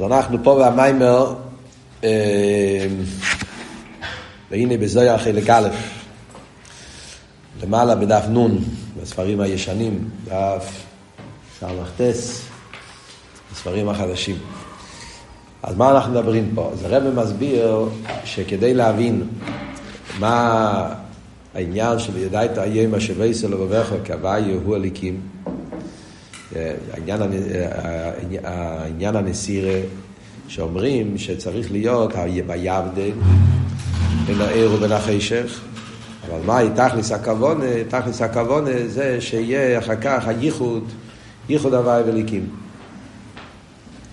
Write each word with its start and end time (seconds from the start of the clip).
אז 0.00 0.04
אנחנו 0.06 0.38
פה 0.44 0.62
במיימר, 0.64 1.34
אה, 2.04 2.86
והנה 4.50 4.76
בזויה 4.76 5.18
חלק 5.18 5.50
א', 5.50 5.68
למעלה 7.62 7.94
בדף 7.94 8.24
נ', 8.28 8.58
בספרים 9.00 9.40
הישנים, 9.40 10.08
דף 10.24 10.84
סמ"ס, 11.58 12.42
בספרים 13.52 13.88
החדשים. 13.88 14.36
אז 15.62 15.76
מה 15.76 15.90
אנחנו 15.90 16.12
מדברים 16.12 16.50
פה? 16.54 16.70
אז 16.72 16.84
הרב 16.84 17.14
מסביר 17.14 17.88
שכדי 18.24 18.74
להבין 18.74 19.22
מה 20.18 20.94
העניין 21.54 21.98
של 21.98 22.16
ידעת 22.16 22.58
איים 22.58 22.94
אשר 22.94 23.14
וייסל 23.16 23.54
ובברך 23.54 23.92
כהוויה 24.04 24.54
הוא 24.64 24.74
הליקים, 24.74 25.20
העניין, 26.92 27.20
העניין 28.44 29.16
הנסירה 29.16 29.80
שאומרים 30.48 31.18
שצריך 31.18 31.72
להיות 31.72 32.12
היבדל 32.48 33.12
בין 34.26 34.40
העיר 34.40 34.72
ובין 34.72 34.92
החשך 34.92 35.60
אבל 36.26 36.38
מהי 36.46 36.68
תכלס 36.74 37.12
הכוונה? 37.12 37.64
תכלס 37.88 38.22
הכוונה 38.22 38.70
זה 38.86 39.20
שיהיה 39.20 39.78
אחר 39.78 39.96
כך 39.96 40.28
הייחוד, 40.28 40.84
ייחוד 41.48 41.74
הוואי 41.74 42.02
וליקים. 42.02 42.46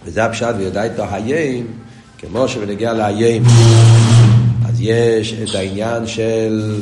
וזה 0.06 0.26
הפשט 0.26 0.56
ויודע 0.58 0.84
איתו 0.84 1.04
היים, 1.12 1.67
כמו 2.17 2.48
שבנגיע 2.48 2.94
להיים, 2.94 3.44
אז 4.66 4.76
יש 4.80 5.34
את 5.34 5.56
העניין 5.56 6.08
של 6.08 6.76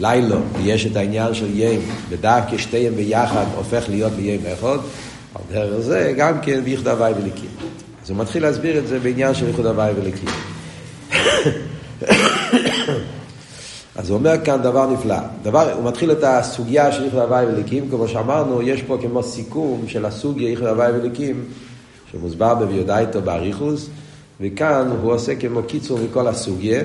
לילו, 0.00 0.36
ויש 0.56 0.86
את 0.86 0.96
העניין 0.96 1.34
של 1.34 1.46
יים, 1.54 1.80
ודווקא 2.08 2.58
שתיהם 2.58 2.94
ביחד 2.94 3.44
הופך 3.56 3.84
להיות 3.88 4.12
בים 4.12 4.40
אחד, 4.52 4.78
על 5.34 5.42
דרך 5.52 5.78
זה 5.80 6.14
גם 6.16 6.40
כן 6.42 6.60
בייחוד 6.64 6.88
הוואי 6.88 7.12
וליקים. 7.12 7.50
אז 8.04 8.10
הוא 8.10 8.18
מתחיל 8.18 8.42
להסביר 8.42 8.78
את 8.78 8.86
זה 8.86 8.98
בעניין 8.98 9.34
של 9.34 9.46
ייחוד 9.46 9.66
הוואי 9.66 9.92
וליקים. 9.96 10.28
אז 13.96 14.10
הוא 14.10 14.18
אומר 14.18 14.34
כאן 14.44 14.62
דבר 14.62 14.90
נפלא. 14.90 15.18
דבר, 15.42 15.72
הוא 15.72 15.84
מתחיל 15.84 16.12
את 16.12 16.24
הסוגיה 16.24 16.92
של 16.92 17.04
ייחוד 17.04 17.20
הוואי 17.20 17.46
וליקים, 17.46 17.90
כמו 17.90 18.08
שאמרנו, 18.08 18.62
יש 18.62 18.82
פה 18.82 18.98
כמו 19.00 19.22
סיכום 19.22 19.84
של 19.88 20.04
הסוגיה 20.04 20.48
ייחוד 20.48 20.66
הוואי 20.66 20.92
וליקים, 20.92 21.44
שמוסבר 22.12 22.54
בביודאיתו 22.54 23.22
באריכוס, 23.22 23.88
וכאן 24.40 24.90
הוא 25.02 25.12
עושה 25.12 25.34
כמו 25.34 25.62
קיצור 25.62 25.98
מכל 25.98 26.28
הסוגיה. 26.28 26.82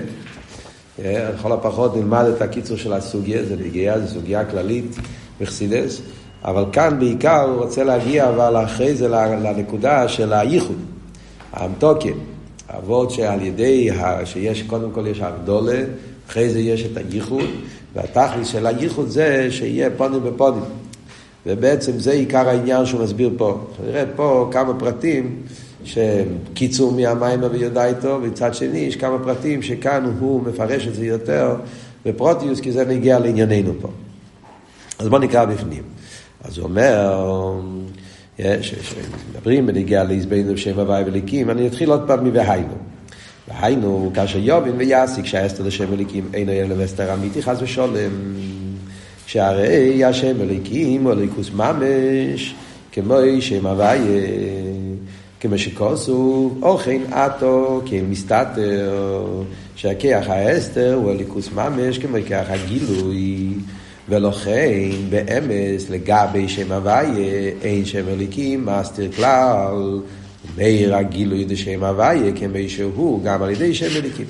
אה, 1.00 1.30
לכל 1.36 1.52
הפחות 1.52 1.96
נלמד 1.96 2.26
את 2.36 2.42
הקיצור 2.42 2.78
של 2.78 2.94
הסוגיה, 2.94 3.46
זה 3.46 3.56
נגיע, 3.56 4.00
זו 4.00 4.08
סוגיה 4.08 4.46
כללית 4.46 4.96
בחסידס, 5.42 6.02
אבל 6.44 6.66
כאן 6.72 7.00
בעיקר 7.00 7.42
הוא 7.42 7.64
רוצה 7.64 7.84
להגיע 7.84 8.30
אבל 8.30 8.64
אחרי 8.64 8.96
זה 8.96 9.08
לנקודה 9.08 10.08
של 10.08 10.34
הייחוד, 10.34 10.80
האמתוקן, 11.54 12.18
אבות 12.70 13.12
שעל 13.12 13.42
ידי, 13.42 13.90
שיש 14.26 14.64
קודם 14.64 14.92
כל 14.92 15.08
יש 15.08 15.20
הגדולה, 15.22 15.84
אחרי 16.30 16.50
זה 16.50 16.60
יש 16.60 16.86
את 16.86 16.98
הייחוד, 16.98 17.50
והתכלס 17.96 18.48
של 18.48 18.66
הייחוד 18.66 19.10
זה 19.10 19.48
שיהיה 19.52 19.90
פונים 19.98 20.24
בפונים. 20.24 20.64
ובעצם 21.46 22.00
זה 22.00 22.12
עיקר 22.12 22.50
העניין 22.50 22.86
שהוא 22.86 23.04
מסביר 23.04 23.30
פה. 23.38 23.60
נראה 23.86 24.04
פה 24.16 24.50
כמה 24.52 24.80
פרטים 24.80 25.42
שקיצור 25.84 26.92
מהמים 26.92 27.40
ויודע 27.52 27.86
איתו, 27.86 28.20
ומצד 28.24 28.54
שני 28.54 28.78
יש 28.78 28.96
כמה 28.96 29.20
פרטים 29.24 29.62
שכאן 29.62 30.14
הוא 30.20 30.42
מפרש 30.42 30.88
את 30.88 30.96
זה 30.96 31.06
יותר 31.06 31.56
בפרוטיוס, 32.06 32.60
כי 32.60 32.72
זה 32.72 32.86
נגיע 32.86 33.20
לענייננו 33.20 33.74
פה. 33.82 33.88
אז 35.00 35.08
בואו 35.08 35.22
נקרא 35.22 35.46
בפנים. 35.46 35.84
אז 36.44 36.58
הוא 36.58 36.64
אומר, 36.64 37.22
שמדברים 38.62 39.66
בנגיע 39.66 40.04
לעזבנו 40.04 40.58
שם 40.58 40.80
הוואי 40.80 41.04
וליקים, 41.04 41.50
אני 41.50 41.68
אתחיל 41.68 41.90
עוד 41.90 42.04
פעם 42.08 42.28
מ"והיינו". 42.28 42.74
והיינו, 43.48 44.12
כאשר 44.14 44.40
יובין 44.40 44.74
ויאסיק 44.78 45.26
שהאסתר 45.26 45.64
לשם 45.64 45.94
אליקים 45.94 46.30
אין 46.34 46.50
אלא 46.50 46.76
ואסתר 46.78 47.14
אמיתי 47.14 47.42
חס 47.42 47.58
ושולם. 47.62 48.12
שהרי 49.26 50.04
השם 50.04 50.42
אליקים 50.42 51.04
הוא 51.04 51.14
אליקוס 51.14 51.52
ממש, 51.52 52.56
כמו 52.92 53.16
שם 53.40 53.68
הוויה, 53.68 54.02
כמו 55.44 55.58
שכוסו, 55.58 56.52
אוכן 56.62 57.02
עתו 57.12 57.82
כאל 57.86 58.06
מסתתר, 58.10 59.26
שהכיח 59.76 60.30
האסתר 60.30 60.94
הוא 60.94 61.12
אליקוס 61.12 61.50
ממש, 61.52 61.98
כמו 61.98 62.18
כיח 62.28 62.50
הגילוי. 62.50 63.54
ולכן 64.10 64.90
באמס 65.10 65.90
לגבי 65.90 66.48
שם 66.48 66.72
הוויה 66.72 67.52
אין 67.62 67.86
שם 67.86 68.08
אליקים 68.08 68.66
מסתיר 68.66 69.12
כלל 69.12 70.00
מאיר 70.58 70.96
הגילוי 70.96 71.46
דשם 71.46 71.84
הוויה 71.84 72.32
כמי 72.36 72.70
שהוא 72.70 73.24
גם 73.24 73.44
על 73.44 73.50
ידי 73.50 73.74
שם 73.74 73.98
אליקים. 73.98 74.28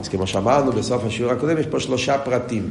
אז 0.00 0.08
כמו 0.08 0.26
שאמרנו 0.26 0.72
בסוף 0.72 1.04
השיעור 1.04 1.32
הקודם 1.32 1.58
יש 1.58 1.66
פה 1.66 1.80
שלושה 1.80 2.18
פרטים. 2.18 2.70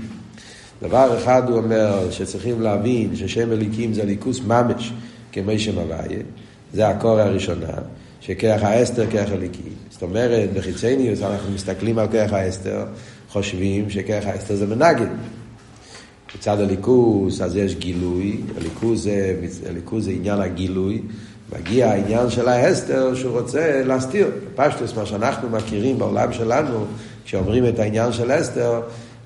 דבר 0.81 1.17
אחד 1.17 1.49
הוא 1.49 1.57
אומר 1.57 2.11
שצריכים 2.11 2.61
להבין 2.61 3.15
ששם 3.15 3.51
אליקים 3.51 3.93
זה 3.93 4.05
ליכוס 4.05 4.41
ממש 4.47 4.93
כמי 5.31 5.59
שם 5.59 5.79
הוויה, 5.79 6.19
זה 6.73 6.87
הקור 6.87 7.19
הראשונה, 7.19 7.73
שכרך 8.21 8.63
האסתר 8.63 9.05
כרך 9.11 9.31
אליקים. 9.31 9.73
זאת 9.89 10.01
אומרת, 10.01 10.53
בחיצניוס 10.53 11.21
אנחנו 11.21 11.51
מסתכלים 11.51 11.99
על 11.99 12.07
כרך 12.07 12.33
האסתר, 12.33 12.85
חושבים 13.29 13.89
שכרך 13.89 14.25
האסתר 14.25 14.55
זה 14.55 14.67
מנגד. 14.67 15.07
מצד 16.37 16.59
הליכוס 16.59 17.41
אז 17.41 17.55
יש 17.55 17.75
גילוי, 17.75 18.41
הליכוס 18.57 18.99
זה, 18.99 19.35
הליכוס 19.69 20.03
זה 20.03 20.11
עניין 20.11 20.39
הגילוי, 20.39 21.01
מגיע 21.55 21.89
העניין 21.89 22.29
של 22.29 22.47
ההסתר 22.47 23.15
שהוא 23.15 23.39
רוצה 23.39 23.81
להסתיר. 23.85 24.27
פשטוס, 24.55 24.95
מה 24.95 25.05
שאנחנו 25.05 25.49
מכירים 25.49 25.99
בעולם 25.99 26.33
שלנו, 26.33 26.85
כשאומרים 27.25 27.67
את 27.67 27.79
העניין 27.79 28.11
של 28.11 28.31
הסתר, 28.31 28.81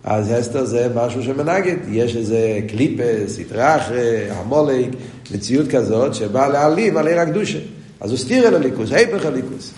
אז 0.10 0.32
הסתר 0.32 0.66
זה 0.66 0.88
משהו 0.96 1.24
שמנגד. 1.24 1.76
יש 1.90 2.16
איזה 2.16 2.60
קליפס, 2.68 3.40
יתרחרה, 3.40 4.20
המולק, 4.30 4.90
מציאות 5.36 5.68
כזאת 5.68 6.16
שבאה 6.16 6.48
להעלים 6.48 6.98
על 6.98 7.08
עיר 7.08 7.20
הקדושה. 7.20 7.58
אז 8.02 8.10
הוא 8.10 8.18
סתיר 8.18 8.48
אל 8.48 8.56
הליכוס, 8.56 8.92
היפך 8.92 9.26
הליכוס. 9.26 9.72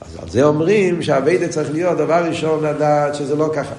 אז 0.00 0.16
על 0.22 0.28
זה 0.30 0.44
אומרים 0.44 1.02
שהאביידה 1.02 1.48
צריך 1.48 1.70
להיות 1.72 1.98
דבר 1.98 2.24
ראשון 2.28 2.64
לדעת 2.64 3.14
שזה 3.14 3.36
לא 3.36 3.50
ככה. 3.54 3.74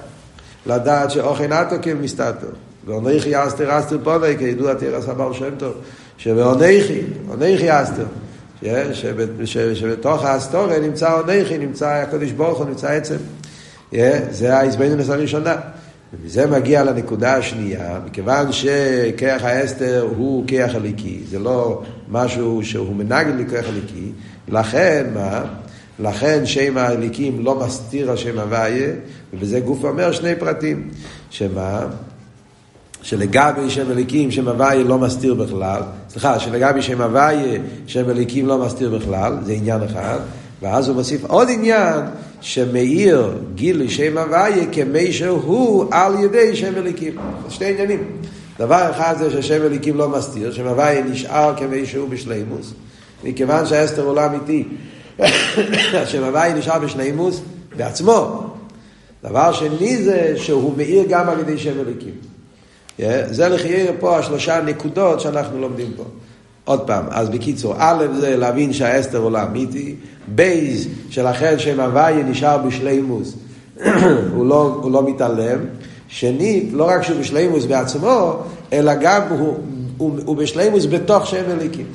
לדעת 0.66 1.10
שאוכן 1.10 1.52
אטו 1.52 1.76
כמסתתר. 1.82 2.50
ואונכי 2.86 3.46
אסתר 3.46 3.78
אסתר 3.78 3.98
פוני, 4.04 4.38
כידוע 4.38 4.74
תרס 4.74 5.08
הבעל 5.08 5.34
שם 5.34 5.54
טוב. 5.58 5.72
שבאונכי, 6.18 7.00
אונכי 7.28 7.68
אסתר, 7.70 8.06
שבתוך 9.74 10.24
האסתוריה 10.24 10.80
נמצא 10.80 11.20
אונכי, 11.20 11.58
נמצא 11.58 11.88
הקדוש 11.88 12.30
ברוך 12.30 12.58
הוא, 12.58 12.66
נמצא 12.66 12.88
עצם. 12.88 13.16
זה 14.30 14.56
ההזבנינוס 14.56 15.10
הראשונה. 15.10 15.54
ומזה 16.12 16.46
מגיע 16.46 16.84
לנקודה 16.84 17.36
השנייה, 17.36 17.98
מכיוון 18.06 18.52
שכיח 18.52 19.44
האסתר 19.44 20.08
הוא 20.16 20.44
כיח 20.46 20.74
הליקי, 20.74 21.20
זה 21.30 21.38
לא 21.38 21.82
משהו 22.08 22.64
שהוא 22.64 22.96
מנגד 22.96 23.32
לכיח 23.38 23.68
הליקי, 23.68 24.12
לכן 24.48 25.06
מה? 25.14 25.44
לכן 25.98 26.46
שם 26.46 26.78
הליקים 26.78 27.44
לא 27.44 27.54
מסתיר 27.54 28.12
השם 28.12 28.38
הוויה, 28.38 28.90
ובזה 29.34 29.60
גוף 29.60 29.84
אומר 29.84 30.12
שני 30.12 30.36
פרטים, 30.36 30.88
שמה? 31.30 31.86
שלגבי 33.02 33.70
שם 33.70 33.90
אליקים 33.90 34.30
שם 34.30 34.48
הוויה 34.48 34.84
לא 34.84 34.98
מסתיר 34.98 35.34
בכלל, 35.34 35.82
סליחה, 36.08 36.38
שלגבי 36.38 36.82
שם 36.82 37.00
הוויה 37.00 37.60
שם 37.86 38.10
אליקים 38.10 38.46
לא 38.46 38.58
מסתיר 38.58 38.98
בכלל, 38.98 39.36
זה 39.42 39.52
עניין 39.52 39.82
אחד, 39.82 40.18
ואז 40.62 40.88
הוא 40.88 40.96
מוסיף 40.96 41.24
עוד 41.24 41.48
עניין 41.50 42.00
שמאיר 42.40 43.34
גילוי 43.54 43.90
שם 43.90 44.18
הוויה 44.18 44.66
כמי 44.72 45.12
שהוא 45.12 45.86
על 45.90 46.14
ידי 46.24 46.56
שם 46.56 46.76
אליקים. 46.76 47.16
שני 47.48 47.66
עניינים. 47.66 48.04
דבר 48.58 48.90
אחד 48.90 49.14
זה 49.18 49.30
ששם 49.30 49.62
אליקים 49.62 49.96
לא 49.96 50.08
מסתיר, 50.08 50.52
שם 50.52 50.66
הוויה 50.66 51.04
נשאר 51.04 51.54
כמי 51.56 51.86
שהוא 51.86 52.08
בשלימוס, 52.08 52.72
מכיוון 53.24 53.66
שהאסתר 53.66 54.02
הוא 54.02 54.14
לא 54.14 54.26
אמיתי, 54.26 54.64
שם 56.10 56.24
הוויה 56.24 56.54
נשאר 56.54 56.78
בשלימוס 56.78 57.40
בעצמו. 57.76 58.44
דבר 59.22 59.52
שני 59.52 60.02
זה 60.02 60.34
שהוא 60.36 60.76
מאיר 60.76 61.04
גם 61.08 61.28
על 61.28 61.40
ידי 61.40 61.58
שם 61.58 61.80
אליקים. 61.80 62.14
זה 63.30 63.48
לחייר 63.48 63.92
פה 64.00 64.18
השלושה 64.18 64.60
נקודות 64.60 65.20
שאנחנו 65.20 65.60
לומדים 65.60 65.92
פה. 65.96 66.04
עוד 66.68 66.80
פעם, 66.80 67.04
אז 67.10 67.28
בקיצור, 67.28 67.74
א' 67.78 68.06
זה 68.20 68.36
להבין 68.36 68.72
שהאסתר 68.72 69.18
הוא 69.18 69.30
לא 69.30 69.42
אמיתי, 69.42 69.94
בייז 70.26 70.88
שלכן 71.10 71.58
שם 71.58 71.80
הוויה 71.80 72.22
נשאר 72.22 72.58
בשלימוס, 72.58 73.34
הוא, 74.34 74.46
לא, 74.46 74.78
הוא 74.82 74.92
לא 74.92 75.08
מתעלם, 75.08 75.58
שנית, 76.08 76.70
לא 76.72 76.88
רק 76.88 77.02
שהוא 77.02 77.20
בשלימוס 77.20 77.64
בעצמו, 77.64 78.42
אלא 78.72 78.92
גם 79.00 79.22
הוא, 79.28 79.58
הוא, 79.96 80.18
הוא 80.24 80.36
בשלימוס 80.36 80.86
בתוך 80.86 81.26
שם 81.26 81.42
אליקים. 81.50 81.86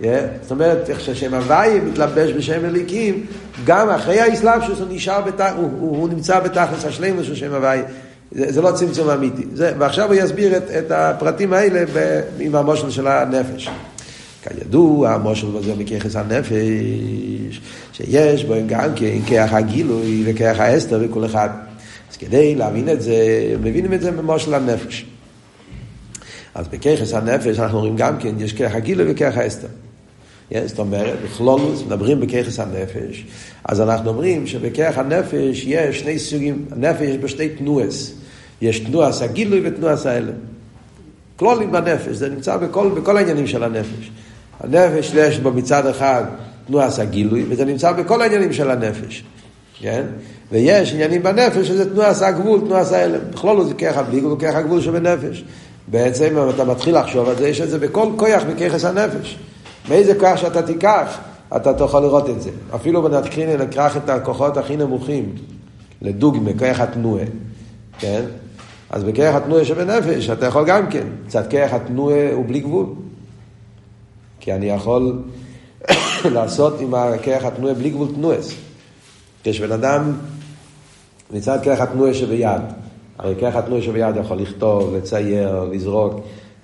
Yeah, 0.00 0.04
זאת 0.42 0.50
אומרת, 0.50 0.90
איך 0.90 1.00
שהשם 1.00 1.34
הוויה 1.34 1.80
מתלבש 1.84 2.30
בשם 2.30 2.64
אליקים, 2.64 3.26
גם 3.64 3.90
אחרי 3.90 4.20
האסלאפשוס 4.20 4.78
הוא 4.78 4.86
נשאר, 4.90 5.20
בתח, 5.20 5.52
הוא, 5.56 5.70
הוא, 5.80 5.96
הוא 5.96 6.08
נמצא 6.08 6.40
בתכלס 6.40 6.84
השלימוס 6.84 7.26
של 7.26 7.34
שם 7.34 7.54
הוויה. 7.54 7.82
זה, 8.32 8.52
זה 8.52 8.62
לא 8.62 8.72
צמצום 8.72 9.10
אמיתי. 9.10 9.42
זה, 9.54 9.72
ועכשיו 9.78 10.06
הוא 10.06 10.14
יסביר 10.14 10.56
את, 10.56 10.70
את 10.78 10.90
הפרטים 10.90 11.52
האלה 11.52 11.84
ב, 11.94 12.20
עם 12.40 12.54
המושל 12.54 12.90
של 12.90 13.06
הנפש. 13.06 13.70
כידוע, 14.48 15.10
המושל 15.10 15.46
בזה 15.46 15.74
מכיחס 15.74 16.16
הנפש, 16.16 17.60
שיש 17.92 18.44
בו 18.44 18.54
גם 18.66 18.94
כן 18.96 19.18
כיח 19.26 19.52
הגילוי 19.52 20.22
וכיח 20.26 20.60
האסתר 20.60 21.00
וכל 21.02 21.24
אחד. 21.24 21.48
אז 22.10 22.16
כדי 22.16 22.54
להבין 22.54 22.88
את 22.88 23.02
זה, 23.02 23.16
מבינים 23.60 23.92
את 23.92 24.00
זה 24.00 24.10
במושל 24.10 24.54
הנפש. 24.54 25.06
אז 26.54 26.68
בכיחס 26.68 27.14
הנפש 27.14 27.58
אנחנו 27.58 27.78
רואים 27.78 27.96
גם 27.96 28.18
כן, 28.18 28.34
יש 28.38 28.52
כיח 28.52 28.74
הגילוי 28.74 29.12
וכיח 29.12 29.36
האסתר. 29.36 29.68
זאת 30.66 30.78
אומרת, 30.78 31.18
בכלולוס, 31.24 31.82
מדברים 31.86 32.20
בכיחס 32.20 32.60
הנפש, 32.60 33.26
אז 33.64 33.80
אנחנו 33.80 34.10
אומרים 34.10 34.46
שבכיח 34.46 34.98
הנפש 34.98 35.64
יש 35.66 36.00
שני 36.00 36.18
סוגים, 36.18 36.64
הנפש 36.70 37.02
יש 37.02 37.16
בו 37.16 37.28
שתי 37.28 37.48
תנועס. 37.48 38.14
יש 38.60 38.80
תנועס 38.80 39.22
הגילוי 39.22 39.60
ותנועס 39.64 40.06
ההלם. 40.06 40.34
כלולים 41.36 41.72
בנפש, 41.72 42.16
זה 42.16 42.28
נמצא 42.28 42.56
בכל, 42.56 42.88
בכל 42.88 43.16
העניינים 43.16 43.46
של 43.46 43.64
הנפש. 43.64 44.10
הנפש 44.60 45.12
יש 45.14 45.38
בו 45.38 45.50
מצד 45.50 45.86
אחד 45.86 46.24
תנועס 46.66 46.98
הגילוי, 46.98 47.44
וזה 47.48 47.64
נמצא 47.64 47.92
בכל 47.92 48.22
העניינים 48.22 48.52
של 48.52 48.70
הנפש. 48.70 49.24
כן? 49.80 50.02
ויש 50.52 50.92
עניינים 50.92 51.22
בנפש 51.22 51.68
שזה 51.68 51.90
תנועס 51.90 52.22
הגבול, 52.22 52.60
תנועס 52.60 52.92
ההלם. 52.92 53.20
בכלול 53.30 53.64
זה 53.64 53.74
ככה 53.74 54.02
בלי 54.02 54.20
גבול, 54.20 54.36
ככה 54.40 54.62
גבול 54.62 54.80
שבנפש. 54.80 55.44
בעצם 55.88 56.38
אם 56.38 56.50
אתה 56.50 56.64
מתחיל 56.64 56.98
לחשוב 56.98 57.28
על 57.28 57.36
זה, 57.36 57.48
יש 57.48 57.60
את 57.60 57.70
זה 57.70 57.78
בכל 57.78 58.08
כוח 58.16 58.42
בככס 58.42 58.84
הנפש. 58.84 59.38
מאיזה 59.88 60.14
כוח 60.14 60.36
שאתה 60.36 60.62
תיקח, 60.62 61.18
אתה 61.56 61.74
תוכל 61.74 62.00
לראות 62.00 62.30
את 62.30 62.42
זה. 62.42 62.50
אפילו 62.74 63.02
בנתקרין 63.02 63.60
נקרח 63.60 63.96
את 63.96 64.08
הכוחות 64.08 64.56
הכי 64.56 64.76
נמוכים, 64.76 65.32
לדוגמה, 66.02 66.50
כוח 66.58 66.80
התנועה, 66.80 67.24
כן? 67.98 68.22
אז 68.90 69.04
בכרך 69.04 69.34
התנועה 69.34 69.64
שבנפש 69.64 70.30
אתה 70.30 70.46
יכול 70.46 70.64
גם 70.66 70.86
כן, 70.90 71.06
קצת 71.26 71.50
כרך 71.50 71.72
התנועה 71.72 72.32
הוא 72.32 72.44
בלי 72.46 72.60
גבול. 72.60 72.86
כי 74.48 74.52
אני 74.54 74.66
יכול 74.66 75.18
לעשות 76.34 76.80
עם 76.80 76.94
הכרך 76.94 77.44
התנועה 77.44 77.74
בלי 77.74 77.90
גבול 77.90 78.08
תנועס. 78.14 78.54
כשבן 79.44 79.72
אדם 79.72 80.12
מצד 81.30 81.58
כרך 81.62 81.80
התנועה 81.80 82.14
שביד, 82.14 82.60
הרי 83.18 83.34
כרך 83.40 83.56
התנועה 83.56 83.82
שביד 83.82 84.16
יכול 84.16 84.36
לכתוב, 84.36 84.94
לצייר, 84.94 85.64
לזרוק, 85.72 86.14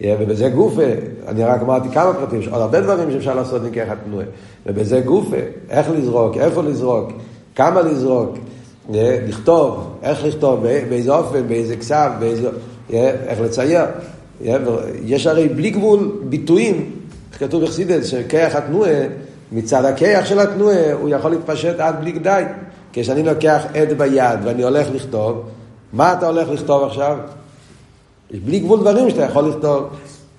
ובזה 0.00 0.48
גופה, 0.48 0.82
אני 1.28 1.44
רק 1.44 1.62
אמרתי 1.62 1.88
כמה 1.88 2.14
פרטים, 2.14 2.40
יש 2.40 2.48
עוד 2.48 2.60
הרבה 2.60 2.80
דברים 2.80 3.10
שאפשר 3.10 3.34
לעשות 3.34 3.62
עם 3.62 3.70
כרך 3.70 3.88
התנועה, 3.88 4.26
ובזה 4.66 5.00
גופה, 5.00 5.36
איך 5.70 5.90
לזרוק, 5.90 6.36
איפה 6.36 6.62
לזרוק, 6.62 7.12
כמה 7.54 7.82
לזרוק, 7.82 8.38
לכתוב, 9.28 9.96
איך 10.02 10.24
לכתוב, 10.24 10.62
באיזה 10.62 11.14
אופן, 11.14 11.48
באיזה 11.48 11.76
כסף, 11.76 12.08
באיזה, 12.20 12.48
איך 12.90 13.40
לצייר. 13.40 13.84
יש 15.04 15.26
הרי 15.26 15.48
בלי 15.48 15.70
גבול 15.70 16.12
ביטויים, 16.28 16.90
כתוב 17.38 17.64
בחסידס, 17.64 18.06
שכיח 18.06 18.54
התנועה, 18.54 19.00
מצד 19.52 19.84
הכיח 19.84 20.24
של 20.24 20.38
התנועה, 20.38 20.92
הוא 20.92 21.08
יכול 21.08 21.30
להתפשט 21.30 21.80
עד 21.80 22.00
בלי 22.00 22.12
גדי. 22.12 22.42
כשאני 22.92 23.22
לוקח 23.22 23.62
עד 23.74 23.92
ביד 23.92 24.38
ואני 24.44 24.62
הולך 24.62 24.86
לכתוב, 24.94 25.42
מה 25.92 26.12
אתה 26.12 26.26
הולך 26.26 26.48
לכתוב 26.48 26.84
עכשיו? 26.84 27.18
יש 28.30 28.40
בלי 28.40 28.58
גבול 28.58 28.80
דברים 28.80 29.10
שאתה 29.10 29.22
יכול 29.22 29.48
לכתוב, 29.48 29.84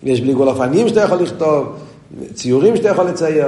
יש 0.04 0.22
בלי 0.22 0.34
גבול 0.34 0.50
אופנים 0.50 0.90
שאתה 0.90 1.02
יכול 1.02 1.18
לכתוב, 1.18 1.76
ציורים 2.34 2.76
שאתה 2.76 2.90
יכול 2.90 3.06
לצייר. 3.06 3.48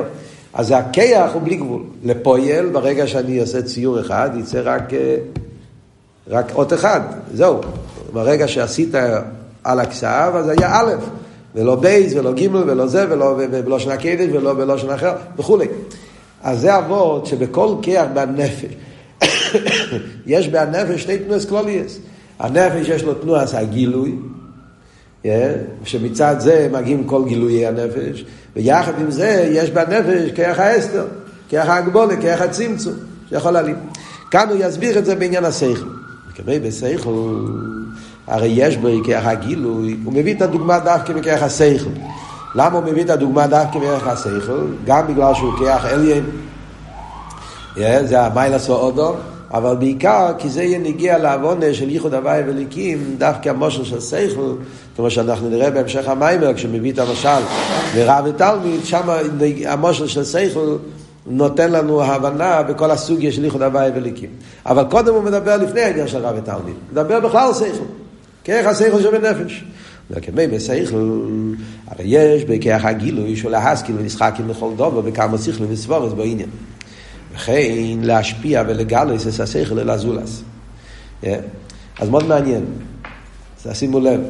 אז 0.53 0.73
הכיח 0.77 1.33
הוא 1.33 1.41
בלי 1.41 1.55
גבול. 1.55 1.83
לפועל, 2.03 2.69
ברגע 2.69 3.07
שאני 3.07 3.39
עושה 3.39 3.61
ציור 3.61 3.99
אחד, 3.99 4.29
יצא 4.39 4.61
רק, 4.63 4.94
אה, 4.94 5.15
רק 6.27 6.51
אות 6.55 6.73
אחד, 6.73 7.01
זהו. 7.33 7.59
ברגע 8.13 8.47
שעשית 8.47 8.95
על 9.63 9.79
הכסף, 9.79 10.31
אז 10.33 10.49
היה 10.49 10.79
א', 10.79 10.94
ולא 11.57 11.75
בייס, 11.75 12.13
ולא 12.15 12.33
ג' 12.33 12.56
ולא 12.56 12.88
זה, 12.88 13.06
ולא, 13.09 13.36
ולא 13.51 13.80
שנה 13.80 13.98
קדש, 13.98 14.27
ולא 14.31 14.54
ולא 14.57 14.77
שנה 14.77 14.95
אחר, 14.95 15.13
וכולי. 15.38 15.68
אז 16.44 16.59
זה 16.59 16.77
אבות 16.77 17.25
שבכל 17.25 17.75
כיח 17.81 18.06
בנפש, 18.13 18.71
יש 20.25 20.48
בנפש 20.48 21.01
שתי 21.01 21.18
תנועות 21.18 21.45
קלוליאס. 21.45 22.00
הנפש 22.39 22.88
יש 22.88 23.04
לו 23.04 23.13
תנועת 23.13 23.54
הגילוי, 23.54 24.15
שמצד 25.83 26.36
זה 26.39 26.69
מגיעים 26.71 27.04
כל 27.04 27.25
גילויי 27.27 27.68
הנפש, 27.68 28.25
ויחד 28.56 29.01
עם 29.01 29.12
זה 29.12 29.50
יש 29.51 29.69
בנפש 29.69 30.31
כיח 30.36 30.59
האסתר, 30.59 31.06
כיח 31.50 31.69
ההגבולה, 31.69 32.21
כיח 32.21 32.42
הצמצום, 32.42 32.94
שיכול 33.30 33.51
להעלים. 33.51 33.75
כאן 34.31 34.50
הוא 34.50 34.57
יסביר 34.59 35.00
את 35.00 35.06
זה 35.06 35.15
בעניין 35.15 35.45
השכל. 35.45 35.88
כמי 36.36 36.59
בשכל, 36.59 37.45
הרי 38.27 38.47
יש 38.47 38.77
כיח 39.03 39.25
הגילוי, 39.25 39.97
הוא 40.03 40.13
מביא 40.13 40.33
את 40.33 40.41
הדוגמה 40.41 40.79
דווקא 40.79 41.13
מכיח 41.13 41.44
השכל. 41.44 41.89
למה 42.56 42.77
הוא 42.77 42.83
מביא 42.83 43.03
את 43.03 43.09
הדוגמה 43.09 43.47
דווקא 43.47 43.77
מכיח 43.77 44.07
השכל? 44.07 44.65
גם 44.85 45.07
בגלל 45.07 45.33
שהוא 45.33 45.53
כיח 45.57 45.85
אליין, 45.85 46.24
זה 48.06 48.21
המיילס 48.21 48.69
ואודו, 48.69 49.15
אבל 49.51 49.75
בעיקר 49.75 50.31
כי 50.38 50.50
זה 50.50 50.63
יהיה 50.63 50.79
נגיע 50.79 51.18
לעוונה 51.18 51.74
של 51.74 51.89
ייחוד 51.89 52.13
הוואי 52.13 52.41
וליקים, 52.47 53.15
דווקא 53.18 53.50
המושל 53.50 53.83
של 53.83 54.00
שכל, 54.00 54.51
כמו 54.95 55.09
שאנחנו 55.09 55.50
נראה 55.50 55.69
בהמשך 55.69 56.07
המיימר, 56.07 56.53
כשמביא 56.53 56.91
את 56.91 57.00
המשל 57.00 57.30
לרב 57.95 58.25
ותלמיד, 58.25 58.85
שם 58.85 59.09
המושל 59.65 60.07
של 60.07 60.23
שכל 60.23 60.75
נותן 61.27 61.71
לנו 61.71 62.03
הבנה 62.03 62.63
בכל 62.63 62.91
הסוגיה 62.91 63.31
של 63.31 63.44
ייחוד 63.44 63.62
הוואי 63.62 63.89
וליקים. 63.95 64.30
אבל 64.65 64.83
קודם 64.83 65.13
הוא 65.13 65.23
מדבר 65.23 65.57
לפני 65.57 65.81
העניין 65.81 66.07
של 66.07 66.25
רב 66.25 66.35
ותלמיד, 66.38 66.75
מדבר 66.91 67.19
בכלל 67.19 67.53
שכל, 67.53 67.83
כרך 68.47 68.65
השכל 68.65 69.01
שבנפש. 69.01 69.63
וכמי 70.09 70.47
בסייכל, 70.47 71.21
הרי 71.88 72.05
יש 72.05 72.44
בכרך 72.44 72.85
הגילוי 72.85 73.35
של 73.35 73.49
להשכיל 73.49 73.95
ולשחקים 73.99 74.49
לכל 74.49 74.69
דובר 74.75 75.01
וכמה 75.03 75.38
שכל 75.38 75.63
וסבורס 75.69 76.13
בעניין. 76.13 76.49
וכן 77.35 77.97
להשפיע 78.01 78.63
ולגלוס 78.67 79.35
את 79.35 79.39
השכל 79.39 79.79
אל 79.79 79.89
הזולס. 79.89 80.44
אז 81.99 82.09
מאוד 82.09 82.27
מעניין, 82.27 82.65
שימו 83.73 83.99
לב, 83.99 84.21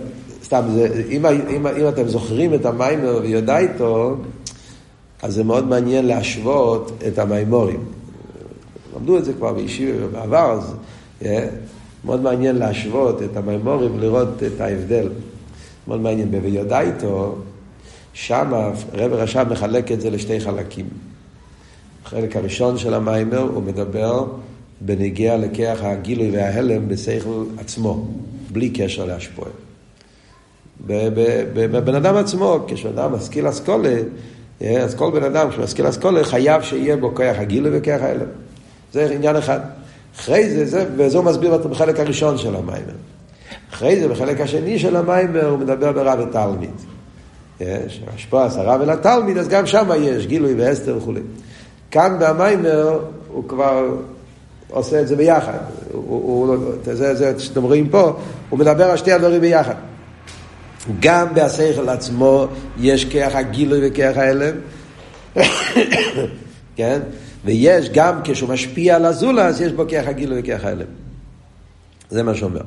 סתם, 0.44 0.62
זה, 0.74 1.04
אם, 1.10 1.26
אם, 1.26 1.68
אם 1.68 1.88
אתם 1.90 2.08
זוכרים 2.08 2.54
את 2.54 2.66
המיימר 2.66 3.20
ויודע 3.24 3.58
איתו, 3.58 4.18
אז 5.22 5.34
זה 5.34 5.44
מאוד 5.44 5.68
מעניין 5.68 6.06
להשוות 6.06 6.92
את 7.08 7.20
המיימורים. 7.20 7.86
למדו 8.96 9.18
את 9.18 9.26
זה 9.26 9.34
כבר 9.34 9.54
בישיבה 9.54 10.08
בעבר, 10.08 10.52
אז 10.52 10.76
מאוד 12.08 12.22
מעניין 12.22 12.56
להשוות 12.56 13.24
את 13.24 13.38
המיימורים 13.38 13.96
ולראות 13.96 14.44
את 14.44 14.62
ההבדל. 14.62 15.10
מאוד 15.88 16.02
מעניין, 16.02 16.32
ב"ויודע 16.32 16.82
איתו", 16.82 17.36
שם 18.14 18.54
רב 18.94 19.14
רש"ב 19.14 19.46
מחלק 19.52 19.92
את 19.92 20.02
זה 20.02 20.10
לשתי 20.10 20.40
חלקים. 20.40 20.86
החלק 22.06 22.36
הראשון 22.36 22.78
של 22.78 22.94
המיימר 22.94 23.40
הוא 23.40 23.64
מדבר 23.64 24.26
בנגיע 24.82 25.38
לכיח 25.38 25.84
הגילוי 25.84 26.32
וההלם 26.32 26.88
בשכל 26.88 27.44
עצמו, 27.58 28.08
בלי 28.52 28.70
קשר 28.70 29.06
להשפועה. 29.06 29.52
בבן 30.88 31.96
אדם 31.96 32.16
עצמו, 32.16 32.60
כשאדם 32.68 33.14
משכיל 33.14 33.50
אסכולה, 33.50 33.96
אה, 34.62 34.78
אז 34.78 34.96
כל 34.96 35.12
בן 35.12 35.24
אדם 35.24 35.52
שמשכיל 35.52 35.90
אסכולה 35.90 36.24
חייב 36.24 36.62
שיהיה 36.62 36.98
בו 36.98 37.16
כיח 37.16 37.40
הגילוי 37.40 37.78
וכיח 37.78 38.02
ההלם. 38.02 38.30
זה 38.94 39.12
עניין 39.12 39.36
אחד. 39.36 39.60
אחרי 40.20 40.50
זה, 40.50 40.66
זה 40.66 40.86
וזה 40.98 41.18
הוא 41.18 41.26
מסביר 41.26 41.58
בחלק 41.58 42.00
הראשון 42.00 42.38
של 42.38 42.56
המיימר. 42.56 42.94
אחרי 43.74 44.00
זה, 44.00 44.08
בחלק 44.08 44.42
השני 44.42 44.80
של 44.80 44.96
המיימר, 44.96 45.50
הוא 45.50 45.60
מדבר 45.60 45.92
ברב 45.92 46.20
ותלמיד. 46.20 46.70
יש, 47.60 47.68
אה, 48.08 48.14
השפוע 48.16 48.48
הרב 48.56 48.82
ולתלמיד, 48.82 49.38
אז 49.38 49.48
גם 49.48 49.66
שם 49.66 49.90
יש 50.00 50.28
גילוי 50.28 50.54
והסתר 50.54 50.98
וכולי. 50.98 51.22
כאן 51.92 52.18
במיימר 52.20 53.00
הוא 53.28 53.44
כבר 53.48 53.86
עושה 54.70 55.02
את 55.02 55.08
זה 55.08 55.16
ביחד. 55.16 55.58
הוא, 55.92 56.04
הוא, 56.10 56.58
זה, 56.84 57.16
זה 57.16 57.40
שאתם 57.40 57.64
רואים 57.64 57.90
פה, 57.90 58.20
הוא 58.50 58.60
מדבר 58.60 58.84
על 58.92 58.98
שתי 58.98 59.12
הדברים 59.12 59.42
ביחד. 59.42 59.76
גם 61.00 61.34
בהשכל 61.34 61.90
עצמו 61.90 62.48
יש 62.80 63.06
כרך 63.06 63.36
הגילוי 63.36 63.80
וכרך 63.84 64.18
ההלם, 64.18 64.56
כן? 66.76 67.00
ויש 67.48 67.90
גם 67.90 68.20
כשהוא 68.24 68.50
משפיע 68.50 68.96
על 68.96 69.06
הזולס, 69.06 69.60
יש 69.60 69.72
בו 69.72 69.84
כרך 69.88 70.08
הגילוי 70.08 70.40
וכרך 70.40 70.66
ההלם. 70.66 70.86
זה 72.10 72.24
מה 72.24 72.36
שאומר. 72.36 72.62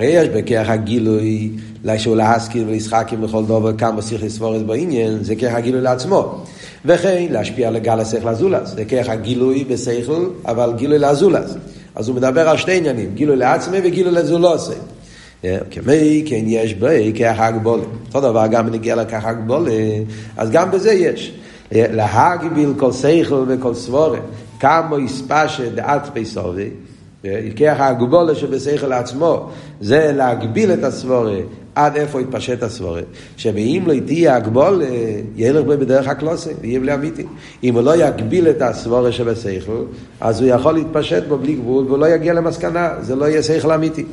יש 0.00 0.28
בכרך 0.28 0.68
הגילוי, 0.68 1.50
שהוא 1.96 2.16
להשכיל 2.16 2.68
ולשחקים 2.68 3.22
לכל 3.22 3.44
דובר 3.44 3.76
כמה 3.76 4.02
צריך 4.02 4.22
לסבור 4.22 4.56
את 4.56 4.66
בעניין, 4.66 5.24
זה 5.24 5.36
כרך 5.36 5.54
הגילוי 5.54 5.80
לעצמו. 5.80 6.44
וכן 6.84 7.26
להשפיע 7.30 7.68
על 7.68 7.78
גל 7.78 8.00
השכל 8.00 8.28
הזולס. 8.28 8.68
זה 8.74 8.84
כרך 8.84 9.08
הגילוי 9.08 9.64
בשכל, 9.64 10.28
אבל 10.44 10.72
גילוי 10.76 10.98
לזולס. 10.98 11.54
אז 11.94 12.08
הוא 12.08 12.16
מדבר 12.16 12.48
על 12.48 12.56
שתי 12.56 12.76
עניינים, 12.76 13.10
גילוי 13.14 13.36
לעצמי 13.36 13.78
וגילוי 13.84 14.12
לזולוסי. 14.12 14.72
כמי 15.70 16.22
כן 16.26 16.42
יש 16.46 16.74
בי 16.74 17.12
כרך 17.14 17.40
הגבולה. 17.40 17.82
אותו 18.08 18.20
דבר 18.20 18.46
גם 18.46 18.68
נגיע 18.68 18.96
לכך 18.96 19.24
הגבולה, 19.24 19.72
אז 20.36 20.50
גם 20.50 20.70
בזה 20.70 20.92
יש. 20.92 21.32
להגביל 21.72 22.72
כל 22.76 22.92
שכל 22.92 23.44
וכל 23.48 23.74
סבורה, 23.74 24.18
כמה 24.60 24.98
יספשה 25.00 25.68
דעת 25.74 26.08
פייסובי, 26.12 26.70
עיקר 27.22 27.82
ההגבולה 27.82 28.34
שבשכל 28.34 28.92
עצמו 28.92 29.48
זה 29.80 30.12
להגביל 30.16 30.72
את 30.72 30.84
הסבורה 30.84 31.38
עד 31.74 31.96
איפה 31.96 32.20
יתפשט 32.20 32.62
הסבורה, 32.62 33.00
שאם 33.36 33.82
לא 33.86 33.94
תהיה 34.06 34.36
הגבול, 34.36 34.82
ילך 35.36 35.64
בו 35.64 35.72
בדרך 35.78 36.08
הקלוסי, 36.08 36.50
יהיה 36.62 36.80
בלי 36.80 36.94
אמיתי. 36.94 37.24
אם 37.64 37.74
הוא 37.74 37.82
לא 37.82 37.96
יגביל 37.96 38.48
את 38.48 38.62
הסבורה 38.62 39.12
שבשכל, 39.12 39.84
אז 40.20 40.40
הוא 40.40 40.48
יכול 40.48 40.74
להתפשט 40.74 41.22
בו 41.28 41.38
בלי 41.38 41.54
גבול, 41.54 41.84
והוא 41.86 41.98
לא 41.98 42.08
יגיע 42.08 42.32
למסקנה, 42.32 42.90
זה 43.00 43.14
לא 43.14 43.24
יהיה 43.24 43.42
שכל 43.42 43.72
אמיתי. 43.72 44.04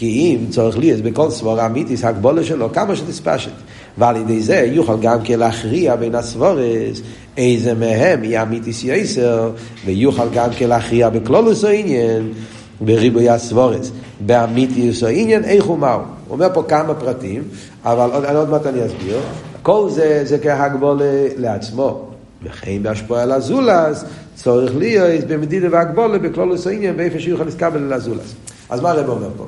כי 0.00 0.36
אם 0.36 0.50
צורך 0.50 0.78
לי, 0.78 0.92
אז 0.92 1.00
בכל 1.00 1.30
סבורה 1.30 1.66
אמיתיס, 1.66 2.04
הגבולה 2.04 2.44
שלו, 2.44 2.72
כמה 2.72 2.96
שתספשת. 2.96 3.50
ועל 3.98 4.16
ידי 4.16 4.40
זה 4.40 4.56
יוכל 4.56 4.96
גם 5.00 5.18
כן 5.24 5.38
להכריע 5.38 5.96
בין 5.96 6.14
הסבורס, 6.14 7.00
איזה 7.36 7.74
מהם 7.74 8.24
יהיה 8.24 8.42
אמיתיס 8.42 8.84
יסר, 8.84 9.50
ויוכל 9.84 10.28
גם 10.34 10.50
כן 10.58 10.68
להכריע 10.68 11.08
בכלולוס 11.08 11.64
העניין, 11.64 12.32
בריבוי 12.80 13.28
הסבורס. 13.28 13.90
באמיתיס 14.20 15.02
העניין, 15.02 15.44
איך 15.44 15.64
הוא 15.64 15.78
מהו. 15.78 16.00
הוא 16.00 16.34
אומר 16.34 16.48
פה 16.54 16.62
כמה 16.68 16.94
פרטים, 16.94 17.42
אבל 17.84 18.10
עוד, 18.12 18.24
עוד 18.24 18.50
מעט 18.50 18.66
אני 18.66 18.86
אסביר. 18.86 19.18
כל 19.62 19.88
זה 19.90 20.22
זה 20.24 20.38
כהגבולה 20.38 21.26
לעצמו. 21.36 22.04
וכן 22.42 22.82
בהשפעה 22.82 23.22
על 23.22 23.32
הזולס, 23.32 24.04
צורך 24.34 24.76
להיות 24.76 25.24
במדידה 25.28 25.68
והגבולה 25.70 26.18
בכלולוס 26.18 26.66
העניין, 26.66 26.96
באיפה 26.96 27.18
שיוכל 27.18 27.44
לסקבל 27.44 27.94
לזולס. 27.94 28.34
אז 28.70 28.80
מה 28.80 28.90
הרב 28.90 29.08
אומר 29.08 29.28
פה? 29.36 29.46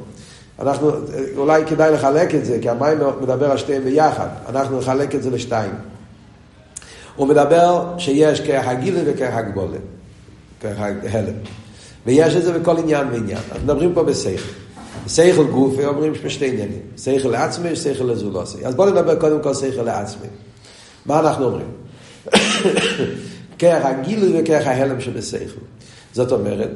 אנחנו, 0.62 0.90
אולי 1.36 1.66
כדאי 1.66 1.92
לחלק 1.92 2.34
את 2.34 2.44
זה, 2.44 2.58
כי 2.62 2.68
המים 2.68 2.98
מדבר 3.20 3.50
על 3.50 3.58
שתיהם 3.58 3.84
ביחד. 3.84 4.28
אנחנו 4.48 4.78
נחלק 4.78 5.14
את 5.14 5.22
זה 5.22 5.30
לשתיים. 5.30 5.72
הוא 7.16 7.28
מדבר 7.28 7.94
שיש 7.98 8.40
כרך 8.40 8.68
הגילה 8.68 9.00
וכרך 9.06 9.34
הגבולה, 9.34 9.78
כרך 10.60 10.78
ההלם. 10.78 11.34
ויש 12.06 12.36
את 12.36 12.42
זה 12.42 12.58
בכל 12.58 12.78
עניין 12.78 13.08
ועניין. 13.12 13.38
אנחנו 13.52 13.64
מדברים 13.64 13.94
פה 13.94 14.02
בשכל. 14.02 14.52
שכל 15.08 15.44
גוף, 15.44 15.74
אומרים 15.84 16.12
בשתי 16.24 16.48
עניינים. 16.48 16.80
שכל 16.98 17.28
לעצמי, 17.28 17.76
שכל 17.76 18.04
לזולוסי. 18.04 18.66
אז 18.66 18.74
בואו 18.74 18.90
נדבר 18.90 19.14
קודם 19.14 19.42
כל 19.42 19.54
שכל 19.54 19.82
לעצמי. 19.82 20.26
מה 21.06 21.20
אנחנו 21.20 21.44
אומרים? 21.44 21.66
כרך 23.58 23.84
הגילוי 23.84 24.40
וכרך 24.40 24.66
ההלם 24.66 25.00
שבשכל. 25.00 25.60
זאת 26.12 26.32
אומרת, 26.32 26.70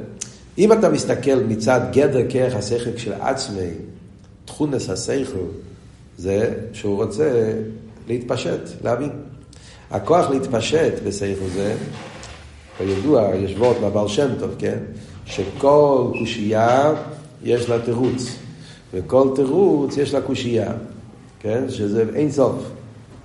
אם 0.58 0.72
אתה 0.72 0.88
מסתכל 0.88 1.36
מצד 1.48 1.80
גדר 1.92 2.30
כרך 2.30 2.54
השכל 2.54 2.96
של 2.96 3.12
עצמי, 3.12 3.70
תכונס 4.44 4.90
השכל, 4.90 5.46
זה 6.18 6.54
שהוא 6.72 6.96
רוצה 6.96 7.52
להתפשט, 8.08 8.60
להבין. 8.84 9.10
הכוח 9.90 10.30
להתפשט 10.30 10.92
בשכל 11.04 11.48
זה, 11.54 11.74
כידוע, 12.78 13.30
יש 13.34 13.54
וורט 13.58 13.76
מהבעל 13.80 14.08
שם 14.08 14.28
טוב, 14.38 14.50
כן? 14.58 14.78
שכל 15.26 16.10
קושייה 16.18 16.92
יש 17.44 17.68
לה 17.68 17.78
תירוץ, 17.78 18.36
וכל 18.94 19.28
תירוץ 19.34 19.96
יש 19.96 20.14
לה 20.14 20.20
קושייה, 20.20 20.72
כן? 21.40 21.64
שזה 21.68 22.04
אין 22.14 22.32
סוף. 22.32 22.54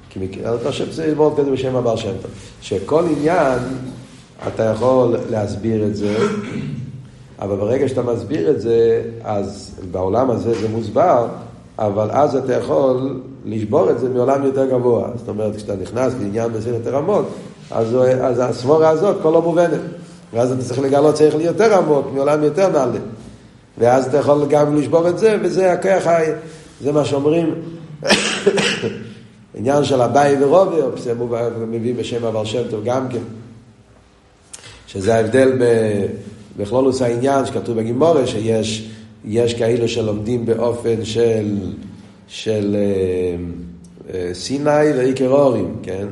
כי 0.09 0.19
אתה 0.41 0.71
חושב 0.71 0.91
שזה 0.91 1.13
וורט 1.17 1.39
כזה 1.39 1.51
בשם 1.51 1.75
הבעל 1.75 1.97
שם 1.97 2.13
טוב. 2.21 2.31
שכל 2.61 3.05
עניין, 3.17 3.59
אתה 4.47 4.63
יכול 4.63 5.17
להסביר 5.29 5.85
את 5.87 5.95
זה 5.95 6.17
אבל 7.41 7.55
ברגע 7.55 7.87
שאתה 7.87 8.01
מסביר 8.01 8.49
את 8.51 8.61
זה, 8.61 9.01
אז 9.23 9.71
בעולם 9.91 10.31
הזה 10.31 10.53
זה 10.61 10.69
מוסבר, 10.69 11.27
אבל 11.79 12.11
אז 12.11 12.35
אתה 12.35 12.53
יכול 12.53 13.21
לשבור 13.45 13.91
את 13.91 13.99
זה 13.99 14.09
מעולם 14.09 14.43
יותר 14.43 14.65
גבוה. 14.65 15.09
זאת 15.15 15.29
אומרת, 15.29 15.55
כשאתה 15.55 15.75
נכנס 15.75 16.13
לעניין 16.21 16.53
בסדר 16.53 16.73
יותר 16.73 16.97
עמוק, 16.97 17.25
אז, 17.71 17.97
אז 18.21 18.39
הסבורה 18.39 18.89
הזאת 18.89 19.21
כבר 19.21 19.31
לא 19.31 19.41
מובנת. 19.41 19.79
ואז 20.33 20.51
אתה 20.51 20.61
צריך 20.63 20.79
לגלות 20.79 21.15
צריך 21.15 21.35
להיות 21.35 21.59
יותר 21.59 21.77
עמוק, 21.77 22.07
מעולם 22.13 22.43
יותר 22.43 22.69
נעלה. 22.69 22.99
ואז 23.77 24.07
אתה 24.07 24.17
יכול 24.17 24.45
גם 24.49 24.75
לשבור 24.75 25.09
את 25.09 25.17
זה, 25.17 25.37
וזה 25.43 25.71
הכוח, 25.71 26.03
זה 26.81 26.91
מה 26.91 27.05
שאומרים, 27.05 27.53
עניין 29.55 29.83
של 29.83 30.01
אביי 30.01 30.43
ורובי, 30.43 30.77
זה 30.97 31.13
מביא 31.67 31.95
בשם 31.95 32.25
אבל 32.25 32.45
שם 32.45 32.61
טוב 32.69 32.83
גם 32.83 33.07
כן, 33.09 33.23
שזה 34.87 35.15
ההבדל 35.15 35.51
ב... 35.59 35.65
בכלולוס 36.61 37.01
העניין 37.01 37.45
שכתוב 37.45 37.77
בגימורה 37.77 38.27
שיש 38.27 38.89
יש 39.25 39.53
כאלה 39.53 39.87
שלומדים 39.87 40.45
באופן 40.45 41.05
של, 41.05 41.57
של 42.27 42.75
אה, 42.75 43.35
אה, 44.13 44.33
סיני 44.33 44.91
ועיקר 44.97 45.29
אורים, 45.29 45.75
כן? 45.83 46.07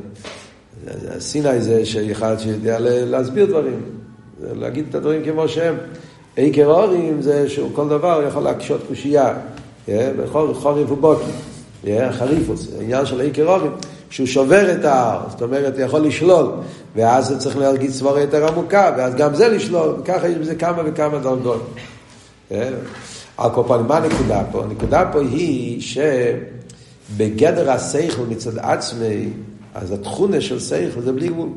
סיני 1.19 1.61
זה 1.61 1.85
שאחד 1.85 2.39
שיודע 2.39 2.77
להסביר 2.79 3.45
דברים, 3.45 3.81
להגיד 4.41 4.85
את 4.89 4.95
הדברים 4.95 5.23
כמו 5.23 5.47
שהם. 5.47 5.75
עיקר 6.35 6.65
אורים 6.65 7.21
זה 7.21 7.49
שהוא 7.49 7.69
כל 7.73 7.89
דבר 7.89 8.23
יכול 8.27 8.43
להקשות 8.43 8.81
קושייה, 8.87 9.33
כן? 9.85 10.11
חורף 10.25 10.65
ובוקי, 10.65 11.31
כן? 11.83 12.11
חריפוס, 12.11 12.67
העניין 12.79 13.05
של 13.05 13.21
עיקר 13.21 13.47
אורים. 13.47 13.71
שהוא 14.09 14.27
שובר 14.27 14.73
את 14.73 14.85
ההר, 14.85 15.21
זאת 15.29 15.41
אומרת, 15.41 15.73
הוא 15.73 15.83
יכול 15.83 16.01
לשלול, 16.01 16.51
ואז 16.95 17.27
זה 17.27 17.39
צריך 17.39 17.57
להרגיש 17.57 17.91
סבורה 17.91 18.21
יותר 18.21 18.47
עמוקה, 18.47 18.91
ואז 18.97 19.15
גם 19.15 19.35
זה 19.35 19.47
לשלול, 19.47 19.95
וככה 19.99 20.27
יש 20.27 20.37
בזה 20.37 20.55
כמה 20.55 20.81
וכמה 20.85 21.19
דרגות. 21.19 21.73
אה? 22.51 22.69
על 23.37 23.49
כל 23.53 23.63
פנים, 23.67 23.87
מה 23.87 23.97
הנקודה 23.97 24.43
פה? 24.51 24.63
הנקודה 24.63 25.09
פה 25.11 25.19
היא 25.19 25.81
שבגדר 27.11 27.71
השכל 27.71 28.21
מצד 28.29 28.57
עצמי, 28.57 29.29
אז 29.75 29.91
התכונה 29.91 30.41
של 30.41 30.59
שכל 30.59 31.01
זה 31.01 31.11
בלי 31.11 31.27
גבול. 31.27 31.49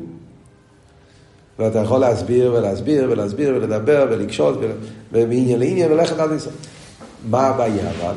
ואתה 1.59 1.79
יכול 1.79 1.99
להסביר 1.99 2.53
ולהסביר 2.53 3.07
ולהסביר 3.09 3.55
ולדבר 3.55 4.07
ולקשוט 4.11 4.57
ומעניין 5.11 5.59
לעניין 5.59 5.91
וללכת 5.91 6.19
עד 6.19 6.31
לסוף. 6.31 6.53
מה 7.29 7.47
הבעיה 7.47 7.91
אבל? 7.91 8.15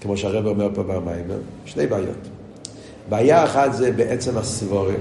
כמו 0.00 0.16
שהרב 0.16 0.46
אומר 0.46 0.68
פה 0.74 0.82
במים, 0.82 1.24
שני 1.64 1.86
בעיות. 1.86 2.39
בעיה 3.10 3.44
אחת 3.44 3.72
זה 3.72 3.92
בעצם 3.92 4.38
הסבורה. 4.38 4.94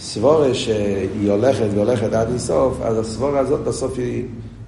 סבורה 0.00 0.54
שהיא 0.54 1.30
הולכת 1.30 1.66
והולכת 1.74 2.12
עד 2.12 2.28
אינסוף, 2.28 2.80
אז 2.82 2.98
הסבורה 2.98 3.38
הזאת 3.38 3.60
בסוף 3.60 3.98
היא 3.98 4.24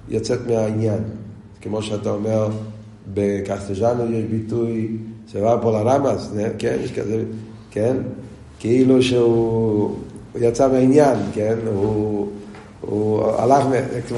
יוצאת 0.09 0.39
מהעניין. 0.47 0.99
כמו 1.61 1.81
שאתה 1.81 2.09
אומר, 2.09 2.47
בקסטג'אנו 3.13 4.13
יש 4.13 4.25
ביטוי, 4.25 4.97
סבבה 5.31 5.57
פה 5.61 5.71
לרמז, 5.71 6.39
כן, 6.57 6.77
יש 6.83 6.91
כזה, 6.91 7.23
כן, 7.71 7.97
כאילו 8.59 9.03
שהוא 9.03 9.95
יצא 10.35 10.67
מהעניין, 10.67 11.17
כן, 11.33 11.55
הוא, 11.73 12.27
הוא 12.81 13.23
הלך, 13.37 13.65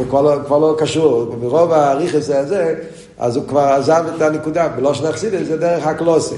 כבר 0.10 0.22
לא, 0.22 0.36
כבר 0.46 0.58
לא 0.58 0.76
קשור, 0.78 1.36
מרוב 1.42 1.72
האריכס 1.72 2.30
הזה, 2.30 2.76
אז 3.18 3.36
הוא 3.36 3.46
כבר 3.48 3.62
עזב 3.62 4.04
את 4.16 4.22
הנקודה, 4.22 4.68
בלושן 4.68 5.06
אכסידס 5.06 5.48
זה 5.48 5.58
דרך 5.58 5.88
הקלוסי. 5.88 6.36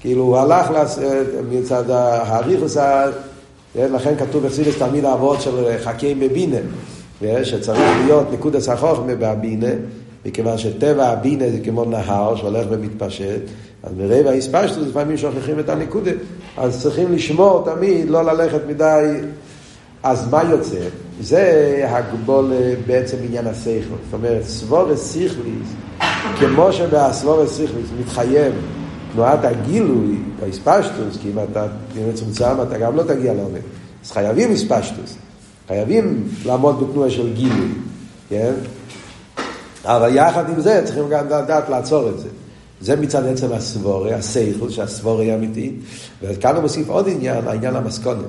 כאילו 0.00 0.22
הוא 0.22 0.36
הלך 0.36 0.70
מצד 1.50 1.90
האריכוס, 1.90 2.76
כן, 3.74 3.92
לכן 3.92 4.16
כתוב 4.16 4.46
בחסידס 4.46 4.78
תמיד 4.78 5.04
האבות 5.04 5.40
של 5.40 5.78
חכי 5.84 6.14
בבינה, 6.14 6.56
כן, 7.20 7.44
שצריך 7.44 7.80
להיות 8.04 8.32
נקודס 8.32 8.68
החוכמה 8.68 9.14
בהבינה, 9.14 9.70
מכיוון 10.26 10.58
שטבע 10.58 11.08
הבינה 11.08 11.50
זה 11.50 11.58
כמו 11.64 11.84
נהר 11.84 12.36
שהולך 12.36 12.66
ומתפשט, 12.70 13.40
אז 13.82 13.92
מרבע 13.98 14.30
הספשטות 14.30 14.86
לפעמים 14.88 15.16
שוכחים 15.16 15.60
את 15.60 15.68
הנקודה, 15.68 16.10
אז 16.56 16.82
צריכים 16.82 17.12
לשמור 17.12 17.64
תמיד, 17.64 18.10
לא 18.10 18.22
ללכת 18.22 18.60
מדי. 18.68 19.20
אז 20.02 20.30
מה 20.30 20.42
יוצא? 20.50 20.78
זה 21.20 21.84
הגבול 21.88 22.52
בעצם 22.86 23.16
עניין 23.26 23.46
השכל. 23.46 23.94
זאת 24.04 24.14
אומרת, 24.14 24.42
סבורס 24.42 25.12
סיכליס, 25.12 25.68
כמו 26.38 26.72
שבסבורס 26.72 27.56
סיכליס 27.56 27.86
מתחייב 28.00 28.52
תנועת 29.12 29.44
הגילוי, 29.44 30.16
האספשטוס, 30.42 31.18
כי 31.22 31.30
אם 31.30 31.38
אתה 31.38 31.66
תהיה 31.92 32.06
מצומצם, 32.06 32.62
אתה 32.62 32.78
גם 32.78 32.96
לא 32.96 33.02
תגיע 33.02 33.34
לעומק. 33.34 33.60
אז 34.04 34.10
חייבים 34.10 34.52
אספשטוס, 34.52 35.16
חייבים 35.68 36.28
לעמוד 36.44 36.80
בתנועה 36.80 37.10
של 37.10 37.32
גילוי, 37.34 37.68
כן? 38.28 38.52
אבל 39.84 40.16
יחד 40.16 40.50
עם 40.50 40.60
זה 40.60 40.82
צריכים 40.84 41.08
גם 41.10 41.26
לדעת 41.26 41.68
לעצור 41.68 42.08
את 42.08 42.18
זה. 42.18 42.28
זה 42.80 42.96
מצד 42.96 43.26
עצם 43.26 43.52
הסבורי, 43.52 44.14
הסייכול, 44.14 44.70
שהסבורי 44.70 45.26
היא 45.26 45.34
אמיתית. 45.34 45.74
וכאן 46.22 46.54
הוא 46.54 46.62
מוסיף 46.62 46.88
עוד 46.88 47.08
עניין, 47.08 47.48
העניין 47.48 47.76
המסכונה. 47.76 48.22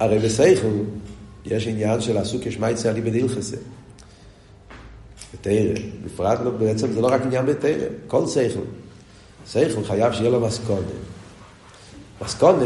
הרי 0.00 0.18
בסייכול 0.18 0.72
יש 1.46 1.66
עניין 1.66 2.00
של 2.00 2.18
עסוק 2.18 2.46
יש 2.46 2.58
מייצא 2.58 2.90
אליבא 2.90 3.10
דילכסה. 3.10 3.56
בתרא. 5.34 5.74
בפרט 6.04 6.38
לא, 6.44 6.50
בעצם 6.50 6.92
זה 6.92 7.00
לא 7.00 7.06
רק 7.06 7.22
עניין 7.22 7.46
בתרא, 7.46 7.86
כל 8.06 8.26
שכל. 8.26 8.60
שכל 9.46 9.84
חייב 9.84 10.12
שיהיה 10.12 10.30
לו 10.30 10.40
מסקונה. 10.40 10.80
מסקונה, 12.24 12.64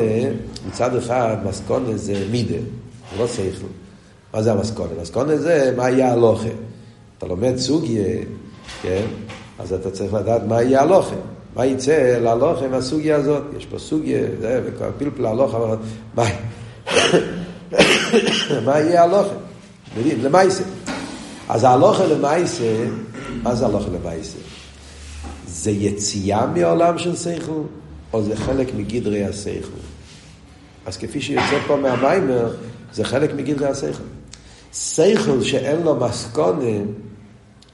מצד 0.69 0.97
אחד, 0.97 1.37
מסקונה 1.45 1.97
זה 1.97 2.27
מידה, 2.31 2.55
זה 3.13 3.19
לא 3.19 3.27
שכל. 3.27 3.67
מה 4.35 4.43
זה 4.43 4.53
המסקונה? 4.53 4.91
מסקונה 5.01 5.37
זה 5.37 5.75
מה 5.77 5.91
יהיה 5.91 6.13
הלוכה. 6.13 6.49
אתה 7.19 7.27
לומד 7.27 7.57
סוגיה, 7.57 8.05
כן? 8.83 9.05
אז 9.59 9.73
אתה 9.73 9.91
צריך 9.91 10.15
לדעת 10.15 10.43
מה 10.49 10.63
יהיה 10.63 10.83
הלוכה. 10.83 11.17
מה 11.57 11.67
יצא 11.67 12.19
להלוכה 12.23 12.69
מהסוגיה 12.69 13.17
הזאת? 13.17 13.43
יש 13.57 13.67
פה 13.67 13.79
סוגיה, 13.79 14.21
זה, 14.41 14.61
ופלפל 14.65 15.27
הלוכה, 15.27 15.59
מה, 16.15 16.25
מה 18.67 18.81
יהיה 18.81 19.03
הלוכה? 19.05 19.35
למה 19.97 20.45
יצא? 20.45 20.65
אז 21.53 21.65
ההלוכה 21.65 22.07
למעשה, 22.07 22.85
מה 23.43 23.55
זה 23.55 23.67
הלוכה 23.67 23.89
למעשה? 23.89 24.39
זה 25.47 25.71
יציאה 25.71 26.47
מעולם 26.47 26.99
של 26.99 27.17
שכל, 27.17 27.63
או 28.13 28.23
זה 28.23 28.37
חלק 28.37 28.75
מגדרי 28.77 29.25
השכל? 29.25 29.79
אז 30.87 30.97
כפי 30.97 31.21
שיוצא 31.21 31.59
פה 31.67 31.77
מהמיימר, 31.77 32.55
זה 32.93 33.05
חלק 33.05 33.35
מגדרי 33.35 33.69
השכל. 33.69 34.03
שכל 34.73 35.43
שאין 35.43 35.83
לו 35.83 35.97
מסקונה, 35.97 36.79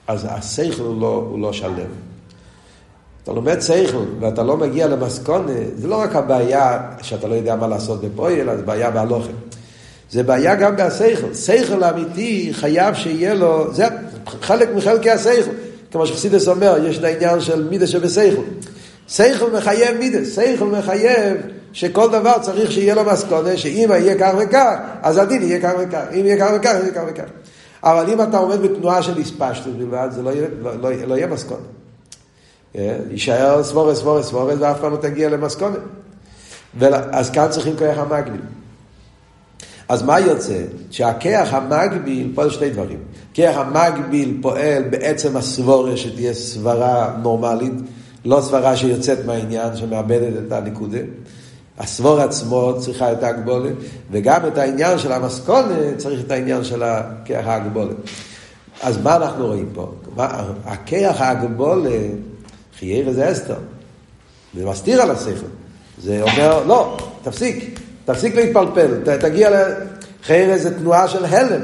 אז 0.07 0.27
השכל 0.31 0.83
הוא 0.83 1.01
לא, 1.01 1.27
הוא 1.31 1.39
לא 1.39 1.53
שלם. 1.53 1.91
אתה 3.23 3.33
לומד 3.33 3.61
שכל 3.61 4.05
ואתה 4.21 4.43
לא 4.43 4.57
מגיע 4.57 4.87
למסקונה, 4.87 5.53
זה 5.75 5.89
לא 5.89 6.01
רק 6.01 6.17
הבעיה 6.17 6.91
שאתה 7.03 7.29
לא 7.29 7.35
יודע 7.35 7.57
מה 7.57 7.67
לעשות 7.67 8.01
בפועל, 8.01 8.33
אלא 8.33 8.57
זה 8.57 8.63
בעיה 8.63 8.91
בהלוכם. 8.91 9.33
זה 10.11 10.23
בעיה 10.23 10.55
גם 10.55 10.77
בהשכל. 10.77 11.35
שכל 11.35 11.85
אמיתי 11.85 12.51
חייב 12.53 12.95
שיהיה 12.95 13.35
לו, 13.35 13.75
זה 13.75 13.85
חלק 14.27 14.69
מחלקי 14.75 15.11
השכל. 15.11 15.51
כמו 15.91 16.07
שחסידס 16.07 16.49
אומר, 16.49 16.79
יש 16.85 16.99
את 16.99 17.05
העניין 17.05 17.41
של 17.41 17.69
מידה 17.69 17.87
שבשכל. 17.87 18.43
שכל 19.09 19.51
מחייב 19.51 19.99
מידה, 19.99 20.19
שכל 20.25 20.67
מחייב 20.67 21.37
שכל 21.73 22.11
דבר 22.11 22.39
צריך 22.41 22.73
שיהיה 22.73 22.95
לו 22.95 23.05
מסקונה, 23.05 23.57
שאם 23.57 23.89
יהיה 23.91 24.19
כך 24.19 24.35
וכך, 24.39 24.77
אז 25.03 25.19
הדין 25.19 25.43
יהיה 25.43 25.61
כך 25.63 25.73
וכך, 25.81 26.05
אם 26.13 26.27
יהיה 26.27 26.39
כך 26.39 26.51
וכך, 26.57 26.75
יהיה 26.83 26.93
כך 26.93 27.03
וכך. 27.07 27.29
אבל 27.83 28.13
אם 28.13 28.23
אתה 28.23 28.39
עומד 28.39 28.63
בתנועה 28.63 29.03
של 29.03 29.21
הספשטות 29.21 29.79
בלבד, 29.79 30.09
זה 30.11 30.23
לא 30.23 30.31
יהיה, 30.31 30.47
לא, 30.63 30.75
לא, 30.81 30.91
לא 31.07 31.15
יהיה 31.15 31.27
מסקונה. 31.27 31.61
אה, 32.77 32.97
יישאר 33.11 33.63
סבורס, 33.63 33.99
סבורס, 33.99 34.27
סבורס, 34.27 34.55
ואף 34.61 34.81
פעם 34.81 34.93
לא 34.93 34.97
תגיע 34.97 35.29
למסקונה. 35.29 35.77
אז 37.13 37.31
כאן 37.31 37.47
צריכים 37.51 37.77
כוח 37.77 37.99
המקביל. 37.99 38.41
אז 39.89 40.03
מה 40.03 40.21
יוצא? 40.21 40.63
שהכיח 40.91 41.55
המקביל 41.55 42.33
פועל 42.35 42.51
שני 42.51 42.71
דברים. 42.71 42.99
כיח 43.35 43.57
המקביל 43.57 44.39
פועל 44.43 44.83
בעצם 44.91 45.37
הסבורה 45.37 45.97
שתהיה 45.97 46.35
סברה 46.35 47.15
נורמלית, 47.23 47.73
לא 48.25 48.41
סברה 48.41 48.77
שיוצאת 48.77 49.19
מהעניין, 49.27 49.77
שמאבדת 49.77 50.47
את 50.47 50.53
הנקודה. 50.53 50.99
הסבור 51.79 52.21
עצמו 52.21 52.75
צריכה 52.79 53.13
את 53.13 53.23
ההגבולת, 53.23 53.73
וגם 54.11 54.47
את 54.47 54.59
העניין 54.59 54.99
של 54.99 55.13
המסכונת 55.13 55.97
צריך 55.97 56.21
את 56.21 56.31
העניין 56.31 56.65
של 56.65 56.83
הכיח 56.83 57.47
ההגבולת. 57.47 57.97
אז 58.83 59.03
מה 59.03 59.17
אנחנו 59.17 59.47
רואים 59.47 59.69
פה? 59.75 59.93
הכיח 60.65 61.21
ההגבולת, 61.21 61.93
חיירה 62.79 63.13
זה 63.13 63.33
אסתר. 63.33 63.55
זה 64.55 64.67
מסתיר 64.67 65.03
על 65.03 65.11
השכל. 65.11 65.47
זה 66.03 66.23
אומר, 66.23 66.65
לא, 66.65 66.97
תפסיק, 67.23 67.81
תפסיק 68.09 68.35
להתפלפל, 68.35 69.17
תגיע 69.21 69.51
ל... 69.51 69.73
חיירה 70.23 70.59
זה 70.59 70.79
תנועה 70.79 71.09
של 71.09 71.25
הלם. 71.25 71.61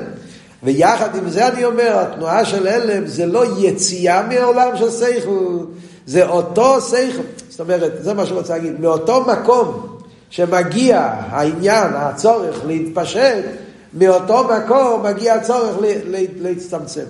ויחד 0.63 1.17
עם 1.17 1.29
זה 1.29 1.49
אני 1.49 1.65
אומר, 1.65 1.99
התנועה 1.99 2.45
של 2.45 2.67
הלם 2.67 3.07
זה 3.07 3.27
לא 3.27 3.45
יציאה 3.59 4.27
מהעולם 4.29 4.77
של 4.77 4.91
שכל, 4.91 5.59
זה 6.07 6.27
אותו 6.27 6.81
שכל. 6.81 7.23
זאת 7.49 7.61
אומרת, 7.61 7.93
זה 8.01 8.15
מה 8.15 8.27
שאני 8.27 8.39
רוצה 8.39 8.57
להגיד, 8.57 8.81
מאותו 8.81 9.25
מקום 9.25 9.97
שמגיע 10.31 10.99
העניין, 11.31 11.89
הצורך 11.95 12.61
להתפשט, 12.67 13.45
מאותו 13.95 14.49
מקום 14.57 15.07
מגיע 15.07 15.35
הצורך 15.35 15.77
להצטמצם. 16.41 17.05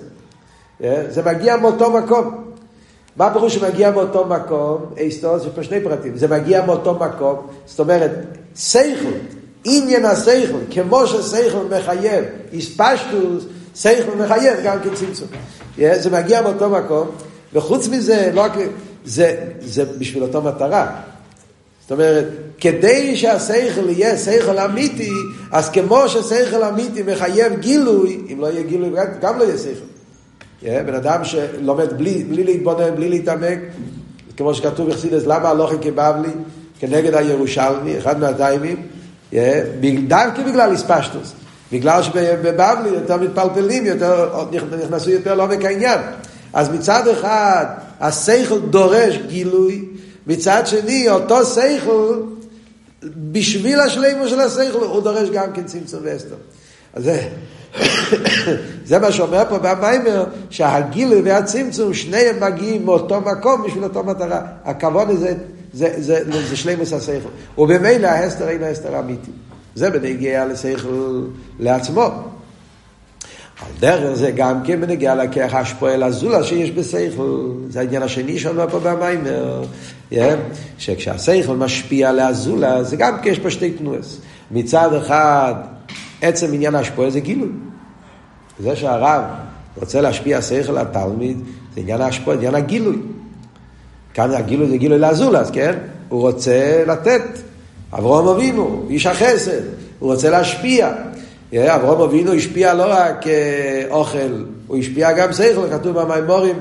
אה? 0.83 1.03
זה 1.09 1.21
מגיע 1.23 1.57
מאותו 1.57 1.91
מקום. 1.91 2.44
מה 3.17 3.25
הפירוש 3.25 3.55
שמגיע 3.55 3.91
מאותו 3.91 4.25
מקום? 4.25 4.85
היסטוריה, 4.95 5.37
יש 5.37 5.47
פה 5.55 5.63
שני 5.63 5.81
פרטים. 5.83 6.17
זה 6.17 6.27
מגיע 6.27 6.65
מאותו 6.65 6.93
מקום, 6.93 7.47
זאת 7.65 7.79
אומרת, 7.79 8.11
סייכל, 8.55 9.11
עניין 9.63 10.05
הסייכל, 10.05 10.57
כמו 10.71 11.07
שסייכל 11.07 11.63
מחייב, 11.77 12.25
איספשטוס, 12.53 13.45
סייכל 13.75 14.15
מחייב 14.15 14.57
גם 14.63 14.77
כן 14.83 14.95
צמצום. 14.95 15.27
אה? 15.79 15.99
זה 15.99 16.09
מגיע 16.09 16.41
מאותו 16.41 16.69
מקום, 16.69 17.07
וחוץ 17.53 17.87
מזה, 17.87 18.31
לא 18.33 18.41
רק... 18.41 18.51
זה, 19.05 19.35
זה 19.59 19.85
בשביל 19.85 20.23
אותו 20.23 20.41
מטרה. 20.41 21.01
זאת 21.81 21.91
אומרת, 21.91 22.25
כדי 22.59 23.17
שהשכל 23.17 23.89
יהיה 23.89 24.17
שכל 24.17 24.57
אמיתי, 24.57 25.11
אז 25.51 25.69
כמו 25.69 26.09
ששכל 26.09 26.63
אמיתי 26.63 27.03
מחייב 27.03 27.59
גילוי, 27.59 28.21
אם 28.33 28.41
לא 28.41 28.47
יהיה 28.47 28.63
גילוי, 28.63 28.89
גם 29.21 29.39
לא 29.39 29.43
יהיה 29.43 29.57
שכל. 29.57 29.94
Yeah, 30.65 30.83
בן 30.85 30.93
אדם 30.93 31.23
שלומד 31.23 31.93
בלי, 31.97 32.23
בלי 32.23 32.43
להתבונן, 32.43 32.95
בלי 32.95 33.09
להתעמק, 33.09 33.59
כמו 34.37 34.53
שכתוב 34.53 34.89
בחסידס, 34.89 35.25
למה 35.25 35.49
הלוכן 35.49 35.75
כבבלי, 35.81 36.29
כנגד 36.79 37.13
הירושלמי, 37.13 37.97
אחד 37.97 38.19
מהטיימים, 38.19 38.87
דווקא 40.07 40.43
בגלל 40.47 40.71
איספשטוס, 40.71 41.33
בגלל 41.71 42.03
שבבבלי 42.03 42.89
יותר 42.89 43.17
מתפלפלים, 43.17 43.85
יותר, 43.85 44.45
נכנסו 44.83 45.09
יותר 45.09 45.35
לעומק 45.35 45.65
העניין. 45.65 45.99
אז 46.53 46.69
מצד 46.69 47.07
אחד, 47.07 47.65
השכל 47.99 48.59
דורש 48.59 49.17
גילוי, 49.27 49.85
מצד 50.27 50.67
שני, 50.67 51.09
אותו 51.09 51.45
שכל, 51.45 52.21
בשביל 53.31 53.79
השלימו 53.79 54.27
של 54.27 54.39
השכל, 54.39 54.77
הוא 54.77 55.01
דורש 55.01 55.29
גם 55.29 55.53
כן 55.53 55.63
צמצום 55.63 55.99
ואסתר. 56.03 56.35
אז 56.93 57.03
זה, 57.03 57.27
זה 58.85 58.99
מה 58.99 59.11
שאומר 59.11 59.43
פה 59.49 59.57
במיימר, 59.57 60.23
שהגילוי 60.49 61.21
והצמצום, 61.21 61.93
שניהם 61.93 62.35
מגיעים 62.39 62.85
מאותו 62.85 63.21
מקום 63.21 63.63
בשביל 63.67 63.83
אותו 63.83 64.03
מטרה. 64.03 64.41
הכבוד 64.65 65.09
הזה, 65.09 65.33
זה, 65.73 65.93
זה, 65.97 66.31
זה, 66.31 66.47
זה 66.47 66.57
שלימוס 66.57 66.93
השכל. 66.93 67.29
ובמילא 67.57 68.07
ההסתר 68.07 68.49
אינו 68.49 68.65
הסתר 68.65 68.99
אמיתי. 68.99 69.31
זה 69.75 69.89
בנגיע 69.89 70.45
לשכל 70.45 71.21
לעצמו. 71.59 72.01
על 73.61 73.71
דרך 73.79 74.13
זה 74.13 74.31
גם 74.31 74.63
כן 74.63 74.81
בנגיע 74.81 75.15
לכך 75.15 75.53
השפועל 75.53 76.03
הזולה 76.03 76.43
שיש 76.43 76.71
בשכל. 76.71 77.51
זה 77.69 77.79
העניין 77.79 78.01
השני 78.01 78.39
שאומר 78.39 78.69
פה 78.69 78.79
במיימר. 78.79 79.63
Yeah, 80.11 80.15
שכשהשכל 80.77 81.55
משפיע 81.55 82.09
על 82.09 82.19
הזולה, 82.19 82.83
זה 82.83 82.95
גם 82.95 83.17
כן 83.21 83.31
יש 83.31 83.39
פה 83.39 83.51
שתי 83.51 83.71
תנועס. 83.71 84.17
מצד 84.51 84.93
אחד, 84.93 85.53
עצם 86.21 86.53
עניין 86.53 86.75
השפועל 86.75 87.09
זה 87.09 87.19
גילוי. 87.19 87.49
זה 88.59 88.75
שהרב 88.75 89.21
רוצה 89.77 90.01
להשפיע 90.01 90.41
שכל 90.41 90.77
על 90.77 90.85
תלמיד, 90.85 91.37
זה 91.75 91.81
עניין 91.81 92.01
השפועל, 92.01 92.37
עניין 92.37 92.55
הגילוי. 92.55 92.97
כאן 94.13 94.31
הגילוי 94.31 94.69
זה 94.69 94.77
גילוי 94.77 94.99
לאזולס, 94.99 95.49
כן? 95.51 95.77
הוא 96.09 96.21
רוצה 96.21 96.83
לתת. 96.87 97.21
אברהם 97.93 98.27
אבינו, 98.27 98.85
איש 98.89 99.05
החסד, 99.05 99.61
הוא 99.99 100.13
רוצה 100.13 100.29
להשפיע. 100.29 100.91
אברהם 101.53 102.01
אבינו 102.01 102.33
השפיע 102.33 102.73
לא 102.73 102.83
רק 102.87 103.27
אה, 103.27 103.83
אוכל, 103.89 104.43
הוא 104.67 104.77
השפיע 104.77 105.11
גם 105.11 105.33
שכל, 105.33 105.69
כתוב 105.71 105.99
במימורים 105.99 106.55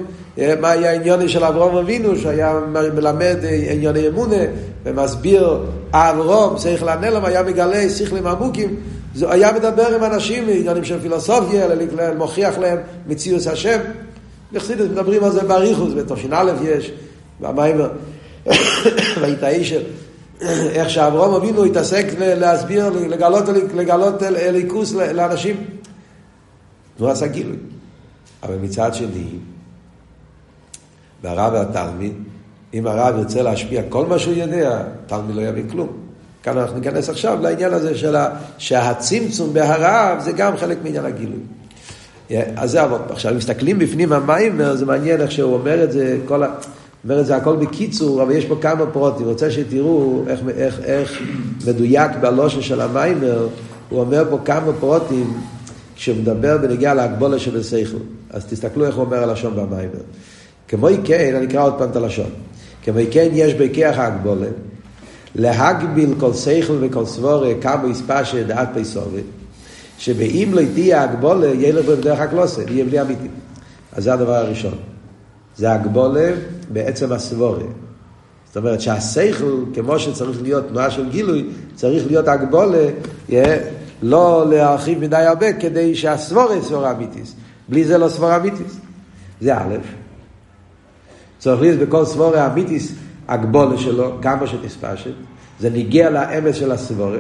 מה 0.61 0.71
היה 0.71 0.91
העניון 0.91 1.29
של 1.29 1.45
אברהם 1.45 1.77
אבינו, 1.77 2.17
שהיה 2.17 2.61
מלמד 2.73 3.37
אה, 3.45 3.73
ענייני 3.73 4.09
אמונה 4.09 4.43
ומסביר 4.85 5.59
אברום, 5.93 6.59
שכל 6.59 6.89
הנלם, 6.89 7.25
היה 7.25 7.43
מגלה 7.43 7.89
שכלים 7.89 8.27
עמוקים, 8.27 8.77
זה 9.15 9.33
היה 9.33 9.53
מדבר 9.53 9.95
עם 9.95 10.05
אנשים 10.05 10.45
עניינים 10.49 10.85
של 10.85 11.01
פילוסופיה, 11.01 11.67
מוכיח 12.19 12.59
להם 12.59 12.79
מציאות 13.07 13.47
השם. 13.47 13.79
בחסידות 14.53 14.91
מדברים 14.91 15.25
על 15.25 15.31
זה 15.31 15.45
באריכוס, 15.45 15.93
בתש"א 15.93 16.53
יש, 16.63 16.93
במיימר, 17.41 17.91
ויתאישר. 19.21 19.83
איך 20.77 20.91
שאברהם 20.91 21.35
אבינו 21.35 21.65
התעסק 21.65 22.07
להסביר, 22.19 22.91
לגלות, 22.91 23.45
לגלות 23.75 24.23
אליקוס 24.23 24.93
לאנשים. 24.93 25.57
הוא 26.99 27.09
עשה 27.09 27.27
גילוי. 27.27 27.57
אבל 28.43 28.57
מצד 28.63 28.95
שני, 28.95 29.27
והרב 31.23 31.53
והתלמיד, 31.53 32.13
אם 32.75 32.87
הרב 32.87 33.19
ירצה 33.19 33.43
להשפיע 33.43 33.83
כל 33.89 34.07
מה 34.07 34.19
שהוא 34.19 34.35
יודע, 34.35 34.83
תלמיד 35.07 35.37
לא 35.37 35.43
יבין 35.43 35.69
כלום. 35.71 36.04
כאן 36.45 36.59
אנחנו 36.59 36.79
ניכנס 36.79 37.09
עכשיו 37.09 37.39
לעניין 37.43 37.73
הזה 37.73 37.95
של 37.95 38.17
שהצמצום 38.59 39.53
בהרב 39.53 40.21
זה 40.21 40.33
גם 40.33 40.57
חלק 40.57 40.79
מעניין 40.83 41.05
הגילוי. 41.05 41.41
אז 42.57 42.71
זה 42.71 42.83
עבוד. 42.83 43.01
עכשיו, 43.11 43.33
אם 43.33 43.37
מסתכלים 43.37 43.79
בפנים 43.79 44.13
המיימר, 44.13 44.77
זה 44.77 44.87
מעניין 44.87 45.21
איך 45.21 45.33
שהוא 45.33 45.55
אומר 45.55 45.85
את 45.85 45.93
זה, 45.93 46.19
כל 46.27 46.43
ה... 46.43 46.49
אומר 47.05 47.21
את 47.21 47.27
זה 47.27 47.37
הכל 47.37 47.57
בקיצור, 47.57 48.23
אבל 48.23 48.33
יש 48.33 48.45
פה 48.45 48.57
כמה 48.61 48.87
פרוטים. 48.87 49.27
רוצה 49.27 49.51
שתראו 49.51 50.25
איך, 50.27 50.41
איך, 50.57 50.81
איך 50.85 51.23
מדויק 51.67 52.11
בלושן 52.21 52.63
של 52.63 52.81
המיימר, 52.81 53.49
הוא 53.89 54.01
אומר 54.01 54.25
פה 54.31 54.39
כמה 54.45 54.73
פרוטים 54.81 55.41
כשהוא 55.97 56.17
מדבר 56.17 56.59
בנגיעה 56.59 56.95
להגבולה 56.95 57.39
שבשכל. 57.39 57.97
אז 58.31 58.45
תסתכלו 58.45 58.87
איך 58.87 58.95
הוא 58.95 59.05
אומר 59.05 59.23
הלשון 59.23 59.57
במיימר. 59.57 60.01
כמו 60.69 60.89
כן, 61.05 61.35
אני 61.37 61.47
אקרא 61.47 61.65
עוד 61.65 61.75
פעם 61.79 61.91
את 61.91 61.97
הלשון. 61.97 62.31
כמו 62.83 63.01
כן 63.11 63.29
יש 63.33 63.55
בכיח 63.55 63.99
ההגבולה, 63.99 64.47
להגביל 65.35 66.15
כל 66.21 66.33
שכל 66.33 66.77
וכל 66.81 67.07
סבורה 67.07 67.49
כמה 67.61 67.89
יספשה 67.89 68.43
דעת 68.43 68.69
פייסובה, 68.75 69.21
שבאם 69.99 70.51
לא 70.53 70.63
תהיה 70.75 71.03
הגבולה, 71.03 71.47
יהיה 71.47 71.73
לו 71.73 71.83
בדרך 71.83 72.21
הקלוסה, 72.21 72.63
יהיה 72.69 72.85
בלי 72.85 73.01
אמיתי. 73.01 73.29
אז 73.93 74.05
זה 74.05 74.15
הדבר 74.15 74.35
הראשון. 74.35 74.75
זה 75.57 75.73
הגבולה 75.73 76.33
בעצם 76.73 77.13
הסבורה. 77.13 77.65
זאת 78.47 78.57
אומרת 78.57 78.81
שהשכל, 78.81 79.65
כמו 79.75 79.99
שצריך 79.99 80.43
להיות 80.43 80.69
תנועה 80.69 80.91
של 80.91 81.11
גילוי, 81.11 81.47
צריך 81.75 82.07
להיות 82.07 82.29
הגבולה, 82.29 82.87
לא 84.03 84.45
להרחיב 84.51 84.99
מדי 84.99 85.17
הרבה 85.17 85.53
כדי 85.53 85.95
שהסבורה 85.95 86.63
סבורה 86.63 86.93
אמיתיס. 86.93 87.35
בלי 87.69 87.85
זה 87.85 87.99
לא 87.99 88.09
סבורה 88.09 88.37
אמיתיס. 88.37 88.77
זה 89.41 89.57
א', 89.57 89.77
צריך 91.39 91.61
להיות 91.61 91.81
בכל 91.81 92.05
סבורה 92.05 92.43
האמיתיס 92.43 92.93
הגבולה 93.29 93.79
שלו, 93.79 94.19
כמה 94.23 94.47
שתספשת. 94.47 95.15
זה 95.61 95.71
נגיע 95.71 96.11
לאמץ 96.11 96.55
של 96.55 96.73
הסבורה. 96.73 97.19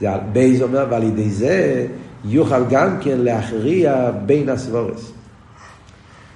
זה 0.00 0.08
בייז 0.32 0.62
אומר, 0.62 0.86
ועל 0.90 1.02
ידי 1.02 1.30
זה 1.30 1.86
יוכל 2.24 2.64
גם 2.70 2.96
כן 3.00 3.18
להכריע 3.18 4.10
בין 4.26 4.48
הסבורס. 4.48 5.12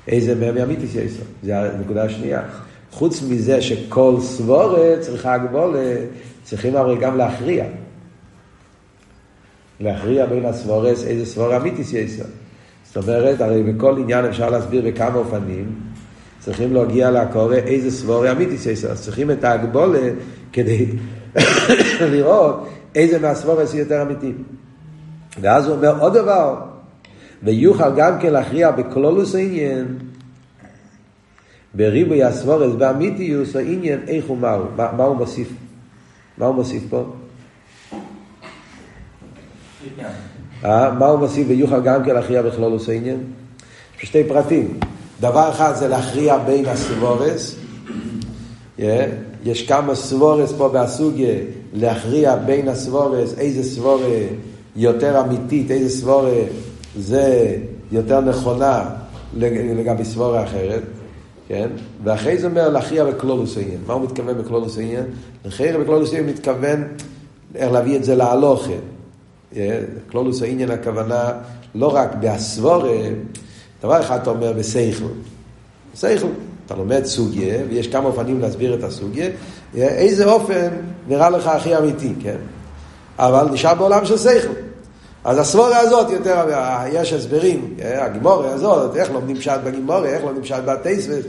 איזה 0.08 0.34
מהם 0.34 0.56
אמיתיס 0.56 0.94
יש 0.94 1.12
זה 1.42 1.58
הנקודה 1.58 2.04
השנייה. 2.04 2.42
חוץ 2.90 3.22
מזה 3.22 3.62
שכל 3.62 4.16
סבורה 4.20 4.94
צריכה 5.00 5.34
הגבולה, 5.34 5.94
צריכים 6.42 6.76
הרי 6.76 6.96
גם 6.96 7.16
להכריע. 7.16 7.64
להכריע 9.80 10.26
בין 10.26 10.44
הסבורס 10.44 11.04
איזה 11.04 11.26
סבור 11.26 11.56
אמיתיס 11.56 11.92
יש 11.92 12.20
זאת 12.84 12.96
אומרת, 12.96 13.40
הרי 13.40 13.62
בכל 13.62 13.98
עניין 13.98 14.24
אפשר 14.24 14.50
להסביר 14.50 14.82
בכמה 14.86 15.14
אופנים, 15.14 15.72
צריכים 16.48 16.74
להגיע 16.74 17.10
לקורא 17.10 17.54
איזה 17.54 17.90
סבור 17.90 18.30
אמיתיס 18.30 18.66
יש 18.66 18.84
אז 18.84 19.02
צריכים 19.02 19.30
את 19.30 19.44
ההגבולה 19.44 20.10
כדי 20.52 20.86
לראות 22.12 22.68
איזה 22.94 23.18
מהסבורס 23.18 23.74
יותר 23.74 24.02
אמיתי. 24.02 24.32
ואז 25.40 25.66
הוא 25.66 25.76
אומר 25.76 26.00
עוד 26.00 26.14
דבר, 26.14 26.56
ויוכל 27.42 27.94
גם 27.96 28.18
כן 28.20 28.32
להכריע 28.32 28.70
בקלולוס 28.70 29.34
העניין, 29.34 29.98
בריבוי 31.74 32.22
הסבורס, 32.24 32.74
באמיתיוס 32.74 33.56
העניין, 33.56 34.00
איך 34.06 34.24
הוא 34.24 34.38
מהו, 34.38 34.64
מה, 34.76 34.92
מה 34.96 35.04
הוא 35.04 35.16
מוסיף? 35.16 35.48
מה 36.38 36.46
הוא 36.46 36.54
מוסיף 36.54 36.82
פה? 36.90 37.04
אה? 40.64 40.92
מה 40.92 41.06
הוא 41.06 41.18
מוסיף 41.18 41.46
ויוכל 41.48 41.80
גם 41.80 42.04
כן 42.04 42.14
להכריע 42.14 42.42
בכלולוס 42.42 42.88
העניין? 42.88 43.20
שתי 43.98 44.24
פרטים. 44.24 44.80
דבר 45.20 45.50
אחד 45.50 45.72
זה 45.76 45.88
להכריע 45.88 46.38
בין 46.38 46.66
הסבורס. 46.66 47.54
Yeah. 48.78 48.82
יש 49.44 49.66
כמה 49.66 49.94
סבורס 49.94 50.52
פה 50.52 50.68
בסוגיה, 50.68 51.34
להכריע 51.72 52.36
בין 52.36 52.68
הסבורס, 52.68 53.38
איזה 53.38 53.62
סבורה 53.62 54.20
יותר 54.76 55.20
אמיתית, 55.20 55.70
איזה 55.70 56.00
סבורה 56.00 56.30
זה 56.98 57.56
יותר 57.92 58.20
נכונה 58.20 58.90
לגבי 59.34 60.04
סבורה 60.04 60.44
אחרת. 60.44 60.82
כן? 61.48 61.68
ואחרי 62.04 62.38
זה 62.38 62.46
אומר 62.46 62.68
להכריע 62.68 63.04
בכלולוס 63.04 63.56
העניין. 63.56 63.78
מה 63.86 63.94
הוא 63.94 64.02
מתכוון 64.02 64.38
בכלולוס 64.38 64.78
העניין? 64.78 65.04
להכריע 65.44 65.78
בכלולוס 65.78 66.12
העניין 66.12 66.30
מתכוון 66.30 66.84
איך 67.54 67.72
להביא 67.72 67.96
את 67.96 68.04
זה 68.04 68.14
להלוכה. 68.14 68.72
כלולוס 70.10 70.42
העניין 70.42 70.70
הכוונה 70.70 71.32
לא 71.74 71.94
רק 71.94 72.14
בהסבורה, 72.20 72.98
דבר 73.82 74.00
אחד 74.00 74.18
אתה 74.22 74.30
אומר 74.30 74.52
בסייכל. 74.52 75.04
סייכל. 75.94 76.26
אתה 76.66 76.76
לומד 76.76 77.04
סוגיה, 77.04 77.58
ויש 77.68 77.88
כמה 77.88 78.08
אופנים 78.08 78.40
להסביר 78.40 78.74
את 78.74 78.84
הסוגיה, 78.84 79.28
איזה 79.76 80.24
אופן 80.24 80.68
נראה 81.08 81.30
לך 81.30 81.46
הכי 81.46 81.76
אמיתי, 81.76 82.12
כן? 82.22 82.36
אבל 83.18 83.48
נשאר 83.52 83.74
בעולם 83.74 84.04
של 84.04 84.16
סייכל. 84.16 84.52
אז 85.24 85.38
הסבורה 85.38 85.78
הזאת 85.78 86.10
יותר, 86.10 86.44
יש 86.92 87.12
הסברים, 87.12 87.74
הגימורה 87.82 88.52
הזאת, 88.52 88.96
איך 88.96 89.10
לומדים 89.10 89.36
פשט 89.36 89.60
בגימורה, 89.64 90.04
איך 90.04 90.24
לומדים 90.24 90.42
פשט 90.42 90.64
בתייסבס, 90.64 91.24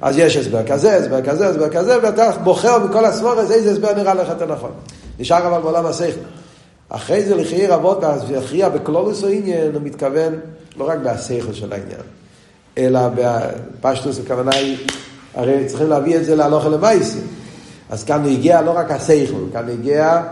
אז 0.00 0.18
יש 0.18 0.36
הסבר 0.36 0.66
כזה, 0.66 0.96
הסבר 0.96 1.22
כזה, 1.22 1.48
הסבר 1.48 1.68
כזה, 1.68 1.96
ואתה 2.02 2.30
בוחר 2.44 2.78
מכל 2.84 3.04
הסבורה 3.04 3.40
איזה 3.40 3.70
הסבר 3.70 3.94
נראה 3.94 4.14
לך 4.14 4.28
יותר 4.28 4.46
נכון. 4.46 4.70
נשאר 5.20 5.46
אבל 5.46 5.62
בעולם 5.62 5.86
השכל. 5.86 6.20
אחרי 6.88 7.24
זה 7.24 7.34
לחיי 7.34 7.66
רבות, 7.66 8.04
אז 8.04 8.30
יכריע 8.30 8.68
בכלולוס 8.68 9.24
העניין, 9.24 9.72
הוא 9.74 9.82
מתכוון 9.82 10.34
לא 10.76 10.88
רק 10.88 10.98
בהשכל 10.98 11.52
של 11.52 11.72
העניין, 11.72 12.00
אלא 12.78 13.00
בפשטוס 13.14 14.20
הכוונה 14.20 14.56
היא, 14.56 14.78
הרי 15.34 15.66
צריכים 15.66 15.88
להביא 15.88 16.16
את 16.16 16.24
זה 16.24 16.36
להלוך 16.36 16.66
למייסי. 16.66 17.20
אז 17.90 18.04
כאן 18.04 18.24
הגיע 18.24 18.62
לא 18.62 18.70
רק 18.70 18.90
השכל, 18.90 19.44
כאן 19.52 19.68
הגיע 19.68 20.22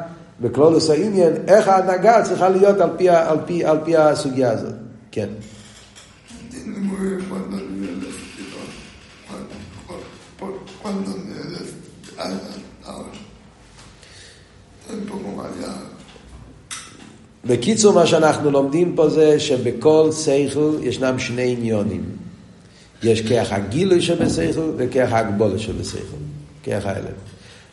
בכלולוס 0.41 0.91
העניין, 0.91 1.33
איך 1.49 1.69
ההנהגה 1.69 2.23
צריכה 2.23 2.49
להיות 2.49 2.81
על 2.81 2.91
פי, 2.97 3.09
על 3.09 3.39
פי, 3.47 3.65
על 3.65 3.79
פי 3.85 3.97
הסוגיה 3.97 4.51
הזאת. 4.51 4.75
כן. 5.13 5.29
בקיצור, 17.45 17.95
מה 17.95 18.07
שאנחנו 18.07 18.51
לומדים 18.51 18.93
פה 18.97 19.09
זה 19.09 19.41
שבכל 19.41 20.11
שכל 20.13 20.71
ישנם 20.83 21.19
שני 21.19 21.57
עניונים. 21.59 22.03
יש 23.03 23.23
כיח 23.23 23.53
הגילוי 23.53 24.01
שבשכל 24.01 24.71
וכיח 24.77 25.13
ההגבולה 25.13 25.59
שבשכל, 25.59 26.17
כיח 26.63 26.87
ההלם. 26.87 27.05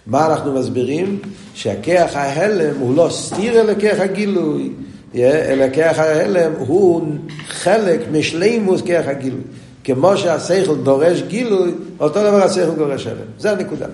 מה 0.08 0.25
אנחנו 0.25 0.53
מסבירים? 0.53 1.19
שהכיח 1.53 2.15
ההלם 2.15 2.80
הוא 2.80 2.95
לא 2.95 3.08
סתיר 3.12 3.62
אלא 3.62 3.73
כיח 3.80 3.99
הגילוי, 3.99 4.69
אלא 5.15 5.69
כיח 5.73 5.99
ההלם 5.99 6.51
הוא 6.58 7.01
חלק 7.47 7.99
משלימוס 8.12 8.82
כיח 8.82 9.08
הגילוי. 9.08 9.41
כמו 9.84 10.17
שהשכל 10.17 10.75
דורש 10.84 11.21
גילוי, 11.21 11.71
אותו 11.99 12.19
דבר 12.19 12.43
השכל 12.43 12.75
דורש 12.77 13.08
הלם. 13.08 13.17
זה 13.39 13.51
הנקודה. 13.51 13.86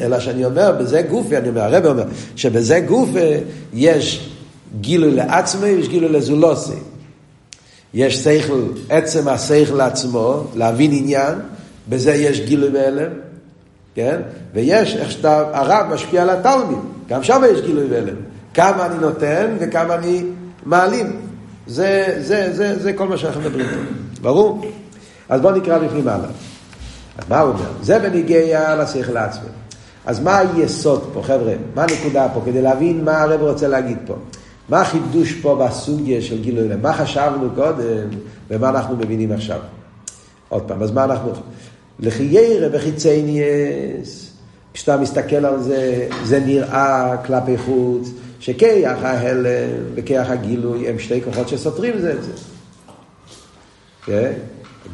אלא 0.00 0.20
שאני 0.20 0.44
אומר, 0.44 0.72
בזה 0.72 1.02
גופי, 1.02 1.36
אני 1.36 1.48
אומר, 1.48 1.60
הרב 1.60 1.86
אומר, 1.86 2.04
שבזה 2.36 2.80
גופי 2.80 3.36
יש 3.74 4.30
גילוי 4.80 5.10
לעצמי, 5.10 5.68
יש 5.68 5.88
גילוי 5.88 6.08
לזולוסי. 6.08 6.78
יש 7.94 8.24
שכל, 8.24 8.62
עצם 8.88 9.28
השכל 9.28 9.74
לעצמו, 9.74 10.44
להבין 10.54 10.90
עניין, 10.94 11.34
בזה 11.88 12.14
יש 12.14 12.40
גילוי 12.40 12.70
בהלם, 12.70 13.12
כן? 13.94 14.20
ויש 14.54 14.96
איך 14.96 15.10
שאתה, 15.10 15.44
הרב 15.52 15.86
משפיע 15.94 16.22
על 16.22 16.30
התלמיד, 16.30 16.78
גם 17.08 17.22
שם 17.22 17.42
יש 17.52 17.60
גילוי 17.60 17.86
בהלם. 17.86 18.16
כמה 18.54 18.86
אני 18.86 18.98
נותן 18.98 19.56
וכמה 19.60 19.94
אני 19.94 20.22
מעלים. 20.66 21.20
זה, 21.66 22.16
זה, 22.20 22.52
זה, 22.52 22.82
זה 22.82 22.92
כל 22.92 23.08
מה 23.08 23.18
שאנחנו 23.18 23.40
מדברים 23.40 23.66
פה. 23.66 23.76
ברור? 24.22 24.64
אז 25.28 25.40
בואו 25.40 25.56
נקרא 25.56 25.78
בפנים 25.78 26.08
הלאה. 26.08 26.28
מה 27.28 27.40
הוא 27.40 27.50
אומר? 27.50 27.70
זה 27.82 27.98
בניגיע 27.98 28.76
לשכל 28.76 29.12
לעצמי. 29.12 29.48
אז 30.06 30.20
מה 30.20 30.38
היסוד 30.38 31.10
פה, 31.12 31.22
חבר'ה? 31.22 31.54
מה 31.74 31.82
הנקודה 31.82 32.28
פה? 32.34 32.40
כדי 32.44 32.62
להבין 32.62 33.04
מה 33.04 33.22
הרב 33.22 33.40
רוצה 33.40 33.68
להגיד 33.68 33.98
פה. 34.06 34.14
מה 34.68 34.80
החידוש 34.80 35.32
פה 35.32 35.54
בסוגיה 35.54 36.22
של 36.22 36.42
גילוי 36.42 36.68
לב? 36.68 36.82
מה 36.82 36.92
חשבנו 36.92 37.50
קודם 37.54 38.08
ומה 38.50 38.68
אנחנו 38.68 38.96
מבינים 38.96 39.32
עכשיו? 39.32 39.60
עוד 40.48 40.62
פעם, 40.62 40.82
אז 40.82 40.90
מה 40.90 41.04
אנחנו... 41.04 41.32
לחיירה 42.02 42.68
וחיצי 42.72 43.22
ניאס, 43.22 44.30
כשאתה 44.74 44.96
מסתכל 44.96 45.46
על 45.46 45.62
זה, 45.62 46.08
זה 46.24 46.40
נראה 46.40 47.16
כלפי 47.26 47.58
חוץ, 47.58 48.10
שכיח 48.40 48.98
ההלם 49.02 49.82
וכיח 49.94 50.30
הגילוי 50.30 50.88
הם 50.88 50.98
שתי 50.98 51.22
כוחות 51.22 51.48
שסותרים 51.48 51.98
זה 51.98 52.12
את 52.12 52.22
זה. 52.22 52.32
Okay? 52.32 54.06
כן? 54.06 54.32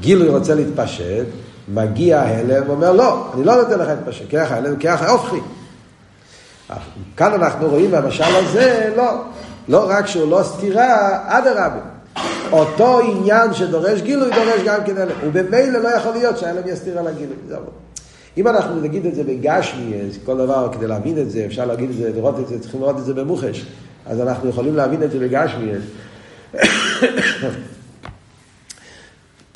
גילוי 0.01 0.29
רוצה 0.29 0.55
להתפשט, 0.55 1.27
מגיע 1.69 2.21
ההלם 2.21 2.63
ואומר 2.69 2.93
לא, 2.93 3.31
אני 3.35 3.45
לא 3.45 3.57
נותן 3.57 3.79
לך 3.79 3.89
להתפשט, 3.89 4.29
כיח 4.29 4.53
ההלם 4.53 4.75
וכיח 4.77 5.03
ההופכי. 5.03 5.41
כאן 7.17 7.33
אנחנו 7.33 7.69
רואים 7.69 7.91
במשל 7.91 8.37
הזה, 8.37 8.93
לא, 8.97 9.23
לא 9.69 9.87
רק 9.89 10.07
שהוא 10.07 10.31
לא 10.31 10.43
סתירה, 10.43 11.19
אדרבה. 11.27 11.81
אותו 12.53 13.01
עניין 13.01 13.55
שדורש 13.55 14.01
גילוי, 14.01 14.31
דורש 14.31 14.61
גם 14.65 14.85
כן 14.87 14.97
הלם. 14.97 15.15
ובמילא 15.23 15.79
לא 15.79 15.89
יכול 15.89 16.13
להיות 16.13 16.39
שההלם 16.39 16.63
יסתיר 16.69 16.99
על 16.99 17.07
הגילוי. 17.07 17.37
זהו. 17.49 17.61
אם 18.37 18.49
אנחנו 18.49 18.81
נגיד 18.81 19.07
את 19.07 19.15
זה 19.15 19.25
בגשמי, 19.25 19.93
כל 20.25 20.37
דבר, 20.39 20.69
כדי 20.73 20.87
להבין 20.87 21.19
את 21.19 21.31
זה, 21.31 21.45
אפשר 21.47 21.65
להגיד 21.65 21.91
את 21.91 21.97
זה, 21.97 22.11
לראות 22.15 22.41
את 22.41 22.49
זה, 22.49 22.61
צריכים 22.61 22.81
לראות 22.81 22.99
את 22.99 23.05
זה 23.05 23.15
במוחש. 23.15 23.67
אז 24.07 24.21
אנחנו 24.21 24.49
יכולים 24.49 24.77
להבין 24.77 25.03
את 25.03 25.11
זה 25.11 25.19
בגשמי. 25.19 25.73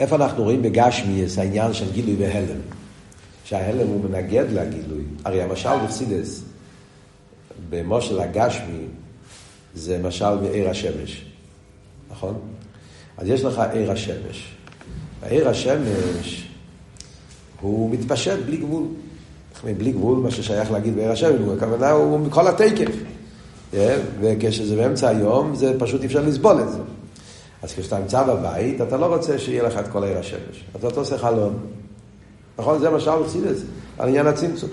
איפה 0.01 0.17
אנחנו 0.17 0.43
רואים 0.43 0.63
בגשמי 0.63 1.25
את 1.25 1.39
העניין 1.39 1.73
של 1.73 1.93
גילוי 1.93 2.17
והלם? 2.19 2.61
שההלם 3.45 3.87
הוא 3.87 4.05
מנגד 4.05 4.45
לגילוי. 4.53 5.03
הרי 5.25 5.43
המשל 5.43 5.85
בפסידס, 5.85 6.43
במושל 7.71 8.21
הגשמי, 8.21 8.85
זה 9.75 9.99
משל 10.03 10.35
מעיר 10.35 10.71
השמש, 10.71 11.25
נכון? 12.11 12.39
אז 13.19 13.29
יש 13.29 13.45
לך 13.45 13.63
עיר 13.73 13.93
השמש. 13.93 14.55
העיר 15.23 15.49
השמש 15.49 16.49
הוא 17.61 17.91
מתפשט 17.91 18.39
בלי 18.47 18.57
גבול. 18.57 18.85
בלי 19.65 19.93
גבול, 19.93 20.19
מה 20.19 20.31
ששייך 20.31 20.71
להגיד 20.71 20.97
בעיר 20.97 21.13
השמש, 21.13 21.41
הכוונה 21.57 21.91
הוא 21.91 22.21
מכל 22.21 22.49
התקף. 22.49 22.95
כן? 23.73 23.99
וכשזה 24.21 24.77
באמצע 24.77 25.09
היום, 25.09 25.55
זה 25.55 25.79
פשוט 25.79 26.01
אי 26.01 26.07
אפשר 26.07 26.21
לסבול 26.21 26.61
את 26.61 26.73
זה. 26.73 26.79
אז 27.63 27.73
כשאתה 27.73 27.99
נמצא 27.99 28.23
בבית, 28.23 28.81
אתה 28.81 28.97
לא 28.97 29.07
רוצה 29.07 29.39
שיהיה 29.39 29.63
לך 29.63 29.79
את 29.79 29.89
כל 29.89 30.05
עיר 30.05 30.19
השמש. 30.19 30.65
אז 30.75 30.85
אתה 30.85 31.01
עושה 31.01 31.19
חלון. 31.19 31.59
נכון? 32.59 32.79
זה 32.79 32.91
מה 32.91 33.01
שאול 33.01 33.23
עושים 33.23 33.45
את 33.49 33.57
זה, 33.57 33.65
על 33.99 34.09
עניין 34.09 34.27
הצמצום. 34.27 34.71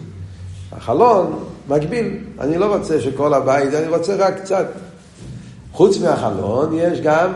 החלון 0.71 1.43
מגביל. 1.67 2.17
אני 2.39 2.58
לא 2.58 2.76
רוצה 2.76 3.02
שכל 3.02 3.34
הבית, 3.34 3.73
אני 3.73 3.88
רוצה 3.88 4.15
רק 4.15 4.41
קצת. 4.41 4.65
חוץ 5.73 5.97
מהחלון 5.97 6.73
יש 6.73 7.02
גם 7.02 7.34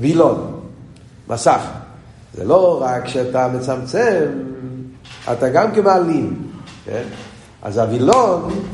וילון, 0.00 0.60
מסך. 1.28 1.60
זה 2.34 2.44
לא 2.44 2.82
רק 2.82 3.08
שאתה 3.08 3.48
מצמצם, 3.48 4.26
אתה 5.32 5.48
גם 5.48 5.74
כמעלים, 5.74 6.48
כן? 6.84 7.04
אז 7.62 7.78
הווילון 7.78 8.64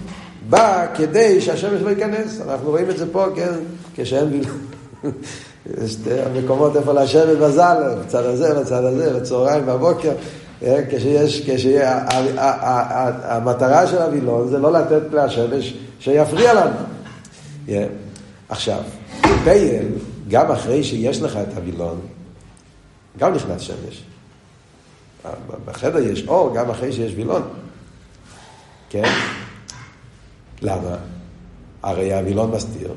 בא 0.51 0.87
כדי 0.95 1.41
שהשמש 1.41 1.83
לא 1.83 1.91
ייכנס. 1.91 2.41
אנחנו 2.41 2.71
רואים 2.71 2.91
את 2.91 2.99
זה 2.99 3.13
פה, 3.13 3.27
כן? 3.35 3.53
כשאין 3.95 4.29
וילון. 4.33 4.59
יש 5.85 5.97
מקומות 6.35 6.77
איפה 6.77 6.93
לשבת 6.93 7.39
בזל, 7.39 7.95
בצד 8.01 8.25
הזה, 8.25 8.61
בצד 8.61 8.85
הזה, 8.85 9.21
בצהריים, 9.21 9.67
בבוקר. 9.67 10.13
אה, 10.63 10.81
כשיש, 10.91 11.51
כשיש, 11.51 11.83
המטרה 13.23 13.87
של 13.87 13.99
הווילון 13.99 14.49
זה 14.49 14.59
לא 14.59 14.73
לתת 14.73 15.03
לשמש 15.13 15.75
שיפריע 16.01 16.55
לנו. 16.55 16.77
עכשיו, 18.49 18.81
פייל, 19.45 19.87
גם 20.29 20.51
אחרי 20.51 20.85
שיש 20.85 21.23
לך 21.23 21.37
את 21.37 21.57
הווילון, 21.57 22.01
גם 23.19 23.35
נכנס 23.35 23.61
שמש. 23.61 24.03
בחדר 25.65 25.99
יש 25.99 26.25
אור 26.29 26.55
גם 26.55 26.71
אחרי 26.71 26.93
שיש 26.93 27.13
וילון. 27.17 27.43
כן? 28.91 29.13
למה? 30.63 30.97
הרי 31.83 32.15
הווילון 32.15 32.51
מסתיר. 32.51 32.93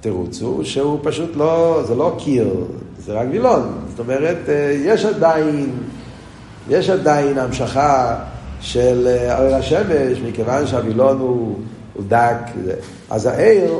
התירוץ 0.00 0.42
הוא 0.42 0.64
שהוא 0.64 0.98
פשוט 1.02 1.36
לא, 1.36 1.82
זה 1.86 1.94
לא 1.94 2.16
קיר, 2.18 2.54
זה 2.98 3.12
רק 3.12 3.26
וילון. 3.30 3.78
זאת 3.90 3.98
אומרת, 3.98 4.36
אה, 4.48 4.76
יש 4.84 5.04
עדיין, 5.04 5.70
יש 6.68 6.90
עדיין 6.90 7.38
המשכה 7.38 8.16
של 8.60 9.06
אה, 9.08 9.38
אור 9.38 9.54
השמש, 9.54 10.18
מכיוון 10.28 10.66
שהווילון 10.66 11.18
הוא, 11.18 11.58
הוא 11.94 12.04
דק. 12.08 12.36
אז 13.10 13.26
העיר, 13.26 13.74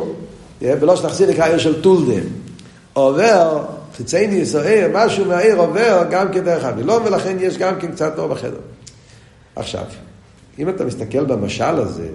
אה, 0.62 0.74
ולא 0.80 0.96
שנחזיר 0.96 1.30
נקרא 1.30 1.46
עיר 1.46 1.58
של 1.58 1.82
טולדה, 1.82 2.20
עובר, 2.92 3.64
חיצייני 3.96 4.36
ישראל, 4.36 4.90
משהו 4.94 5.24
מהעיר 5.24 5.56
עובר 5.56 6.04
גם 6.10 6.32
כדרך 6.32 6.64
הווילון, 6.64 7.02
ולכן 7.04 7.36
יש 7.40 7.58
גם 7.58 7.80
כן 7.80 7.92
קצת 7.92 8.18
אור 8.18 8.28
בחדר. 8.28 8.60
עכשיו, 9.56 9.84
אם 10.58 10.68
אתה 10.68 10.84
מסתכל 10.84 11.24
במשל 11.24 11.64
הזה, 11.64 12.08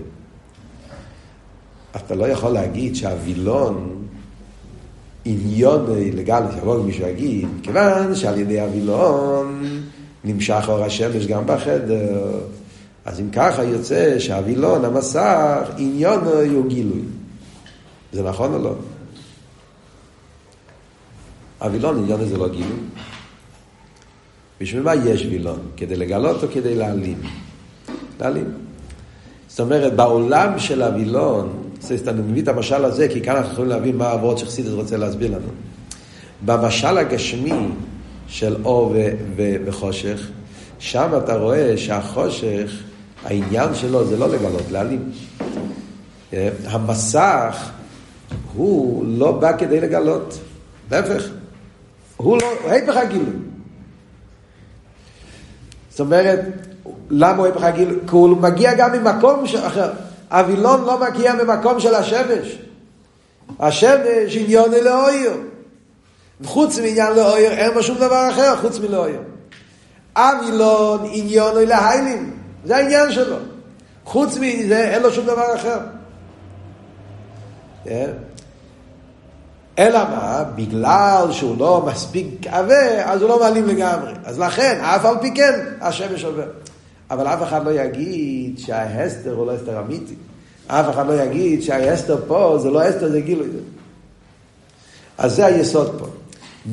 אתה 1.95 2.15
לא 2.15 2.25
יכול 2.25 2.49
להגיד 2.49 2.95
שהווילון 2.95 4.05
עניון 5.25 5.85
לגמרי, 6.13 6.53
שיבוא 6.53 6.83
מישהו 6.83 7.07
יגיד, 7.07 7.47
כיוון 7.63 8.15
שעל 8.15 8.39
ידי 8.39 8.59
הווילון 8.59 9.63
נמשך 10.23 10.65
אור 10.67 10.83
השמש 10.83 11.25
גם 11.25 11.43
בחדר. 11.45 12.39
אז 13.05 13.19
אם 13.19 13.29
ככה 13.31 13.63
יוצא 13.63 14.19
שהווילון, 14.19 14.85
המסך, 14.85 15.69
עניון 15.77 16.19
הוא 16.53 16.67
גילוי. 16.67 17.01
זה 18.13 18.23
נכון 18.23 18.53
או 18.53 18.59
לא? 18.59 18.75
הווילון 21.59 21.97
עניון 21.97 22.25
זה 22.25 22.37
לא 22.37 22.47
גילוי. 22.47 22.79
בשביל 24.61 24.83
מה 24.83 24.95
יש 24.95 25.21
וילון? 25.21 25.59
כדי 25.77 25.95
לגלות 25.95 26.43
או 26.43 26.47
כדי 26.53 26.75
להעלים? 26.75 27.21
להעלים. 28.19 28.51
זאת 29.47 29.59
אומרת, 29.59 29.95
בעולם 29.95 30.59
של 30.59 30.81
הווילון, 30.81 31.64
אני 32.07 32.21
מביא 32.21 32.41
את 32.43 32.47
המשל 32.47 32.85
הזה, 32.85 33.07
כי 33.07 33.21
כאן 33.21 33.35
אנחנו 33.35 33.53
יכולים 33.53 33.69
להבין 33.69 33.97
מה 33.97 34.07
העבוד 34.07 34.37
שחסידס 34.37 34.69
רוצה 34.69 34.97
להסביר 34.97 35.31
לנו. 35.31 35.47
במשל 36.45 36.97
הגשמי 36.97 37.67
של 38.27 38.55
אור 38.65 38.91
ו- 38.95 39.11
ו- 39.35 39.55
וחושך, 39.65 40.27
שם 40.79 41.09
אתה 41.17 41.37
רואה 41.37 41.77
שהחושך, 41.77 42.71
העניין 43.25 43.75
שלו 43.75 44.05
זה 44.05 44.17
לא 44.17 44.29
לגלות, 44.29 44.71
להעלים. 44.71 45.11
אה, 46.33 46.49
המסך 46.65 47.71
הוא 48.53 49.05
לא 49.07 49.31
בא 49.31 49.57
כדי 49.57 49.81
לגלות, 49.81 50.39
להפך, 50.91 51.29
הוא 52.17 52.37
לא, 52.41 52.47
הוא 52.63 52.71
ההפך 52.71 52.97
הגילוי. 52.97 53.35
זאת 55.89 55.99
אומרת, 55.99 56.39
למה 57.09 57.37
הוא 57.37 57.47
הפך 57.47 57.63
הגילוי? 57.63 57.97
כי 58.07 58.11
הוא 58.11 58.37
מגיע 58.37 58.73
גם 58.73 58.91
ממקום 58.91 59.43
אחר. 59.67 59.91
הווילון 60.31 60.85
לא 60.85 60.99
מגיע 60.99 61.33
ממקום 61.33 61.79
של 61.79 61.95
השמש. 61.95 62.57
השמש 63.59 64.35
עניון 64.35 64.71
לאויר. 64.71 65.37
חוץ 66.43 66.79
מעניין 66.79 67.13
לאויר 67.13 67.51
אין 67.51 67.73
בו 67.73 67.83
שום 67.83 67.97
דבר 67.97 68.29
אחר 68.31 68.55
חוץ 68.61 68.79
מלאויר. 68.79 69.19
הווילון 70.17 71.09
עניון 71.11 71.55
להיילים. 71.55 72.37
זה 72.65 72.77
העניין 72.77 73.11
שלו. 73.11 73.37
חוץ 74.05 74.37
מזה 74.37 74.89
אין 74.89 75.01
לו 75.01 75.11
שום 75.11 75.25
דבר 75.25 75.55
אחר. 75.55 75.79
כן? 77.83 78.11
אלא 79.79 79.99
מה? 79.99 80.43
בגלל 80.55 81.27
שהוא 81.31 81.57
לא 81.57 81.83
מספיק 81.85 82.47
עבה, 82.47 83.03
אז 83.03 83.21
הוא 83.21 83.29
לא 83.29 83.39
מעלים 83.39 83.67
לגמרי. 83.67 84.13
אז 84.23 84.39
לכן, 84.39 84.79
אף 84.81 85.05
על 85.05 85.15
פי 85.21 85.31
כן, 85.35 85.59
השמש 85.81 86.23
עובר. 86.23 86.47
אבל 87.11 87.27
אף 87.27 87.43
אחד 87.43 87.65
לא 87.65 87.71
יגיד 87.71 88.59
שההסתר 88.59 89.33
הוא 89.33 89.45
לא 89.47 89.51
הסתר 89.51 89.79
אמיתי. 89.79 90.15
אף 90.67 90.89
אחד 90.89 91.07
לא 91.07 91.13
יגיד 91.23 91.61
שההסתר 91.61 92.17
פה 92.27 92.57
זה 92.61 92.69
לא 92.69 92.81
הסתר, 92.81 93.09
זה 93.09 93.21
גילוי. 93.21 93.47
אז 95.17 95.35
זה 95.35 95.45
היסוד 95.45 95.99
פה. 95.99 96.05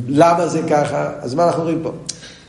למה 0.09 0.47
זה 0.47 0.61
ככה? 0.71 1.11
אז 1.21 1.35
מה 1.35 1.45
אנחנו 1.45 1.63
רואים 1.63 1.81
פה? 1.83 1.93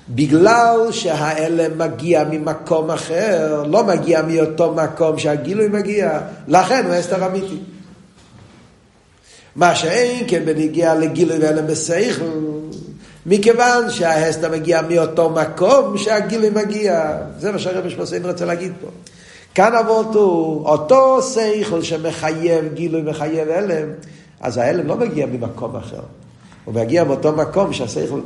בגלל 0.09 0.91
שהאלם 0.91 1.77
מגיע 1.77 2.23
ממקום 2.31 2.91
אחר, 2.91 3.63
לא 3.67 3.83
מגיע 3.83 4.21
מאותו 4.21 4.73
מקום 4.73 5.17
שהגילוי 5.17 5.67
מגיע, 5.67 6.19
לכן 6.47 6.85
הוא 6.85 6.93
הסתר 6.93 7.25
אמיתי. 7.25 7.57
מה 9.55 9.75
שאין 9.75 10.25
כן 10.27 10.45
בנגיע 10.45 10.95
לגילוי 10.95 11.37
ואלם 11.37 11.67
בסייכל, 11.67 12.23
מכיוון 13.25 13.89
שההסתר 13.89 14.51
מגיע 14.51 14.81
מאותו 14.89 15.29
מקום 15.29 15.97
שהגילוי 15.97 16.49
מגיע. 16.49 17.17
זה 17.39 17.51
מה 17.51 17.59
שהרבי 17.59 17.89
שמוסיין 17.89 18.25
רוצה 18.25 18.45
להגיד 18.45 18.73
פה. 18.81 18.87
כאן 19.55 19.75
אבות 19.75 20.15
הוא 20.15 20.67
אותו 20.67 21.21
שכל 21.21 21.81
שמחייב 21.81 22.73
גילוי, 22.73 23.01
מחייב 23.01 23.49
הלם, 23.49 23.87
אז 24.41 24.57
ההלם 24.57 24.87
לא 24.87 24.95
מגיע 24.95 25.25
ממקום 25.25 25.75
אחר. 25.75 25.99
הוא 26.65 26.73
מגיע 26.73 27.03
מאותו 27.03 27.31
מקום 27.31 27.73
שהשכל, 27.73 28.19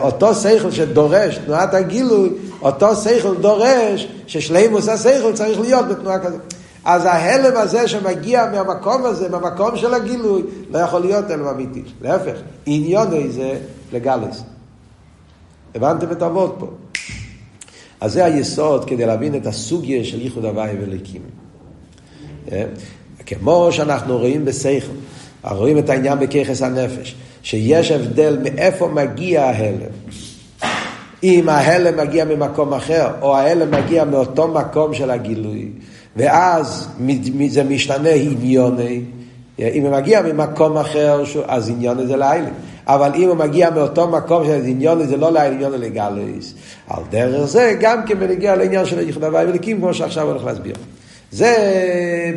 אותו 0.00 0.34
שכל 0.34 0.70
שדורש 0.70 1.38
תנועת 1.38 1.74
הגילוי, 1.74 2.30
אותו 2.62 2.96
שכל 2.96 3.34
דורש 3.36 4.08
ששלימוס 4.26 4.88
השכל 4.88 5.32
צריך 5.32 5.60
להיות 5.60 5.88
בתנועה 5.88 6.18
כזאת. 6.18 6.40
אז 6.84 7.04
ההלם 7.04 7.56
הזה 7.56 7.88
שמגיע 7.88 8.46
מהמקום 8.52 9.04
הזה, 9.04 9.28
מהמקום 9.28 9.76
של 9.76 9.94
הגילוי, 9.94 10.42
לא 10.70 10.78
יכול 10.78 11.00
להיות 11.00 11.30
הלם 11.30 11.46
אמיתי. 11.46 11.82
להפך, 12.02 12.36
עניון 12.66 13.30
זה 13.30 13.58
לגלס. 13.92 14.42
הבנתם 15.74 16.12
את 16.12 16.22
אבות 16.22 16.56
פה. 16.58 16.66
אז 18.00 18.12
זה 18.12 18.24
היסוד 18.24 18.84
כדי 18.84 19.06
להבין 19.06 19.34
את 19.34 19.46
הסוגיה 19.46 20.04
של 20.04 20.20
ייחוד 20.20 20.44
הוואי 20.44 20.70
וליקים. 20.80 21.22
אה? 22.52 22.64
כמו 23.26 23.68
שאנחנו 23.72 24.18
רואים 24.18 24.44
בשכל, 24.44 24.92
רואים 25.44 25.78
את 25.78 25.90
העניין 25.90 26.18
בככס 26.18 26.62
הנפש, 26.62 27.14
שיש 27.42 27.90
הבדל 27.90 28.38
מאיפה 28.42 28.88
מגיע 28.88 29.44
ההלם. 29.44 29.90
אם 31.22 31.48
ההלם 31.48 31.96
מגיע 31.96 32.24
ממקום 32.24 32.74
אחר, 32.74 33.08
או 33.20 33.36
ההלם 33.36 33.70
מגיע 33.70 34.04
מאותו 34.04 34.48
מקום 34.48 34.94
של 34.94 35.10
הגילוי, 35.10 35.68
ואז 36.16 36.88
זה 37.48 37.64
משתנה 37.64 38.10
עניוני, 38.10 39.00
אם 39.58 39.82
הוא 39.82 39.92
מגיע 39.92 40.22
ממקום 40.22 40.76
אחר, 40.76 41.22
אז 41.46 41.68
עניוני 41.68 42.06
זה 42.06 42.16
לילה. 42.16 42.50
אבל 42.86 43.10
אם 43.14 43.28
הוא 43.28 43.36
מגיע 43.36 43.70
מאותו 43.70 44.08
מקום 44.08 44.44
של 44.44 44.60
עניון, 44.64 45.06
זה 45.06 45.16
לא 45.16 45.32
לעניון 45.32 45.72
לגלויס. 45.72 46.54
על 46.88 47.02
דרך 47.10 47.44
זה, 47.44 47.76
גם 47.80 48.06
כן 48.06 48.18
בנגיע 48.18 48.56
לעניין 48.56 48.86
של 48.86 49.00
ייחוד 49.06 49.24
הוואי 49.24 49.46
וליקים, 49.46 49.76
כמו 49.78 49.94
שעכשיו 49.94 50.26
הולך 50.28 50.44
להסביר. 50.44 50.74
זה 51.32 51.54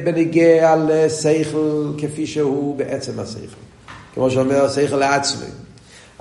בנגיע 0.04 0.76
לשכל 0.88 1.92
כפי 1.98 2.28
שהוא 2.28 2.76
בעצם 2.76 3.20
השכל. 3.20 3.60
כמו 4.14 4.32
שאומר 4.32 4.70
שכל 4.70 4.96
לעצמי. 4.96 5.48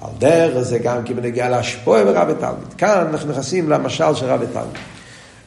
על 0.02 0.10
דרך 0.18 0.62
זה 0.62 0.78
גם 0.78 1.02
כן 1.04 1.16
בנגיע 1.16 1.48
להשפוע 1.48 2.00
ורב 2.06 2.28
ותלמיד. 2.30 2.74
כאן 2.78 3.06
אנחנו 3.10 3.30
נכנסים 3.30 3.70
למשל 3.70 4.14
של 4.14 4.26
רב 4.26 4.40
ותלמיד. 4.42 4.76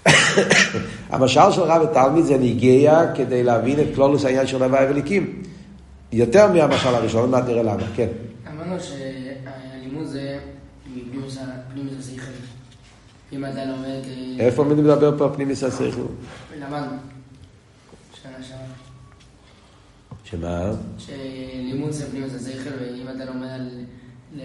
המשל 1.12 1.52
של 1.52 1.62
רב 1.62 1.82
ותלמיד 1.82 2.26
זה 2.26 2.38
נגיע 2.38 3.02
כדי 3.16 3.44
להבין 3.44 3.80
את 3.80 3.86
כלולוס 3.96 4.26
העניין 4.26 4.48
של 4.48 4.64
הוואי 4.64 4.86
וליקים. 4.90 5.34
יותר 6.12 6.48
מהמשל 6.48 6.96
הראשון, 6.96 7.32
מעט 7.32 7.44
נראה 7.48 7.64
למה, 7.64 7.84
כן. 7.96 8.08
אמרנו 8.62 8.84
שהלימוד 8.84 10.08
זה 10.08 10.40
פנימיס 11.74 11.94
השכל. 12.00 12.32
אם 13.34 13.46
אתה 13.46 13.66
לומד... 13.66 14.02
אה, 14.40 14.46
איפה 14.46 14.64
מי 14.64 14.74
מדבר 14.74 15.18
פה 15.18 15.32
פנימיס 15.36 15.64
השכל? 15.64 16.02
למדנו. 16.60 16.98
שנה 18.24 18.44
שנה. 18.44 18.58
שמה? 20.24 20.72
שלימוד 20.98 21.92
זה 21.92 22.12
פנימיס 22.12 22.34
השכל, 22.36 22.70
ואם 22.80 23.08
אתה 23.16 23.26
לומד 23.26 23.48
על 23.48 23.70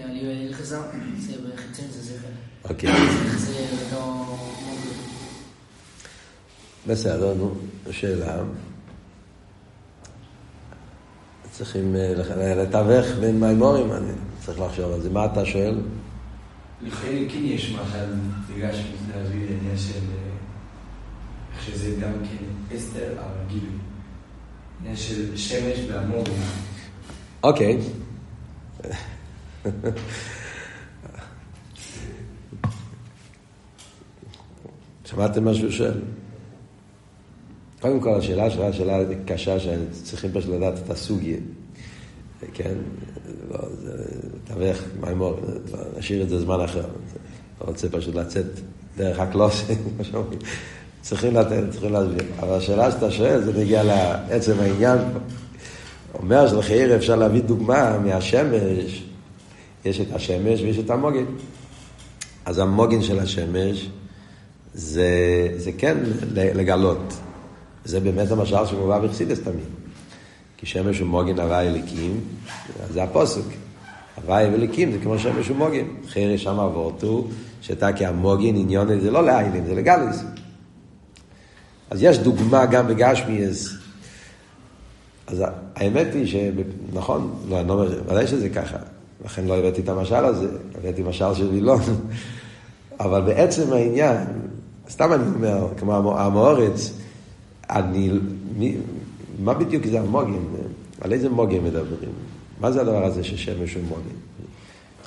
עלייה 0.03 0.47
אלחזר, 0.47 0.81
זה 1.17 1.33
בחיצוני 1.53 1.87
זה 1.87 2.13
שכל. 2.13 2.27
אוקיי. 2.69 2.91
זה 3.37 3.65
לא... 3.91 4.37
בסדר, 6.87 7.33
נו, 7.33 7.55
שאלה. 7.91 8.43
צריכים 11.57 11.95
אה, 11.95 12.13
לתווך 12.55 13.05
בין 13.19 13.39
מימורים, 13.39 13.91
אני 13.91 14.11
צריך 14.39 14.59
לחשוב 14.59 14.93
על 14.93 15.01
זה. 15.01 15.09
מה 15.09 15.25
אתה 15.25 15.45
שואל? 15.45 15.77
לכן 16.81 17.29
כן 17.29 17.39
יש 17.43 17.71
משל, 17.71 18.13
בגלל 18.53 18.71
שמתנהגים 18.73 19.45
לעניין 19.49 19.77
של... 19.77 19.99
שזה 21.65 21.95
גם 22.01 22.11
כן 22.11 22.45
אסתר, 22.77 23.11
אבל 23.19 23.47
גילוי. 23.47 23.69
עניין 24.79 24.95
של 24.95 25.37
שמש 25.37 25.79
והמורים. 25.89 26.33
אוקיי. 27.43 27.77
שמעתם 35.05 35.43
מה 35.43 35.53
שהוא 35.53 35.71
שואל? 35.71 35.99
קודם 37.81 37.99
כל, 37.99 38.13
השאלה 38.13 38.49
שלך 38.49 38.73
שאלה 38.73 38.99
קשה, 39.25 39.57
שצריכים 39.59 40.31
פשוט 40.33 40.49
לדעת 40.49 40.73
את 40.85 40.89
הסוגיה. 40.89 41.37
כן? 42.53 42.73
לא, 43.51 43.57
זה 43.81 44.03
תווך, 44.45 44.77
מימור, 44.99 45.39
נשאיר 45.97 46.23
את 46.23 46.29
זה 46.29 46.39
זמן 46.39 46.61
אחר. 46.61 46.85
לא 47.61 47.67
רוצה 47.67 47.89
פשוט 47.89 48.15
לצאת 48.15 48.45
דרך 48.97 49.19
הקלוסים, 49.19 49.77
צריכים 51.01 51.35
לתת, 51.35 51.63
צריכים 51.71 51.93
להסביר. 51.93 52.23
אבל 52.39 52.53
השאלה 52.53 52.91
שאתה 52.91 53.11
שואל, 53.11 53.41
זה 53.41 53.59
מגיע 53.59 53.83
לעצם 53.83 54.53
העניין 54.59 54.97
פה. 55.13 55.19
אומר 56.19 56.47
שלחייר 56.47 56.95
אפשר 56.95 57.15
להביא 57.15 57.41
דוגמה 57.41 57.99
מהשמש, 57.99 59.03
יש 59.85 60.01
את 60.01 60.13
השמש 60.13 60.61
ויש 60.61 60.79
את 60.79 60.89
המוגן. 60.89 61.25
אז 62.45 62.59
המוגן 62.59 63.01
של 63.01 63.19
השמש 63.19 63.89
זה, 64.73 65.07
זה 65.57 65.71
כן 65.77 65.97
לגלות. 66.31 67.13
זה 67.87 67.99
באמת 67.99 68.31
המשל 68.31 68.65
שמובא 68.65 68.99
בחסידס 68.99 69.39
תמיד. 69.39 69.65
כי 70.57 70.65
שמש 70.65 71.01
ומוגן 71.01 71.39
הוואי 71.39 71.67
אליקים, 71.67 72.19
זה 72.93 73.03
הפוסק. 73.03 73.41
הוואי 74.15 74.49
ואליקים 74.49 74.91
זה 74.91 74.97
כמו 75.03 75.19
שמש 75.19 75.49
ומוגן. 75.49 75.85
חייר 76.07 76.37
שם 76.37 76.59
עבורתו, 76.59 77.27
שאתה 77.61 77.93
כהמוגן 77.93 78.55
עניון 78.55 78.99
זה 78.99 79.11
לא 79.11 79.25
לעיינים, 79.25 79.65
זה 79.65 79.75
לגליס. 79.75 80.23
אז 81.89 82.03
יש 82.03 82.17
דוגמה 82.17 82.65
גם 82.65 82.87
בגשמיאס. 82.87 83.69
אז 85.27 85.43
האמת 85.75 86.07
היא 86.13 86.25
שנכון, 86.25 87.35
לא, 87.49 87.59
אני 87.59 87.67
לא 87.67 87.73
אומר, 87.73 88.01
ודאי 88.07 88.27
שזה 88.27 88.49
ככה. 88.49 88.77
לכן 89.25 89.45
לא 89.45 89.57
הבאתי 89.57 89.81
את 89.81 89.89
המשל 89.89 90.25
הזה, 90.25 90.47
הבאתי 90.75 91.03
משל 91.03 91.33
של 91.33 91.47
וילון. 91.47 91.81
אבל 92.99 93.21
בעצם 93.21 93.73
העניין, 93.73 94.17
סתם 94.89 95.13
אני 95.13 95.23
אומר, 95.35 95.67
כמו 95.77 96.19
המאורץ, 96.19 96.93
אני, 97.69 98.11
מי, 98.57 98.75
מה 99.39 99.53
בדיוק 99.53 99.85
זה 99.85 99.99
המוגן? 99.99 100.43
על 101.01 101.13
איזה 101.13 101.29
מוגן 101.29 101.63
מדברים? 101.63 102.11
מה 102.61 102.71
זה 102.71 102.81
הדבר 102.81 103.05
הזה 103.05 103.23
ששמש 103.23 103.73
הוא 103.73 103.83
מוגן? 103.83 104.15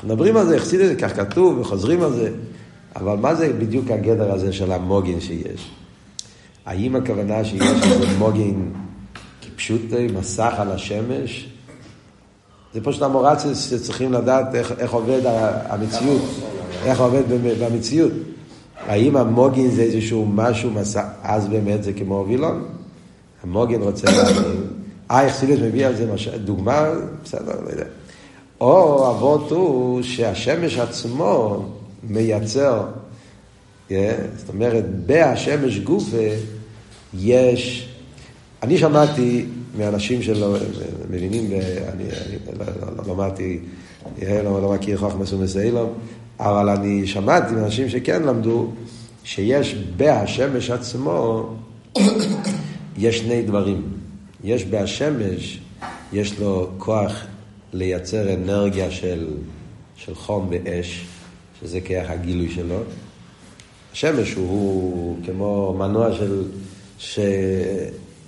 מדברים 0.04 0.36
על 0.36 0.46
זה, 0.46 0.56
החסיד 0.56 0.80
את 0.80 0.88
זה, 0.88 0.96
כך 0.96 1.16
כתוב, 1.16 1.58
וחוזרים 1.58 2.02
על 2.02 2.12
זה, 2.12 2.32
אבל 2.96 3.16
מה 3.16 3.34
זה 3.34 3.52
בדיוק 3.52 3.90
הגדר 3.90 4.32
הזה 4.32 4.52
של 4.52 4.72
המוגן 4.72 5.20
שיש? 5.20 5.70
האם 6.66 6.96
הכוונה 6.96 7.44
שיש 7.44 7.62
איזה 7.62 8.18
מוגן 8.18 8.62
כפשוט 9.42 9.80
מסך 10.14 10.54
על 10.58 10.72
השמש? 10.72 11.48
זה 12.74 12.80
פשוט 12.80 13.02
המורציה 13.02 13.54
שצריכים 13.54 14.12
לדעת 14.12 14.54
איך, 14.54 14.72
איך 14.78 14.92
עובד 14.92 15.20
המציאות, 15.68 16.22
איך 16.84 17.00
עובד 17.00 17.22
במציאות. 17.60 18.12
האם 18.86 19.16
המוגין 19.16 19.70
זה 19.70 19.82
איזשהו 19.82 20.26
משהו, 20.26 20.70
מסע, 20.70 21.04
אז 21.22 21.48
באמת 21.48 21.82
זה 21.82 21.92
כמו 21.92 22.24
וילון? 22.28 22.64
המוגין 23.42 23.82
רוצה 23.82 24.10
להבין. 24.10 24.66
אה, 25.10 25.26
אכסידס 25.26 25.58
מביא 25.62 25.86
על 25.86 25.96
זה 25.96 26.12
מש... 26.12 26.28
דוגמה, 26.28 26.88
בסדר, 27.24 27.60
לא 27.64 27.70
יודע. 27.70 27.84
או 28.60 29.10
אבות 29.10 29.50
הוא 29.50 30.02
שהשמש 30.02 30.78
עצמו 30.78 31.64
מייצר, 32.02 32.82
yeah, 33.88 33.92
זאת 34.36 34.48
אומרת, 34.48 34.84
בהשמש 35.06 35.78
גופה 35.78 36.16
יש, 37.14 37.88
אני 38.62 38.78
שמעתי 38.78 39.44
מאנשים 39.78 40.22
שלא 40.22 40.56
מבינים, 41.10 41.44
אני, 41.44 41.60
אני 41.92 42.08
לא, 42.58 42.64
לא, 42.80 42.96
לא 42.96 43.14
למדתי, 43.14 43.58
לא, 44.22 44.62
לא 44.62 44.72
מכיר 44.72 44.98
חוכמה 44.98 45.26
סומסאילום, 45.26 45.92
אבל 46.40 46.68
אני 46.68 47.06
שמעתי 47.06 47.54
מאנשים 47.54 47.88
שכן 47.88 48.22
למדו, 48.22 48.70
שיש 49.24 49.74
בהשמש 49.96 50.70
עצמו, 50.70 51.48
יש 52.98 53.18
שני 53.18 53.42
דברים. 53.42 53.82
יש 54.44 54.64
בהשמש, 54.64 55.60
יש 56.12 56.38
לו 56.38 56.68
כוח 56.78 57.12
לייצר 57.72 58.34
אנרגיה 58.34 58.90
של, 58.90 59.26
של 59.96 60.14
חום 60.14 60.50
באש, 60.50 61.06
שזה 61.60 61.80
כיח 61.80 62.10
הגילוי 62.10 62.50
שלו. 62.54 62.78
השמש 63.92 64.34
הוא, 64.34 64.48
הוא 64.48 65.16
כמו 65.26 65.74
מנוע 65.78 66.12
של, 66.12 66.42
ש, 66.98 67.18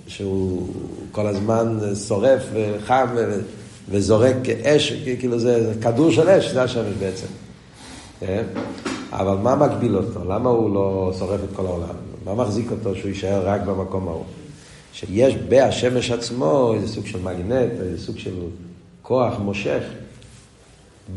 שהוא 0.07 0.67
כל 1.11 1.27
הזמן 1.27 1.79
שורף 2.07 2.43
וחם 2.53 3.07
וזורק 3.89 4.49
אש, 4.63 4.93
כאילו 5.19 5.39
זה 5.39 5.73
כדור 5.81 6.11
של 6.11 6.29
אש, 6.29 6.51
זה 6.51 6.63
השמש 6.63 6.93
בעצם. 6.99 7.27
כן? 8.27 8.43
אבל 9.11 9.37
מה 9.37 9.55
מגביל 9.55 9.95
אותו? 9.97 10.23
למה 10.29 10.49
הוא 10.49 10.73
לא 10.73 11.13
שורף 11.19 11.39
את 11.43 11.55
כל 11.55 11.65
העולם? 11.65 11.95
מה 12.25 12.35
מחזיק 12.35 12.71
אותו 12.71 12.95
שהוא 12.95 13.07
יישאר 13.07 13.47
רק 13.47 13.61
במקום 13.61 14.07
ההוא? 14.07 14.23
שיש 14.93 15.35
בהשמש 15.35 16.11
עצמו 16.11 16.73
איזה 16.73 16.87
סוג 16.87 17.05
של 17.05 17.21
מגנט, 17.21 17.71
איזה 17.81 18.05
סוג 18.05 18.17
של 18.17 18.33
כוח 19.01 19.33
מושך 19.39 19.83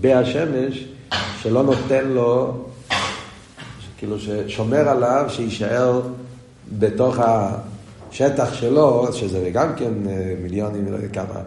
בהשמש, 0.00 0.84
שלא 1.42 1.62
נותן 1.62 2.04
לו, 2.08 2.54
כאילו 3.98 4.16
ששומר 4.18 4.88
עליו, 4.88 5.26
שיישאר 5.28 6.00
בתוך 6.78 7.16
השטח 7.18 8.54
שלו, 8.54 9.08
שזה 9.12 9.50
גם 9.52 9.68
כן 9.76 9.92
אה, 10.08 10.34
מיליונים, 10.42 10.92
לא 10.92 10.96
יודע 10.96 11.08
כמה, 11.08 11.40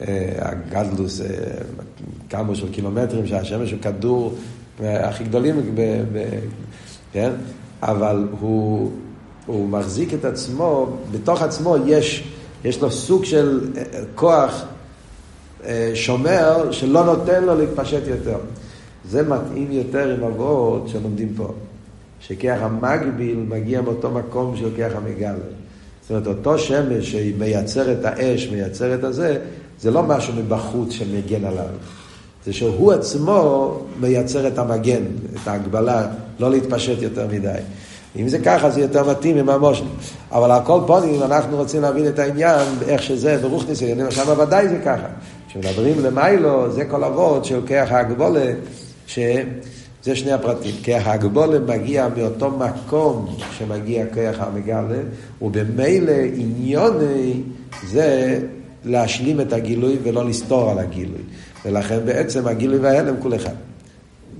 אה, 0.00 0.32
הגדלוס, 0.38 1.20
אה, 1.20 1.26
כמה 2.30 2.54
של 2.54 2.72
קילומטרים, 2.72 3.26
שהשמש 3.26 3.72
הוא 3.72 3.80
כדור 3.80 4.34
הכי 4.80 5.24
גדולים, 5.24 5.74
ב, 5.74 5.80
ב, 6.12 6.24
כן? 7.12 7.32
אבל 7.82 8.28
הוא, 8.40 8.92
הוא 9.46 9.68
מחזיק 9.68 10.14
את 10.14 10.24
עצמו, 10.24 10.96
בתוך 11.12 11.42
עצמו 11.42 11.76
יש, 11.86 12.24
יש 12.64 12.80
לו 12.80 12.90
סוג 12.90 13.24
של 13.24 13.70
אה, 13.76 13.82
כוח 14.14 14.64
אה, 15.64 15.90
שומר 15.94 16.72
שלא 16.72 17.04
נותן 17.04 17.44
לו 17.44 17.54
להתפשט 17.58 18.02
יותר. 18.06 18.38
זה 19.04 19.22
מתאים 19.22 19.72
יותר 19.72 20.14
עם 20.14 20.24
אבות 20.24 20.88
שלומדים 20.88 21.32
פה. 21.36 21.52
שכיח 22.20 22.58
המגביל 22.62 23.36
מגיע 23.48 23.80
מאותו 23.80 24.10
מקום 24.10 24.56
של 24.56 24.68
כיח 24.76 24.92
המגלה. 24.96 25.34
זאת 26.02 26.10
אומרת, 26.10 26.26
אותו 26.26 26.58
שמש 26.58 27.12
שמייצר 27.12 27.92
את 27.92 28.04
האש, 28.04 28.48
מייצר 28.48 28.94
את 28.94 29.04
הזה, 29.04 29.38
זה 29.80 29.90
לא 29.90 30.02
משהו 30.02 30.34
מבחוץ 30.34 30.90
שמגן 30.90 31.44
עליו. 31.44 31.66
זה 32.46 32.52
שהוא 32.52 32.92
עצמו 32.92 33.74
מייצר 34.00 34.48
את 34.48 34.58
המגן, 34.58 35.02
את 35.42 35.48
ההגבלה, 35.48 36.06
לא 36.40 36.50
להתפשט 36.50 37.02
יותר 37.02 37.26
מדי. 37.32 37.58
אם 38.16 38.28
זה 38.28 38.38
ככה, 38.38 38.70
זה 38.70 38.80
יותר 38.80 39.10
מתאים 39.10 39.36
עם 39.36 39.48
המושל. 39.48 39.84
אבל 40.32 40.50
על 40.50 40.60
כל 40.64 40.80
פונים, 40.86 41.22
אנחנו 41.22 41.56
רוצים 41.56 41.82
להבין 41.82 42.08
את 42.08 42.18
העניין, 42.18 42.66
איך 42.88 43.02
שזה, 43.02 43.38
ברוך 43.42 43.68
ניסיון, 43.68 44.10
שם 44.10 44.32
ודאי 44.38 44.68
זה 44.68 44.78
ככה. 44.84 45.06
כשמדברים 45.48 46.04
למיילו, 46.04 46.72
זה 46.72 46.84
כל 46.84 47.04
אבות 47.04 47.44
של 47.44 47.60
כיח 47.66 47.92
ההגבולה, 47.92 48.52
שזה 49.06 50.14
שני 50.14 50.32
הפרטים. 50.32 50.74
כיח 50.82 51.06
ההגבולה 51.06 51.58
מגיע 51.58 52.08
מאותו 52.16 52.50
מקום 52.50 53.36
שמגיע 53.58 54.04
כיח 54.14 54.40
המגלה, 54.40 55.00
ובמילא 55.42 56.12
עניוני 56.34 57.42
זה 57.86 58.40
להשלים 58.84 59.40
את 59.40 59.52
הגילוי 59.52 59.96
ולא 60.02 60.24
לסתור 60.24 60.70
על 60.70 60.78
הגילוי. 60.78 61.22
ולכן 61.64 61.98
בעצם 62.04 62.46
הגילוי 62.46 62.78
וההלם 62.78 63.14
כול 63.22 63.34
אחד. 63.34 63.54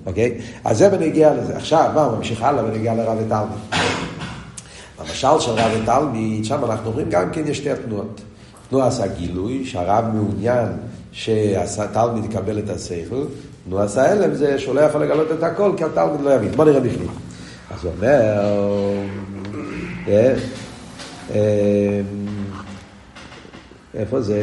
אוקיי? 0.06 0.38
אז 0.64 0.78
זה 0.78 0.88
בנגיע 0.88 1.34
לזה. 1.34 1.56
עכשיו, 1.56 1.90
מה, 1.94 2.08
ממשיך 2.16 2.42
הלאה 2.42 2.62
בנגיע 2.62 2.94
לרב 2.94 3.18
ותלמיד. 3.26 3.82
במשל 5.00 5.40
של 5.40 5.50
רב 5.50 5.70
ותלמיד, 5.82 6.44
שם 6.44 6.64
אנחנו 6.64 6.90
אומרים 6.90 7.10
גם 7.10 7.30
כן 7.30 7.42
יש 7.46 7.58
שתי 7.58 7.70
תנועות. 7.86 8.20
תנועה 8.68 8.86
עשה 8.86 9.06
גילוי, 9.06 9.64
שהרב 9.64 10.04
מעוניין 10.14 10.68
שהתלמיד 11.12 12.24
יקבל 12.24 12.58
את 12.58 12.70
השכל, 12.70 13.24
תנועה 13.68 13.84
עשה 13.84 14.12
הלם 14.12 14.34
זה 14.34 14.58
שהוא 14.58 14.74
לא 14.74 14.80
יכול 14.80 15.02
לגלות 15.02 15.32
את 15.38 15.42
הכל 15.42 15.72
כי 15.76 15.84
התלמיד 15.84 16.20
לא 16.20 16.34
יבין. 16.34 16.50
בוא 16.50 16.64
נראה 16.64 16.80
בפנים. 16.80 17.08
אז 17.70 17.84
הוא 17.84 17.92
אומר, 17.96 18.40
אה, 20.08 20.34
אה, 21.34 22.00
איפה 23.94 24.20
זה? 24.20 24.40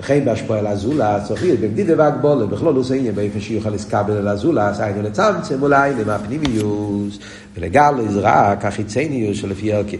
וכן 0.00 0.24
בהשפוע 0.24 0.58
על 0.58 0.66
הזולה, 0.66 1.20
צריך 1.24 1.60
בבדידה 1.60 1.94
והגבולה, 1.98 2.46
בכלול 2.46 2.74
הוא 2.74 2.84
עניין 2.94 3.14
באיפה 3.14 3.40
שיוכל 3.40 3.70
לסקבל 3.70 4.12
על 4.12 4.28
הזולה, 4.28 4.68
אז 4.68 4.80
היינו 4.80 5.02
לצמצם 5.02 5.62
אולי 5.62 5.92
למה 5.94 6.18
פנימיוס, 6.18 7.18
ולגל 7.54 7.94
רק 8.14 8.64
החיצניוס 8.64 9.36
שלפי 9.36 9.72
הרכב. 9.72 9.96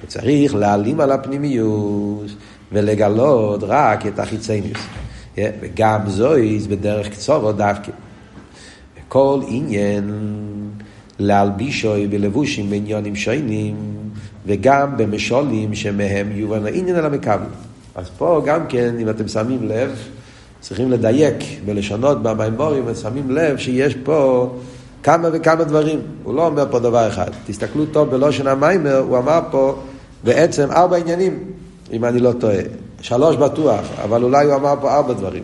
הוא 0.00 0.08
צריך 0.08 0.54
להעלים 0.54 1.00
על 1.00 1.12
הפנימיוס 1.12 2.32
ולגלות 2.72 3.60
רק 3.62 4.06
את 4.06 4.18
החיצניוס. 4.18 4.80
וגם 5.38 6.00
זויז 6.06 6.66
בדרך 6.66 7.08
קצורו 7.08 7.52
דווקא. 7.52 7.92
כל 9.08 9.40
עניין 9.48 10.10
להלבישוי 11.18 12.06
בלבושים 12.06 12.70
בעניונים 12.70 13.16
שונים, 13.16 13.76
וגם 14.46 14.96
במשולים 14.96 15.74
שמהם 15.74 16.32
יובן 16.34 16.66
העניין 16.66 16.96
על 16.96 17.06
המקבל. 17.06 17.65
אז 17.96 18.06
פה 18.18 18.42
גם 18.44 18.66
כן, 18.68 18.94
אם 18.98 19.10
אתם 19.10 19.28
שמים 19.28 19.68
לב, 19.68 19.98
צריכים 20.60 20.90
לדייק 20.90 21.36
ולשנות 21.66 22.22
במימורים, 22.22 22.82
ושמים 22.86 23.30
לב 23.30 23.58
שיש 23.58 23.94
פה 23.94 24.50
כמה 25.02 25.28
וכמה 25.32 25.64
דברים. 25.64 26.00
הוא 26.24 26.34
לא 26.34 26.46
אומר 26.46 26.66
פה 26.70 26.78
דבר 26.78 27.08
אחד. 27.08 27.30
תסתכלו 27.46 27.86
טוב 27.86 28.10
בלושן 28.10 28.46
המיימר, 28.46 28.98
הוא 28.98 29.18
אמר 29.18 29.40
פה 29.50 29.76
בעצם 30.24 30.70
ארבע 30.70 30.96
עניינים, 30.96 31.44
אם 31.92 32.04
אני 32.04 32.20
לא 32.20 32.32
טועה. 32.32 32.60
שלוש 33.00 33.36
בטוח, 33.36 33.84
אבל 34.04 34.22
אולי 34.22 34.46
הוא 34.46 34.54
אמר 34.54 34.74
פה 34.80 34.94
ארבע 34.94 35.14
דברים. 35.14 35.42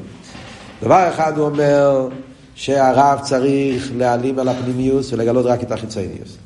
דבר 0.82 1.09
אחד 1.09 1.38
הוא 1.38 1.46
אומר 1.46 2.09
שהרב 2.55 3.18
צריך 3.22 3.92
להעלים 3.96 4.38
על 4.38 4.48
הפנימיוס 4.48 5.12
ולגלות 5.12 5.46
רק 5.46 5.62
את 5.62 5.72
החיצוניוס. 5.72 6.36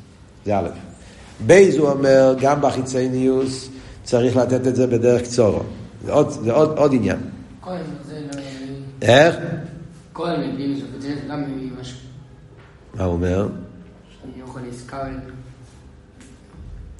זה 0.45 0.57
א'. 0.57 0.67
בייז 1.45 1.77
הוא 1.77 1.89
אומר, 1.89 2.35
גם 2.41 2.61
בחיצוניוס 2.61 3.69
צריך 4.03 4.35
לתת 4.35 4.67
את 4.67 4.75
זה 4.75 4.87
בדרך 4.87 5.21
קצורו. 5.21 5.59
זה 6.05 6.13
עוד, 6.13 6.29
זה 6.29 6.51
עוד, 6.51 6.77
עוד 6.77 6.93
עניין. 6.93 7.19
כהן, 7.61 7.81
זה 8.05 8.21
לא... 8.33 8.41
איך? 9.01 9.35
כהן 10.13 10.53
מביא 10.53 10.75
מסופציה, 10.75 11.15
גם 11.29 11.41
מביא 11.41 11.69
משהו. 11.81 11.97
מה 12.95 13.03
הוא 13.03 13.13
אומר? 13.13 13.47
שאני 14.21 14.43
יכול 14.43 14.61
לזכר... 14.69 15.01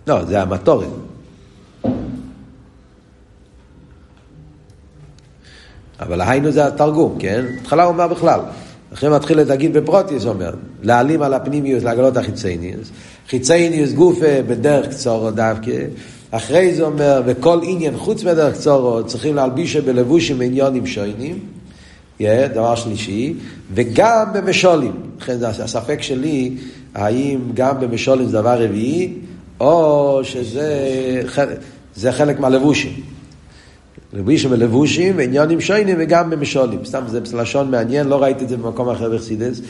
לא, 0.08 0.26
זה 0.26 0.42
המטורת. 0.42 0.88
אבל 6.00 6.22
היינו 6.22 6.52
זה 6.52 6.68
התרגום, 6.68 7.16
כן? 7.20 7.46
בהתחלה 7.56 7.84
הוא 7.84 7.94
אומר 7.94 8.08
בכלל. 8.08 8.40
אחרי 8.94 9.10
מתחיל 9.10 9.42
להגיד 9.42 9.74
בפרוטיוס, 9.74 10.24
הוא 10.24 10.34
אומר, 10.34 10.56
להעלים 10.82 11.22
על 11.22 11.34
הפנימיוס, 11.34 11.84
להגלות 11.84 12.18
החיצייניוס. 12.18 12.92
חיצייניוס 13.30 13.92
גופה 13.92 14.42
בדרך 14.48 14.90
קצורו 14.90 15.32
דווקא. 15.32 15.72
אחרי 16.32 16.74
זה 16.74 16.84
אומר, 16.84 17.22
וכל 17.26 17.60
עניין 17.64 17.98
חוץ 17.98 18.24
מדרך 18.24 18.54
קצורו 18.54 19.06
צריכים 19.06 19.36
להלביש 19.36 19.76
בלבושים 19.76 20.42
עניונים 20.42 20.88
שוינים. 20.88 21.40
Yeah, 22.20 22.24
דבר 22.54 22.76
שלישי, 22.76 23.34
וגם 23.74 24.26
במשולים. 24.34 24.92
לכן 25.22 25.38
הספק 25.44 26.02
שלי, 26.02 26.52
האם 26.96 27.40
גם 27.54 27.80
במשולים 27.80 28.26
זה 28.26 28.38
דבר 28.38 28.64
רביעי, 28.64 29.14
או 29.60 30.20
שזה 30.24 31.22
זה 31.96 32.12
חלק 32.12 32.40
מהלבושים. 32.40 32.92
לבושים 34.14 34.52
ולבושים, 34.52 35.14
ועניונים 35.18 35.62
שוינים 35.62 35.96
וגם 36.00 36.30
במשולים. 36.30 36.86
סתם 36.86 37.04
זה 37.08 37.20
לשון 37.34 37.72
מעניין, 37.72 38.08
לא 38.08 38.24
ראיתי 38.24 38.44
את 38.44 38.50
זה 38.50 38.58
במקום 38.58 38.90
אחר 38.90 39.10
בחסידס, 39.16 39.62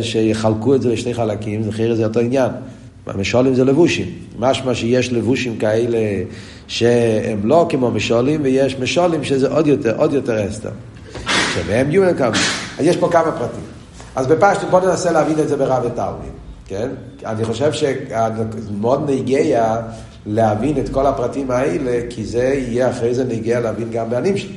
שיחלקו 0.00 0.74
את 0.74 0.82
זה 0.82 0.92
לשני 0.92 1.14
חלקים, 1.14 1.62
זה 1.62 1.72
חיר 1.72 1.94
זה 1.94 2.04
אותו 2.04 2.20
עניין. 2.20 2.50
המשולים 3.06 3.54
זה 3.54 3.64
לבושים. 3.64 4.06
משמע 4.38 4.74
שיש 4.74 5.12
לבושים 5.12 5.58
כאלה 5.58 5.98
שהם 6.66 7.40
לא 7.44 7.66
כמו 7.68 7.90
משולים, 7.90 8.40
ויש 8.42 8.78
משולים 8.78 9.24
שזה 9.24 9.48
עוד 9.48 9.66
יותר, 9.66 9.96
עוד 9.96 10.12
יותר 10.12 10.48
אסתר. 10.48 10.70
שמהם 11.54 11.90
יהיו 11.90 12.16
כמה. 12.18 12.36
אז 12.78 12.86
יש 12.86 12.96
פה 12.96 13.08
כמה 13.12 13.32
פרטים. 13.32 13.64
אז 14.16 14.26
בפשטות 14.26 14.70
בואו 14.70 14.86
ננסה 14.86 15.12
להבין 15.12 15.38
את 15.38 15.48
זה 15.48 15.56
ברב 15.56 15.82
ותלמיד, 15.84 16.32
כן? 16.66 16.88
אני 17.26 17.44
חושב 17.44 17.72
שמאוד 17.72 19.10
נגיע 19.10 19.76
להבין 20.26 20.78
את 20.78 20.88
כל 20.88 21.06
הפרטים 21.06 21.50
האלה, 21.50 22.00
כי 22.10 22.24
זה 22.24 22.44
יהיה 22.44 22.90
אחרי 22.90 23.14
זה 23.14 23.24
נגיע 23.24 23.60
להבין 23.60 23.90
גם 23.90 24.10
בענים 24.10 24.36
שלי. 24.36 24.56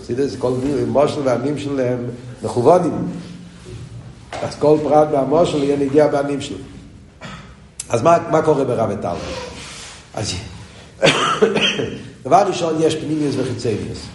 חסידס, 0.00 0.36
כל 0.38 0.52
מושל 0.86 1.20
והעמים 1.24 1.58
שלהם 1.58 1.98
מכוונים. 2.42 3.08
אז 4.42 4.54
כל 4.54 4.78
פרט 4.82 5.08
מהמושל 5.12 5.62
יהיה 5.62 5.76
נגיע 5.76 6.06
בענים 6.06 6.40
שלו. 6.40 6.58
אז 7.88 8.02
מה, 8.02 8.16
מה 8.30 8.42
קורה 8.42 8.64
ברב 8.64 8.90
ותלמיד? 8.98 9.22
אז 10.14 10.34
דבר 12.24 12.42
ראשון, 12.46 12.76
יש 12.80 12.96
פנימיוס 12.96 13.34
וחיצניוס. 13.38 14.06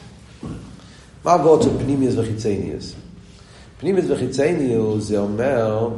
מה 1.26 1.34
עבוד 1.34 1.62
של 1.62 1.70
פנימיוס 1.78 2.16
וחיצניוס? 2.18 2.94
פנימיוס 3.80 4.06
וחיצניוס 4.10 5.04
זה 5.04 5.20
אומר, 5.20 5.90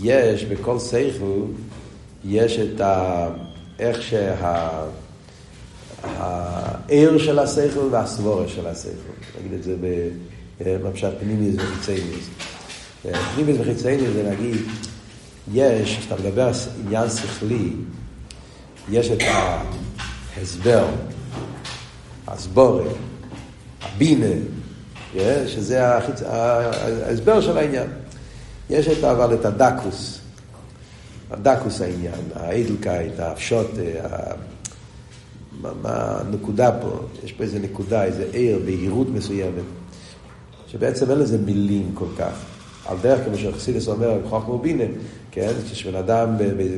יש 0.00 0.44
בכל 0.44 0.78
שכל, 0.78 1.42
יש 2.24 2.58
את 2.58 2.80
ה... 2.80 3.28
איך 3.78 4.02
שה... 4.02 4.68
העיר 6.02 7.18
של 7.18 7.38
השכל 7.38 7.88
והסבורה 7.90 8.48
של 8.48 8.66
השכל. 8.66 9.38
נגיד 9.38 9.52
את 9.52 9.62
זה 9.62 9.74
במשל 10.82 11.10
פנימיוס 11.20 11.54
וחיצניוס. 11.58 12.24
פנימיוס 13.34 13.58
וחיצניוס 13.60 14.12
זה 14.14 14.22
להגיד, 14.22 14.56
יש, 15.52 15.98
כשאתה 15.98 16.14
מדבר 16.22 16.50
עניין 16.86 17.10
שכלי, 17.10 17.72
יש 18.90 19.10
את 19.10 19.18
ההסבר, 20.36 20.86
הסבורה, 22.26 22.84
הבינה, 23.82 24.34
שזה 25.46 25.96
החיצ... 25.96 26.22
ההסבר 26.22 27.40
של 27.40 27.58
העניין. 27.58 27.86
יש 28.70 28.88
את, 28.88 29.04
אבל 29.04 29.34
את 29.34 29.44
הדקוס, 29.44 30.20
הדקוס 31.30 31.80
העניין, 31.80 32.20
האידלקייט, 32.34 33.20
הפשוט, 33.20 33.70
מה, 35.60 35.70
מה 35.82 36.20
הנקודה 36.20 36.72
פה? 36.82 37.00
יש 37.24 37.32
פה 37.32 37.44
איזה 37.44 37.58
נקודה, 37.58 38.04
איזה 38.04 38.26
עיר, 38.32 38.58
בהירות 38.64 39.08
מסוימת, 39.08 39.64
שבעצם 40.66 41.10
אין 41.10 41.18
לזה 41.18 41.38
מילים 41.38 41.90
כל 41.94 42.08
כך. 42.18 42.59
על 42.90 42.96
דרך 43.02 43.24
כמו 43.24 43.38
שחסידס 43.38 43.88
אומר, 43.88 44.18
חוכמה 44.28 44.54
ובינה, 44.54 44.84
כן? 45.30 45.52
כשבן 45.72 45.94
אדם 45.94 46.28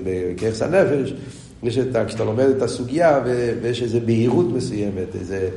בכיחס 0.04 0.62
הנפש, 0.62 1.14
כשאתה 1.66 2.24
לומד 2.24 2.48
את 2.56 2.62
הסוגיה 2.62 3.20
ויש 3.62 3.82
איזו 3.82 3.98
בהירות 4.04 4.46
מסוימת, 4.52 5.16
איזה 5.20 5.48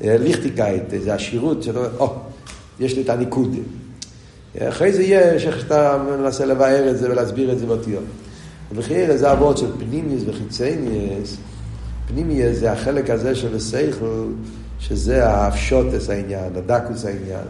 ליכטיקייט, 0.00 0.92
איזו 0.92 1.10
עשירות, 1.10 1.62
שאתה 1.62 1.78
אומר, 1.78 1.90
או, 1.98 2.14
יש 2.80 2.96
לי 2.96 3.02
את 3.02 3.08
הניקוד. 3.08 3.56
אחרי 4.58 4.92
זה 4.92 5.02
יש 5.02 5.46
איך 5.46 5.60
שאתה 5.60 6.02
מנסה 6.20 6.46
לבאר 6.46 6.90
את 6.90 6.98
זה 6.98 7.10
ולהסביר 7.10 7.52
את 7.52 7.58
זה 7.58 7.66
באותיות. 7.66 8.04
ובחייר 8.72 9.16
זה 9.16 9.32
אבות 9.32 9.58
של 9.58 9.66
פנימיוס 9.78 10.22
וחיצניוס. 10.26 11.36
פנימיוס 12.08 12.56
זה 12.58 12.72
החלק 12.72 13.10
הזה 13.10 13.34
של 13.34 13.56
הסייכל, 13.56 14.24
שזה 14.80 15.26
האפשוטס 15.26 16.10
העניין, 16.10 16.56
הדקוס 16.56 17.04
העניין. 17.04 17.44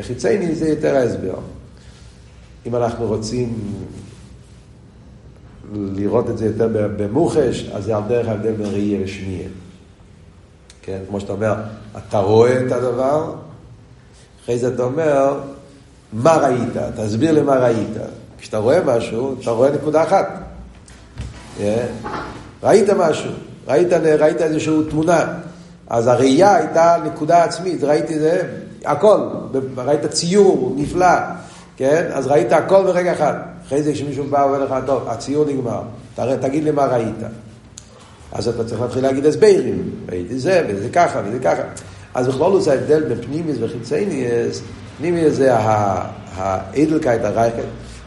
חיצניוס 0.00 0.58
זה 0.58 0.68
יותר 0.68 0.96
ההסבר. 0.96 1.38
אם 2.68 2.76
אנחנו 2.76 3.06
רוצים 3.06 3.58
לראות 5.74 6.30
את 6.30 6.38
זה 6.38 6.46
יותר 6.46 6.68
במוחש, 6.72 7.70
אז 7.74 7.84
זה 7.84 7.96
על 7.96 8.02
דרך 8.08 8.28
ההבדל 8.28 8.52
בין 8.52 8.66
ראייה 8.66 9.00
לשמיעה. 9.04 9.48
כן, 10.82 10.98
כמו 11.08 11.20
שאתה 11.20 11.32
אומר, 11.32 11.54
אתה 11.96 12.18
רואה 12.18 12.66
את 12.66 12.72
הדבר, 12.72 13.34
אחרי 14.44 14.58
זה 14.58 14.74
אתה 14.74 14.82
אומר, 14.82 15.40
מה 16.12 16.36
ראית? 16.36 16.76
תסביר 16.96 17.32
לי 17.32 17.40
מה 17.40 17.56
ראית. 17.56 17.96
כשאתה 18.38 18.58
רואה 18.58 18.84
משהו, 18.84 19.34
אתה 19.42 19.50
רואה 19.50 19.70
נקודה 19.70 20.02
אחת. 20.02 20.28
Yeah. 21.58 21.62
ראית 22.62 22.90
משהו, 22.90 23.30
ראית, 23.68 23.92
ראית 23.92 24.42
איזושהי 24.42 24.74
תמונה. 24.90 25.24
אז 25.86 26.06
הראייה 26.06 26.56
הייתה 26.56 26.96
נקודה 27.04 27.44
עצמית, 27.44 27.84
ראיתי 27.84 28.18
זה, 28.18 28.42
הכל, 28.84 29.20
ראית 29.76 30.06
ציור 30.06 30.74
נפלא, 30.76 31.06
כן? 31.78 32.10
אז 32.12 32.26
ראית 32.26 32.52
הכל 32.52 32.82
ברגע 32.82 33.12
אחד. 33.12 33.34
אחרי 33.66 33.82
זה 33.82 33.92
כשמישהו 33.92 34.24
בא 34.24 34.38
ואומר 34.38 34.64
לך, 34.64 34.74
טוב, 34.86 35.08
הציור 35.08 35.44
נגמר, 35.44 35.82
תראה, 36.14 36.36
תגיד 36.36 36.64
לי 36.64 36.70
מה 36.70 36.86
ראית. 36.86 37.16
אז 38.32 38.48
אתה 38.48 38.64
צריך 38.64 38.80
להתחיל 38.80 39.02
להגיד 39.02 39.26
הסברים, 39.26 39.90
ראיתי 40.08 40.38
זה, 40.38 40.66
וזה 40.68 40.88
ככה, 40.88 41.20
וזה 41.26 41.38
ככה. 41.38 41.62
אז 42.14 42.28
בכלול 42.28 42.60
זה 42.60 42.72
ההבדל 42.72 43.02
בין 43.02 43.22
פנימיס 43.22 43.56
וחיצייניס, 43.60 44.62
פנימיס 44.98 45.32
זה 45.32 45.54
האדלקייט, 46.34 47.24
הרייכת, 47.24 47.62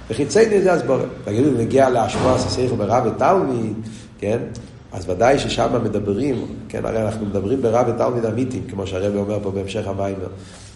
וחיצייניס 0.10 0.64
זה 0.64 0.74
הסבורת. 0.74 1.08
תגידו, 1.24 1.52
נגיע 1.58 1.90
להשפוע 1.90 2.38
ססייך 2.38 2.74
ברב 2.74 3.06
ותלמיד, 3.06 3.74
כן? 4.20 4.38
אז 4.92 5.10
ודאי 5.10 5.40
ששם 5.40 5.84
מדברים, 5.84 6.46
כן, 6.70 6.86
הרי 6.86 7.02
אנחנו 7.02 7.26
מדברים 7.26 7.62
ברב 7.62 7.86
ותלמיד 7.96 8.26
אמיתים, 8.26 8.64
כמו 8.70 8.88
שהרב 8.88 9.16
אומר 9.16 9.40
פה 9.44 9.52
בהמשך 9.52 9.88
המיימר, 9.88 10.28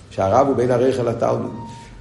שהרב 0.10 0.48
הוא 0.48 0.56
בין 0.56 0.72
הרייכל 0.72 1.04
לתלמיד. 1.04 1.52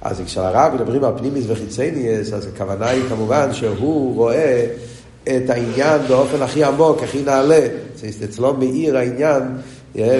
אז 0.01 0.21
כשהרב 0.25 0.73
מדברים 0.73 1.03
על 1.03 1.11
פנימיס 1.17 1.45
וחיצייניס, 1.47 2.33
אז 2.33 2.47
הכוונה 2.47 2.89
היא 2.89 3.03
כמובן 3.09 3.53
שהוא 3.53 4.15
רואה 4.15 4.65
את 5.23 5.49
העניין 5.49 6.01
באופן 6.07 6.41
הכי 6.41 6.63
עמוק, 6.63 7.03
הכי 7.03 7.21
נעלה. 7.21 7.67
אצלו 8.23 8.53
מאיר 8.53 8.97
העניין 8.97 9.43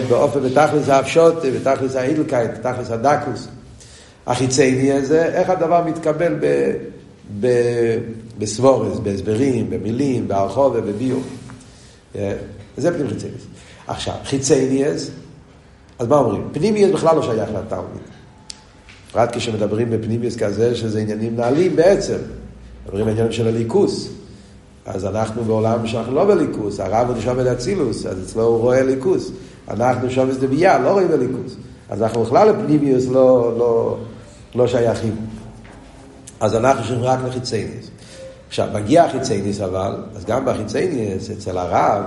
באופן 0.09 0.39
בתכלס 0.39 0.89
האפשוט, 0.89 1.34
בתכלס 1.55 1.95
האידלקייט, 1.95 2.51
בתכלס 2.51 2.91
הדקוס. 2.91 3.47
החיצייני 4.28 4.93
הזה, 4.93 5.26
איך 5.26 5.49
הדבר 5.49 5.84
מתקבל 5.86 6.34
ב, 6.39 6.71
ב, 7.39 7.47
בסבורס, 8.38 8.99
בהסברים, 8.99 9.69
במילים, 9.69 10.28
בהרחוב 10.28 10.73
ובביור. 10.76 11.21
זה 12.78 12.93
פנים 12.93 13.07
חיצייניס. 13.07 13.41
עכשיו, 13.88 14.13
חיצייניס 14.23 15.11
אז 15.99 16.07
מה 16.07 16.17
אומרים? 16.17 16.49
פנימיוס 16.53 16.91
בכלל 16.91 17.15
לא 17.15 17.21
שייך 17.21 17.49
לתלמיד. 17.49 18.14
בפרט 19.16 19.36
כשמדברים 19.36 19.89
בפנימיוס 19.89 20.36
כזה, 20.36 20.76
שזה 20.76 20.99
עניינים 20.99 21.36
נעלים 21.36 21.76
בעצם. 21.76 22.18
מדברים 22.86 23.07
עניינים 23.07 23.32
של 23.32 23.47
הליכוס. 23.47 24.09
אז 24.86 25.05
אנחנו 25.05 25.43
בעולם 25.43 25.88
שאנחנו 25.88 26.16
לא 26.16 26.26
בליכוס, 26.26 26.80
הרב 26.80 27.07
הוא 27.07 27.18
נשאר 27.18 27.34
בלאצילוס, 27.34 28.05
אז 28.05 28.24
אצלו 28.24 28.43
הוא 28.43 28.57
רואה 28.57 28.84
ליכוס. 28.84 29.32
אנחנו 29.70 30.09
שם 30.09 30.30
בשדה 30.30 30.47
ביאה, 30.47 30.80
לא 30.80 30.89
רואים 30.91 31.07
בליכוס. 31.07 31.55
אז 31.89 32.01
אנחנו 32.03 32.24
בכלל 32.24 32.49
לפנימיוס 32.49 33.07
לא, 33.07 33.55
לא, 33.57 33.97
לא 34.55 34.68
שייכים. 34.68 35.16
אז 36.39 36.55
אנחנו 36.55 36.84
שומעים 36.84 37.03
רק 37.03 37.20
לחיצייניס. 37.28 37.89
עכשיו, 38.47 38.68
מגיע 38.74 39.03
החיצייניס 39.03 39.61
אבל, 39.61 39.95
אז 40.16 40.26
גם 40.26 40.45
בחיצייניס, 40.45 41.30
אצל 41.32 41.57
הרב, 41.57 42.03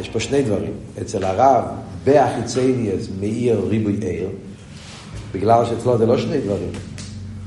יש 0.00 0.08
פה 0.08 0.20
שני 0.20 0.42
דברים. 0.42 0.72
אצל 1.02 1.24
הרב, 1.24 1.64
בהחיצייניס 2.04 3.08
מאיר 3.20 3.60
ריבוי 3.68 3.96
עיר, 4.00 4.28
בגלל 5.32 5.64
שאצלו 5.66 5.98
זה 5.98 6.06
לא 6.06 6.18
שני 6.18 6.40
דברים, 6.40 6.72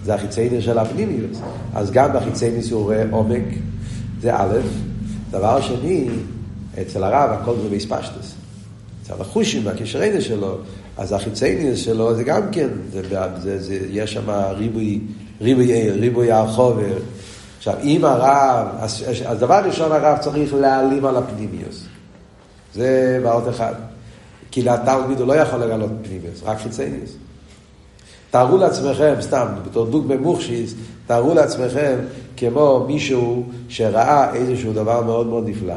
זה 0.03 0.15
החיצייניס 0.15 0.65
של 0.65 0.77
הפנימיוס. 0.77 1.37
אז 1.73 1.91
גם 1.91 2.13
בחיצייניס 2.13 2.71
הוא 2.71 2.83
רואה 2.83 3.03
עומק, 3.11 3.43
זה 4.21 4.35
א', 4.35 4.59
דבר 5.31 5.61
שני, 5.61 6.07
אצל 6.81 7.03
הרב 7.03 7.29
הכל 7.41 7.55
זה 7.63 7.69
באספשטוס. 7.69 8.35
אצל 9.03 9.13
החושים, 9.19 9.67
הקשריינה 9.67 10.21
שלו, 10.21 10.57
אז 10.97 11.11
החיצייניס 11.11 11.79
שלו 11.79 12.15
זה 12.15 12.23
גם 12.23 12.41
כן, 12.51 12.67
זה, 12.91 13.01
זה, 13.41 13.61
זה, 13.61 13.79
יש 13.89 14.13
שם 14.13 14.29
ריבוי, 14.29 15.01
ריבוי 15.41 15.73
עיר, 15.73 15.93
ריבוי 15.93 16.31
הרחובר. 16.31 16.97
עכשיו, 17.57 17.73
אם 17.83 18.05
הרב, 18.05 18.67
אז, 18.79 19.03
אז 19.25 19.39
דבר 19.39 19.61
ראשון 19.65 19.91
הרב 19.91 20.17
צריך 20.17 20.53
להעלים 20.53 21.05
על 21.05 21.17
הפנימיוס. 21.17 21.85
זה 22.73 23.19
ועוד 23.23 23.47
אחד. 23.47 23.73
כי 24.51 24.61
לתלמיד 24.61 25.19
הוא 25.19 25.27
לא 25.27 25.33
יכול 25.33 25.59
לגלות 25.59 25.91
פנימיוס, 26.03 26.41
רק 26.43 26.57
חיצייניוס. 26.57 27.15
תארו 28.35 28.57
לעצמכם, 28.57 29.13
סתם, 29.19 29.47
בתור 29.65 29.85
דוג 29.85 30.07
במוכשיס, 30.07 30.75
תארו 31.07 31.33
לעצמכם 31.33 31.95
כמו 32.37 32.85
מישהו 32.87 33.43
שראה 33.69 34.33
איזשהו 34.33 34.73
דבר 34.73 35.03
מאוד 35.03 35.27
מאוד 35.27 35.49
נפלא. 35.49 35.73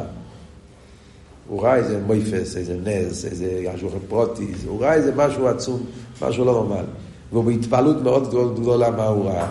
הוא 1.48 1.62
ראה 1.62 1.76
איזה 1.76 2.00
מויפס, 2.06 2.56
איזה 2.56 2.76
נס, 2.84 3.24
איזה 3.24 3.64
משהו 3.74 3.88
פרוטיס, 4.08 4.64
הוא 4.66 4.80
ראה 4.80 4.94
איזה 4.94 5.12
משהו 5.16 5.48
עצום, 5.48 5.80
משהו 6.22 6.44
לא 6.44 6.52
נורמל. 6.52 6.84
והוא 7.32 7.44
בהתפעלות 7.44 8.02
מאוד 8.02 8.54
גדולה 8.60 8.90
מה 8.90 9.06
הוא 9.06 9.24
ראה. 9.24 9.46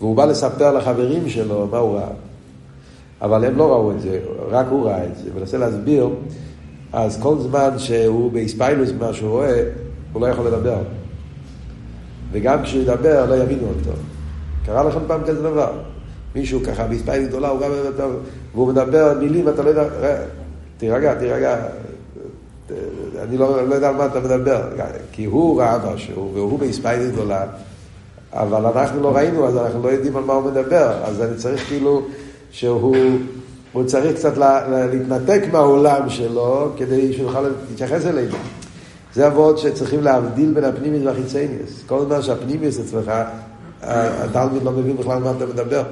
והוא 0.00 0.16
בא 0.16 0.24
לספר 0.24 0.72
לחברים 0.72 1.28
שלו 1.28 1.68
מה 1.70 1.78
הוא 1.78 1.96
ראה. 1.96 2.10
אבל 3.22 3.44
הם 3.44 3.56
לא 3.56 3.72
ראו 3.72 3.90
את 3.90 4.00
זה, 4.00 4.20
רק 4.50 4.66
הוא 4.70 4.86
ראה 4.86 5.04
את 5.04 5.16
זה. 5.16 5.30
ומנסה 5.34 5.58
להסביר, 5.58 6.08
אז 6.92 7.18
כל 7.22 7.38
זמן 7.38 7.78
שהוא 7.78 8.32
באספיילוס 8.32 8.90
במה 8.90 9.12
שהוא 9.12 9.30
רואה, 9.30 9.62
הוא 10.12 10.22
לא 10.22 10.26
יכול 10.26 10.46
לדבר. 10.46 10.78
וגם 12.32 12.62
כשהוא 12.62 12.82
ידבר, 12.82 13.26
לא 13.26 13.34
יבינו 13.34 13.68
אותו. 13.68 13.98
קרה 14.66 14.84
לכם 14.84 15.00
פעם 15.06 15.20
כזה 15.26 15.42
דבר. 15.42 15.72
מישהו 16.34 16.60
ככה 16.66 16.86
באספיילוס 16.86 17.28
גדולה, 17.28 17.48
הוא 17.48 17.60
גם 17.60 17.70
מדבר, 17.70 18.10
והוא 18.54 18.68
מדבר 18.68 19.14
מילים, 19.20 19.46
ואתה 19.46 19.62
לא 19.62 19.68
יודע, 19.68 19.84
תירגע, 20.78 21.14
תירגע. 21.14 21.56
אני 23.22 23.38
לא, 23.38 23.68
לא 23.68 23.74
יודע 23.74 23.88
על 23.88 23.96
מה 23.96 24.06
אתה 24.06 24.20
מדבר, 24.20 24.62
כי 25.12 25.24
הוא 25.24 25.60
ראה 25.60 25.94
משהו, 25.94 26.30
והוא 26.34 26.58
באספיילוס 26.58 27.10
גדולה. 27.10 27.46
אבל 28.32 28.66
אנחנו 28.66 29.02
לא 29.02 29.16
ראינו, 29.16 29.46
אז 29.46 29.56
אנחנו 29.56 29.82
לא 29.82 29.88
יודעים 29.88 30.16
על 30.16 30.24
מה 30.24 30.32
הוא 30.32 30.50
מדבר. 30.50 31.04
אז 31.04 31.22
אני 31.22 31.36
צריך 31.36 31.68
כאילו 31.68 32.02
שהוא 32.50 32.96
הוא 33.72 33.84
צריך 33.84 34.16
קצת 34.16 34.36
לה, 34.36 34.86
להתנתק 34.86 35.42
מהעולם 35.52 36.08
שלו 36.08 36.72
כדי 36.76 37.12
שהוא 37.12 37.26
יוכל 37.26 37.48
להתייחס 37.70 38.06
אלינו. 38.06 38.36
זה 39.14 39.26
עבוד 39.26 39.58
שצריכים 39.58 40.02
להבדיל 40.02 40.52
בין 40.54 40.64
הפנימיוס 40.64 41.02
והחיצייניוס. 41.06 41.82
כל 41.86 41.98
הזמן 41.98 42.22
שהפנימיוס 42.22 42.78
אצלך, 42.78 43.12
התלמיד 43.82 44.62
לא 44.62 44.72
מבין 44.72 44.96
בכלל 44.96 45.18
מה 45.18 45.30
אתה 45.30 45.46
מדבר. 45.46 45.82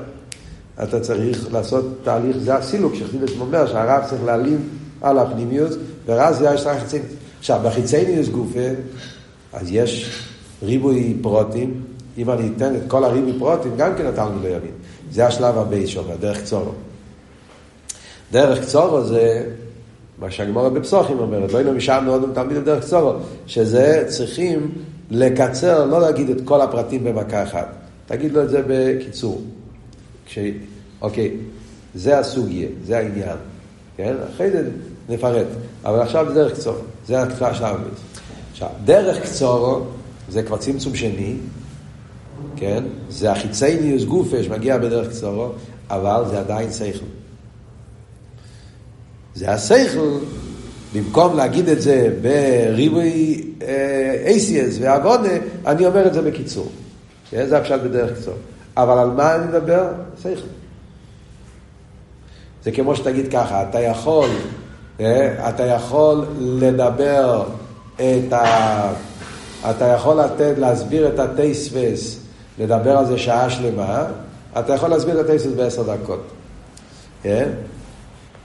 אתה 0.83 1.01
צריך 1.01 1.53
לעשות 1.53 1.85
תהליך, 2.05 2.37
זה 2.39 2.55
הסילוק 2.55 2.95
שחסידס 2.95 3.31
אומר, 3.41 3.67
שהרב 3.67 4.05
צריך 4.09 4.25
להעלים 4.25 4.69
על 5.01 5.19
הפנימיוס, 5.19 5.75
ואז 6.07 6.43
יש 6.43 6.67
רק 6.67 6.79
חיצייניוס. 6.79 7.13
עכשיו, 7.39 7.61
בחיצייניוס 7.65 8.29
גופה, 8.29 8.69
אז 9.53 9.67
יש 9.71 10.23
ריבוי 10.63 11.17
פרוטים, 11.23 11.83
אם 12.19 12.31
אני 12.31 12.51
אתן 12.57 12.77
את 12.77 12.81
כל 12.89 13.05
הריבוי 13.05 13.39
פרוטים, 13.39 13.73
גם 13.77 13.91
כן 13.99 14.07
התלמיד 14.07 14.43
לא 14.43 14.49
יבין. 14.49 14.71
זה 15.13 15.27
השלב 15.27 15.59
הבא 15.59 15.87
שם, 15.87 16.03
דרך 16.21 16.41
קצורו. 16.41 16.73
דרך 18.33 18.61
קצורו 18.61 19.05
זה, 19.05 19.45
מה 20.19 20.31
שהגמורה 20.31 20.71
בפסוחים 20.71 21.19
אומרת, 21.19 21.53
לא 21.53 21.59
היינו 21.59 21.73
משם 21.73 22.03
מאוד 22.05 22.31
תלמיד 22.35 22.59
דרך 22.65 22.85
קצורו, 22.85 23.13
שזה 23.47 24.05
צריכים 24.09 24.73
לקצר, 25.11 25.87
לא 25.87 26.01
להגיד 26.01 26.31
את 26.31 26.37
כל 26.45 26.61
הפרטים 26.61 27.05
במכה 27.05 27.43
אחת. 27.43 27.69
תגיד 28.07 28.33
לו 28.33 28.43
את 28.43 28.49
זה 28.49 28.63
בקיצור. 28.69 29.43
כש... 30.27 30.39
אוקיי, 31.01 31.37
זה 31.95 32.19
הסוגיה, 32.19 32.69
זה 32.85 32.99
העניין. 32.99 33.37
כן? 33.97 34.15
אחרי 34.35 34.51
זה 34.51 34.71
נפרט. 35.09 35.47
אבל 35.85 36.01
עכשיו 36.01 36.27
דרך 36.35 36.53
קצורו, 36.53 36.79
זה 37.07 37.23
השלב. 37.23 37.77
עכשיו, 38.53 38.69
דרך 38.85 39.23
קצורו 39.23 39.81
זה 40.29 40.43
כבר 40.43 40.57
צמצום 40.57 40.95
שני, 40.95 41.37
כן? 42.57 42.85
זה 43.09 43.33
החיצייניוס 43.33 44.05
גופה 44.05 44.43
שמגיע 44.43 44.79
בדרך 44.79 45.09
קצורו, 45.09 45.49
אבל 45.91 46.23
זה 46.31 46.39
עדיין 46.39 46.73
שכל. 46.73 47.07
זה 49.37 49.51
השכל, 49.51 50.19
במקום 50.95 51.37
להגיד 51.37 51.69
את 51.69 51.83
זה 51.83 52.15
בריבוי 52.23 53.45
אייסיאס 54.27 54.77
ועוונה, 54.81 55.29
אני 55.67 55.87
אומר 55.87 56.07
את 56.07 56.15
זה 56.15 56.23
בקיצור. 56.23 56.69
כן? 57.31 57.47
זה 57.49 57.59
הפשט 57.59 57.81
בדרך 57.81 58.19
קצור. 58.19 58.35
אבל 58.77 58.99
על 58.99 59.11
מה 59.11 59.35
אני 59.35 59.47
מדבר? 59.47 59.89
שכל. 60.23 60.31
זה 62.65 62.73
כמו 62.73 62.97
שתגיד 62.97 63.33
ככה, 63.33 63.63
אתה 63.63 63.81
יכול, 63.81 64.29
אה, 65.01 65.49
אתה 65.49 65.65
יכול 65.65 66.25
לדבר 66.39 67.45
את 67.97 68.33
ה... 68.33 68.93
אתה 69.71 69.85
יכול 69.85 70.21
לתת, 70.21 70.55
להסביר 70.59 71.09
את 71.09 71.19
הטייספס 71.19 72.19
לדבר 72.59 72.97
על 72.97 73.07
זה 73.07 73.19
שעה 73.19 73.51
שלמה, 73.51 74.05
אתה 74.59 74.75
יכול 74.75 74.89
להסביר 74.89 75.21
את 75.21 75.25
הטייסס 75.25 75.53
בעשר 75.57 75.83
דקות. 75.83 76.23
כן? 77.23 77.49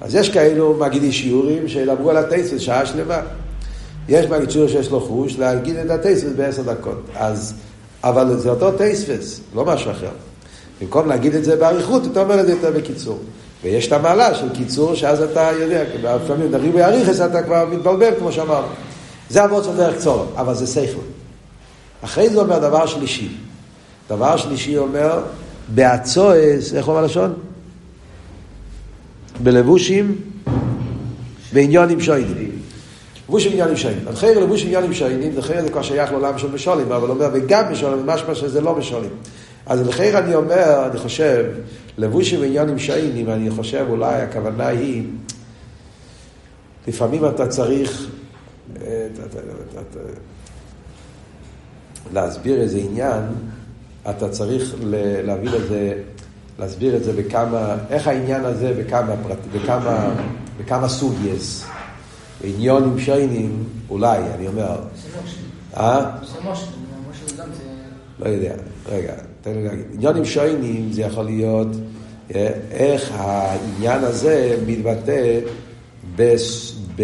אז 0.01 0.15
יש 0.15 0.29
כאלו 0.29 0.73
מגידי 0.79 1.11
שיעורים 1.11 1.67
שידברו 1.67 2.09
על 2.09 2.17
הטייסס 2.17 2.59
שעה 2.59 2.85
שלמה. 2.85 3.19
יש 4.09 4.25
מגיד 4.25 4.51
שיעור 4.51 4.67
שיש 4.67 4.91
לו 4.91 5.01
חוש 5.01 5.39
להגיד 5.39 5.75
את 5.75 5.89
הטייסס 5.89 6.29
בעשר 6.35 6.61
דקות. 6.61 7.01
אז, 7.15 7.53
אבל 8.03 8.37
זה 8.37 8.49
אותו 8.49 8.71
טייספס, 8.71 9.39
לא 9.55 9.65
משהו 9.65 9.91
אחר. 9.91 10.09
במקום 10.81 11.07
להגיד 11.07 11.35
את 11.35 11.43
זה 11.43 11.55
באריכות, 11.55 12.03
אתה 12.11 12.21
אומר 12.21 12.39
את 12.39 12.45
זה 12.45 12.51
יותר 12.51 12.71
בקיצור. 12.71 13.19
ויש 13.63 13.87
את 13.87 13.91
המעלה 13.93 14.35
של 14.35 14.49
קיצור, 14.49 14.95
שאז 14.95 15.21
אתה 15.21 15.49
יודע, 15.59 15.83
לפעמים 16.03 16.51
נריב 16.51 16.73
באריכס 16.73 17.21
אתה 17.21 17.43
כבר 17.43 17.65
מתבלבל, 17.71 18.11
כמו 18.19 18.31
שאמרנו. 18.31 18.67
זה 19.29 19.43
אבות 19.45 19.63
של 19.63 19.77
דרך 19.77 19.95
קצור, 19.95 20.25
אבל 20.35 20.53
זה 20.53 20.67
שכל. 20.67 21.01
אחרי 22.01 22.29
זה 22.29 22.39
אומר 22.39 22.59
דבר 22.59 22.85
שלישי. 22.85 23.29
דבר 24.09 24.37
שלישי 24.37 24.77
אומר, 24.77 25.19
בהצועס, 25.75 26.73
איך 26.73 26.87
אומר 26.87 27.01
לשון? 27.01 27.33
בלבושים 29.43 30.15
ועניונים 31.53 32.01
שוינים. 32.01 32.51
לבושים 33.29 33.51
ועניונים 33.51 33.77
שוינים. 33.77 34.07
אחרי 34.07 34.35
לבושים 34.35 34.67
ועניונים 34.67 34.93
שוינים, 34.93 35.33
זה 35.33 35.41
חייב 35.41 35.61
זה 35.61 35.69
כבר 35.69 35.81
שייך 35.81 36.11
לעולם 36.11 36.37
של 36.37 36.51
משולים, 36.51 36.91
אבל 36.91 37.09
אומר, 37.09 37.29
וגם 37.33 37.71
משולים, 37.71 38.05
משמע 38.05 38.35
שזה 38.35 38.61
לא 38.61 38.75
משולים. 38.75 39.09
אז 39.65 39.87
לכן 39.87 40.15
אני 40.15 40.35
אומר, 40.35 40.87
אני 40.91 40.99
חושב, 40.99 41.45
לבושים 41.97 42.41
ועניונים 42.41 42.79
שוינים, 42.79 43.29
אני 43.29 43.51
חושב 43.51 43.85
אולי 43.89 44.21
הכוונה 44.21 44.67
היא, 44.67 45.03
לפעמים 46.87 47.25
אתה 47.25 47.47
צריך 47.47 48.07
אה, 48.81 49.07
להסביר 52.13 52.61
איזה 52.61 52.77
עניין, 52.77 53.23
אתה 54.09 54.29
צריך 54.29 54.75
להבין 55.23 55.53
את 55.53 55.67
זה, 55.69 55.93
להסביר 56.62 56.95
את 56.95 57.03
זה 57.03 57.14
בכמה, 57.14 57.76
איך 57.89 58.07
העניין 58.07 58.45
הזה 58.45 58.74
בכמה, 58.80 59.14
פרט, 59.24 59.38
בכמה, 59.53 60.14
בכמה 60.57 60.89
סוגייס. 60.89 61.66
עניונים 62.43 62.99
שיינים, 62.99 63.64
אולי, 63.89 64.20
אני 64.36 64.47
אומר. 64.47 64.76
אה? 65.78 66.12
לא 68.20 68.30
יודע, 68.30 68.53
רגע, 68.89 69.14
תן 69.41 69.53
לי 69.53 69.64
להגיד. 69.64 69.86
עניונים 69.93 70.26
שיינים 70.26 70.91
זה 70.91 71.01
יכול 71.01 71.26
להיות 71.26 71.68
אה, 72.36 72.49
איך 72.72 73.12
העניין 73.14 74.03
הזה 74.03 74.57
מתבטא 74.68 75.39
בס, 76.16 76.76
ב, 76.95 77.03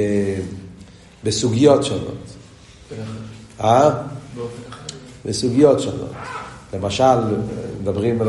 בסוגיות 1.23 1.83
שונות. 1.83 2.33
אה? 3.61 3.91
בסוגיות 5.25 5.79
שונות. 5.79 6.11
למשל, 6.73 7.03
מדברים, 7.81 8.21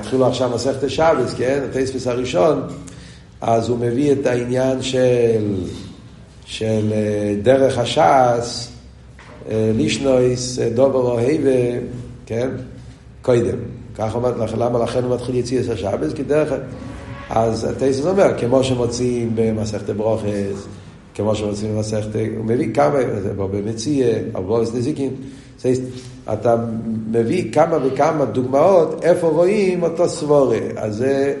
התחילו 0.00 0.26
עכשיו 0.26 0.50
מסכת 0.54 0.90
שבס, 0.90 1.34
כן? 1.36 1.60
הטייספס 1.70 2.06
הראשון, 2.06 2.62
אז 3.40 3.68
הוא 3.68 3.78
מביא 3.78 4.12
את 4.12 4.26
העניין 4.26 4.82
של, 4.82 5.54
של 6.46 6.92
אה, 6.92 7.34
דרך 7.42 7.78
הש"ס, 7.78 8.70
לישנויס 9.50 10.58
דובר 10.58 11.00
אוהבה, 11.00 11.78
כן? 12.26 12.48
קודם. 13.22 13.58
ככה 13.98 14.18
אומר, 14.18 14.32
למה 14.58 14.78
לכן 14.78 15.04
הוא 15.04 15.14
מתחיל 15.14 15.34
יציאס 15.34 15.68
השבס? 15.68 16.12
כי 16.12 16.22
דרך... 16.22 16.52
אז 17.30 17.64
הטייסס 17.64 18.06
אומר, 18.06 18.38
כמו 18.38 18.64
שמוצאים 18.64 19.30
במסכת 19.34 19.90
ברוכס, 19.90 20.66
כמו 21.14 21.34
שמוצאים 21.34 21.76
במסכת... 21.76 22.14
הוא 22.36 22.44
מביא 22.44 22.74
כמה, 22.74 22.98
במציע, 23.36 24.06
אבוס 24.36 24.74
נזיקין, 24.74 25.10
אתה 26.32 26.56
מביא 27.10 27.52
כמה 27.52 27.78
וכמה 27.82 28.24
דוגמאות 28.24 29.04
איפה 29.04 29.28
רואים 29.28 29.82
אותו 29.82 30.08
סבורה. 30.08 30.58
אז 30.76 30.96
זה 30.96 31.34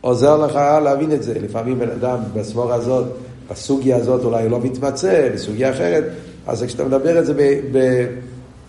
עוזר 0.00 0.36
לך 0.36 0.54
להבין 0.84 1.12
את 1.12 1.22
זה. 1.22 1.34
לפעמים 1.42 1.78
בן 1.78 1.90
אדם 1.90 2.18
בסבורה 2.34 2.74
הזאת, 2.74 3.06
בסוגיה 3.50 3.96
הזאת 3.96 4.24
אולי 4.24 4.48
לא 4.48 4.60
מתמצא, 4.60 5.28
בסוגיה 5.34 5.70
אחרת, 5.70 6.04
אז 6.46 6.62
כשאתה 6.62 6.84
מדבר 6.84 7.18
את 7.18 7.26
זה, 7.26 7.34
ב, 7.34 7.60
ב, 7.72 8.06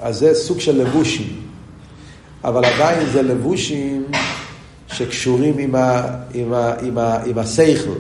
אז 0.01 0.19
זה 0.19 0.33
סוג 0.33 0.59
של 0.59 0.81
לבושים. 0.81 1.27
אבל 2.43 2.65
עדיין 2.65 3.07
זה 3.13 3.21
לבושים 3.21 4.03
שקשורים 4.87 5.57
עם, 5.57 5.75
ה, 5.75 6.07
עם, 6.33 6.53
ה, 6.53 6.73
עם, 6.81 6.97
ה, 6.97 7.23
עם 7.25 7.37
השכל. 7.37 7.99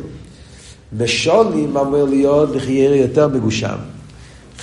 משולים 0.97 1.77
אמור 1.77 2.03
להיות 2.03 2.55
לחיירה 2.55 2.95
יותר 2.95 3.27
מגושם. 3.27 3.75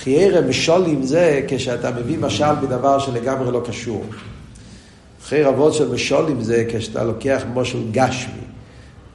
חיירה 0.07 0.41
משולים 0.41 1.03
זה 1.03 1.41
כשאתה 1.47 1.91
מביא 1.91 2.17
משל 2.17 2.53
בדבר 2.61 2.99
שלגמרי 2.99 3.51
לא 3.51 3.61
קשור. 3.67 4.03
אחרי 5.21 5.43
רבות 5.43 5.73
של 5.73 5.91
משולים 5.91 6.41
זה 6.41 6.65
כשאתה 6.69 7.03
לוקח 7.03 7.43
מושל 7.53 7.91
גשמי. 7.91 8.41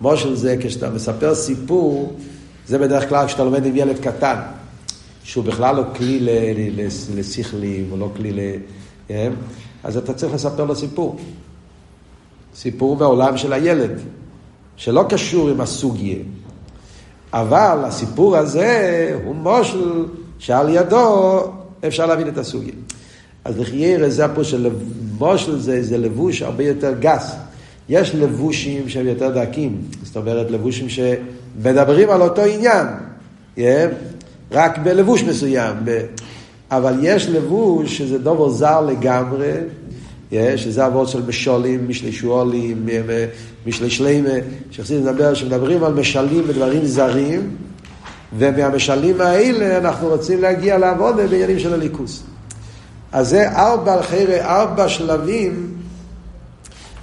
מושל 0.01 0.35
זה 0.35 0.57
כשאתה 0.61 0.91
מספר 0.91 1.35
סיפור, 1.35 2.17
זה 2.67 2.79
בדרך 2.79 3.09
כלל 3.09 3.27
כשאתה 3.27 3.45
לומד 3.45 3.67
עם 3.67 3.77
ילד 3.77 3.99
קטן, 3.99 4.37
שהוא 5.25 5.45
בכלל 5.45 5.77
לא 5.77 5.83
כלי 5.97 6.21
לשכלים, 7.15 7.89
או 7.93 7.97
לא 7.97 8.11
כלי 8.17 8.33
ל... 8.33 8.39
כן? 9.09 9.33
אז 9.85 9.97
אתה 9.97 10.15
צריך 10.15 10.35
לספר 10.35 10.65
לו 10.65 10.77
סיפור. 10.77 11.17
סיפור 12.55 12.97
מהעולם 12.97 13.37
של 13.37 13.53
הילד, 13.53 14.01
שלא 14.77 15.05
קשור 15.09 15.49
עם 15.49 15.61
הסוגיה. 15.61 16.19
אבל 17.33 17.79
הסיפור 17.85 18.37
הזה 18.37 19.19
הוא 19.25 19.35
מושל 19.35 20.05
שעל 20.43 20.69
ידו 20.69 21.41
אפשר 21.87 22.07
להבין 22.07 22.29
את 22.29 22.39
הסוגיה. 22.39 22.75
אז 23.45 23.59
לחיירה 23.59 24.11
זה 24.11 24.29
פה 24.35 24.45
של 24.45 24.71
מושל 25.19 25.59
זה, 25.59 25.83
זה 25.83 25.99
לבוש 25.99 26.43
הרבה 26.43 26.65
יותר 26.65 26.95
גס. 27.01 27.37
יש 27.89 28.15
לבושים 28.15 28.89
שהם 28.89 29.07
יותר 29.07 29.31
דקים, 29.31 29.79
זאת 30.03 30.17
אומרת 30.17 30.51
לבושים 30.51 30.87
שמדברים 30.89 32.11
על 32.11 32.23
אותו 32.23 32.43
עניין, 32.43 32.87
yeah, 33.57 33.61
רק 34.51 34.79
בלבוש 34.79 35.23
מסוים, 35.23 35.77
אבל 36.71 36.95
יש 37.03 37.29
לבוש 37.29 37.99
שזה 37.99 38.19
דובר 38.19 38.49
זר 38.49 38.81
לגמרי, 38.81 39.53
שזה 40.57 40.87
אבות 40.87 41.09
של 41.09 41.23
משולים, 41.27 41.89
משלי 41.89 42.13
שואלים, 42.13 42.87
משלי 43.67 43.91
שלימה, 43.91 44.29
שמדברים 45.35 45.85
על 45.85 45.93
משלים 45.95 46.45
ודברים 46.47 46.85
זרים, 46.85 47.57
ומהמשלים 48.39 49.21
האלה 49.21 49.79
אנחנו 49.79 50.09
רוצים 50.09 50.43
להגיע 50.43 50.79
לעבודה 50.79 51.27
בעניינים 51.27 51.59
של 51.59 51.75
הליכוס. 51.75 52.23
אז 53.13 53.29
זה 53.29 53.51
ארבע, 53.51 54.03
חיירי, 54.03 54.41
ארבע 54.41 54.89
שלבים 54.89 55.75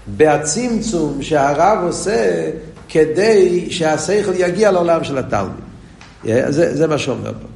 בהצמצום 0.08 1.22
שהרב 1.22 1.80
עושה 1.84 2.50
כדי 2.90 3.68
שהשכל 3.72 4.32
יגיע 4.36 4.72
לעולם 4.72 5.04
של 5.04 5.18
התלמיד. 5.18 5.64
זה, 6.24 6.76
זה 6.76 6.88
מה 6.88 6.98
שאומר 6.98 7.34
פה. 7.34 7.48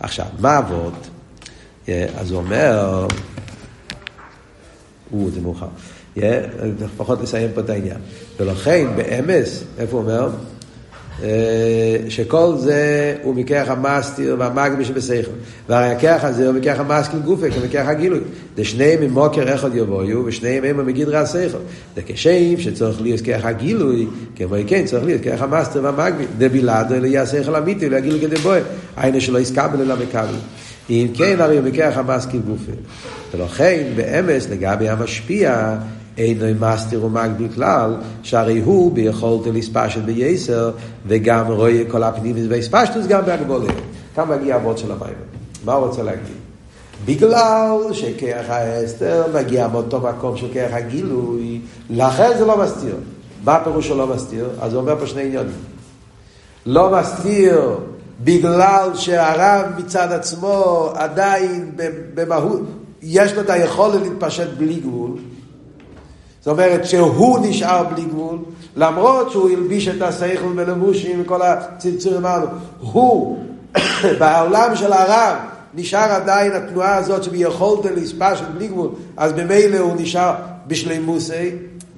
עכשיו, 0.00 0.26
מה 0.38 0.58
אבות? 0.58 1.08
אז 1.88 2.30
הוא 2.30 2.38
אומר, 2.38 3.06
הוא, 5.10 5.30
זה 5.34 5.40
מאוחר. 5.40 5.66
לפחות 6.80 7.20
לסיים 7.22 7.50
פה 7.54 7.60
את 7.60 7.70
העניין. 7.70 7.98
ולכן, 8.40 8.86
באמס, 8.96 9.64
איפה 9.78 9.96
הוא 9.96 10.02
אומר? 10.02 10.28
אה, 11.22 11.96
שכל 12.08 12.54
זה 12.56 13.14
הוא 13.22 13.34
מכרך 13.34 13.70
המסתיר 13.70 14.36
והמגבי 14.38 14.84
שבשכל. 14.84 15.30
והריכח 15.68 16.20
הזה 16.22 16.46
הוא 16.46 16.54
מכרך 16.54 16.80
המסקיל 16.80 17.20
גופה, 17.20 17.50
כמכרך 17.50 17.88
הגילוי. 17.88 18.20
דשניהם 18.56 19.00
ממוקר 19.00 19.54
אחד 19.54 19.76
יבואו, 19.76 20.24
ושניהם 20.24 20.64
הם 20.64 20.86
מגדרי 20.86 21.16
השכל. 21.16 21.58
דקשיים 21.96 22.60
שצריך 22.60 23.02
להיות 23.02 23.20
כרך 23.20 23.44
הגילוי, 23.44 24.06
כמו 24.36 24.56
כן 24.66 24.84
צריך 24.84 25.04
להיות 25.04 25.22
כרך 25.22 25.42
המסתיר 25.42 25.84
והמגבי. 25.84 26.24
דבילדו 26.38 26.94
אלא 26.94 27.06
יהיה 27.06 27.22
השכל 27.22 27.56
אמיתי, 27.56 27.88
לא 27.88 27.96
יגילו 27.96 28.18
כדי 28.20 28.36
בואה. 28.36 28.60
היינו 28.96 29.20
שלא 29.20 29.38
יסקבל 29.38 29.80
אלא 29.80 29.94
מקבל. 29.96 30.34
אם 30.90 31.06
כן, 31.14 31.36
הרי 31.40 31.58
הוא 31.58 31.64
מכרך 31.64 31.98
המסקיל 31.98 32.40
גופה. 32.40 32.72
ולכן, 33.34 33.82
באמס, 33.96 34.48
לגבי 34.50 34.88
המשפיע, 34.88 35.76
אינו 36.18 36.46
מסתיר 36.60 37.04
ומגביל 37.04 37.48
כלל, 37.54 37.96
שהרי 38.22 38.60
הוא 38.60 38.92
ביכולת 38.92 39.46
לספשת 39.46 40.00
בייסר, 40.00 40.70
וגם 41.06 41.46
רואה 41.46 41.82
כל 41.88 42.02
הפנימיס 42.02 42.44
והספשטוס 42.48 43.06
גם 43.06 43.24
בהגבולה. 43.26 43.72
כאן 44.14 44.28
מגיע 44.28 44.56
אבות 44.56 44.78
של 44.78 44.92
המים. 44.92 45.14
מה 45.64 45.72
הוא 45.72 45.86
רוצה 45.86 46.02
להגיד? 46.02 46.36
בגלל 47.04 47.78
שכרך 47.92 48.50
האסתר 48.50 49.24
מגיע 49.34 49.68
מאותו 49.68 50.00
מקום 50.00 50.36
של 50.36 50.46
כרך 50.52 50.72
הגילוי, 50.72 51.60
לכן 51.90 52.30
זה 52.38 52.44
לא 52.44 52.58
מסתיר. 52.58 52.96
מה 53.44 53.54
הפירוש 53.56 53.88
שלא 53.88 54.06
מסתיר? 54.06 54.48
אז 54.60 54.72
הוא 54.72 54.82
אומר 54.82 54.98
פה 54.98 55.06
שני 55.06 55.22
עניונים. 55.22 55.52
לא 56.66 56.90
מסתיר 57.00 57.78
בגלל 58.24 58.90
שהרב 58.94 59.66
מצד 59.78 60.12
עצמו 60.12 60.88
עדיין 60.94 61.70
במהות, 62.14 62.62
יש 63.02 63.34
לו 63.34 63.40
את 63.40 63.50
היכולת 63.50 64.02
להתפשט 64.02 64.48
בלי 64.58 64.74
גבול, 64.74 65.10
זאת 66.44 66.52
אומרת 66.52 66.86
שהוא 66.86 67.38
נשאר 67.42 67.84
בלי 67.84 68.04
גבול, 68.04 68.38
למרות 68.76 69.30
שהוא 69.30 69.50
הלביש 69.50 69.88
את 69.88 70.02
השכל 70.02 70.52
בלבושים 70.56 71.22
וכל 71.22 71.42
הצמצורים 71.42 72.18
אמרנו, 72.18 72.46
הוא 72.80 73.38
בעולם 74.20 74.76
של 74.76 74.92
הרב 74.92 75.36
נשאר 75.74 76.12
עדיין 76.12 76.52
התנועה 76.52 76.96
הזאת 76.96 77.24
שביכולת 77.24 77.84
להספשת 77.84 78.44
בלי 78.54 78.68
גבול, 78.68 78.88
אז 79.16 79.32
ממילא 79.32 79.78
הוא 79.78 79.92
נשאר 79.96 80.34
בשלימוסי 80.66 81.50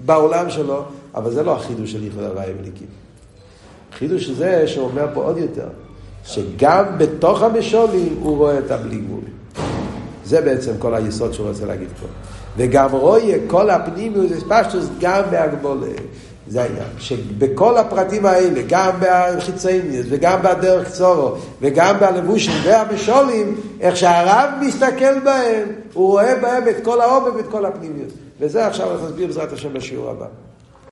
בעולם 0.05 0.51
שלו, 0.51 0.85
אבל 1.15 1.31
זה 1.31 1.43
לא 1.43 1.57
החידוש 1.57 1.93
של 1.93 2.05
ייחוד 2.05 2.25
הוואי 2.25 2.53
וליקים. 2.61 2.87
החידוש 3.93 4.31
זה 4.31 4.69
שהוא 4.69 4.85
אומר 4.85 5.07
פה 5.15 5.23
עוד 5.23 5.39
יותר, 5.39 5.69
שגם 6.25 6.85
בתוך 6.99 7.43
המשולים 7.43 8.17
הוא 8.23 8.37
רואה 8.37 8.59
את 8.59 8.71
הבלי 8.71 8.97
גבול. 8.97 9.21
זה 10.27 10.41
בעצם 10.41 10.72
כל 10.79 10.95
היסוד 10.95 11.33
שהוא 11.33 11.49
רוצה 11.49 11.64
להגיד 11.64 11.89
פה. 12.01 12.07
וגם 12.57 12.93
רואה 12.93 13.37
כל 13.47 13.70
הפנימיוס 13.70 14.33
אספשטוס 14.33 14.87
גם 15.01 15.22
בהגבולה. 15.31 15.93
זה 16.49 16.62
העניין, 16.62 16.89
שבכל 16.99 17.77
הפרטים 17.77 18.27
האלה, 18.27 18.62
גם 18.68 18.93
בחיצייניוס 19.01 20.07
וגם 20.09 20.43
בדרך 20.43 20.91
צורו 20.91 21.35
וגם 21.61 21.97
בלבושים 22.01 22.55
והמשולים, 22.64 23.61
איך 23.81 23.97
שהרב 23.97 24.51
מסתכל 24.61 25.20
בהם, 25.24 25.68
הוא 25.95 26.11
רואה 26.11 26.35
בהם 26.41 26.68
את 26.68 26.85
כל 26.85 27.01
העומק 27.01 27.35
ואת 27.37 27.49
כל 27.51 27.66
הפנימיוס. 27.66 28.12
וזה 28.41 28.66
עכשיו 28.66 28.93
אנחנו 28.93 29.07
נסביר 29.07 29.27
בעזרת 29.27 29.53
השם 29.53 29.72
בשיעור 29.72 30.11
הבא. 30.11 30.27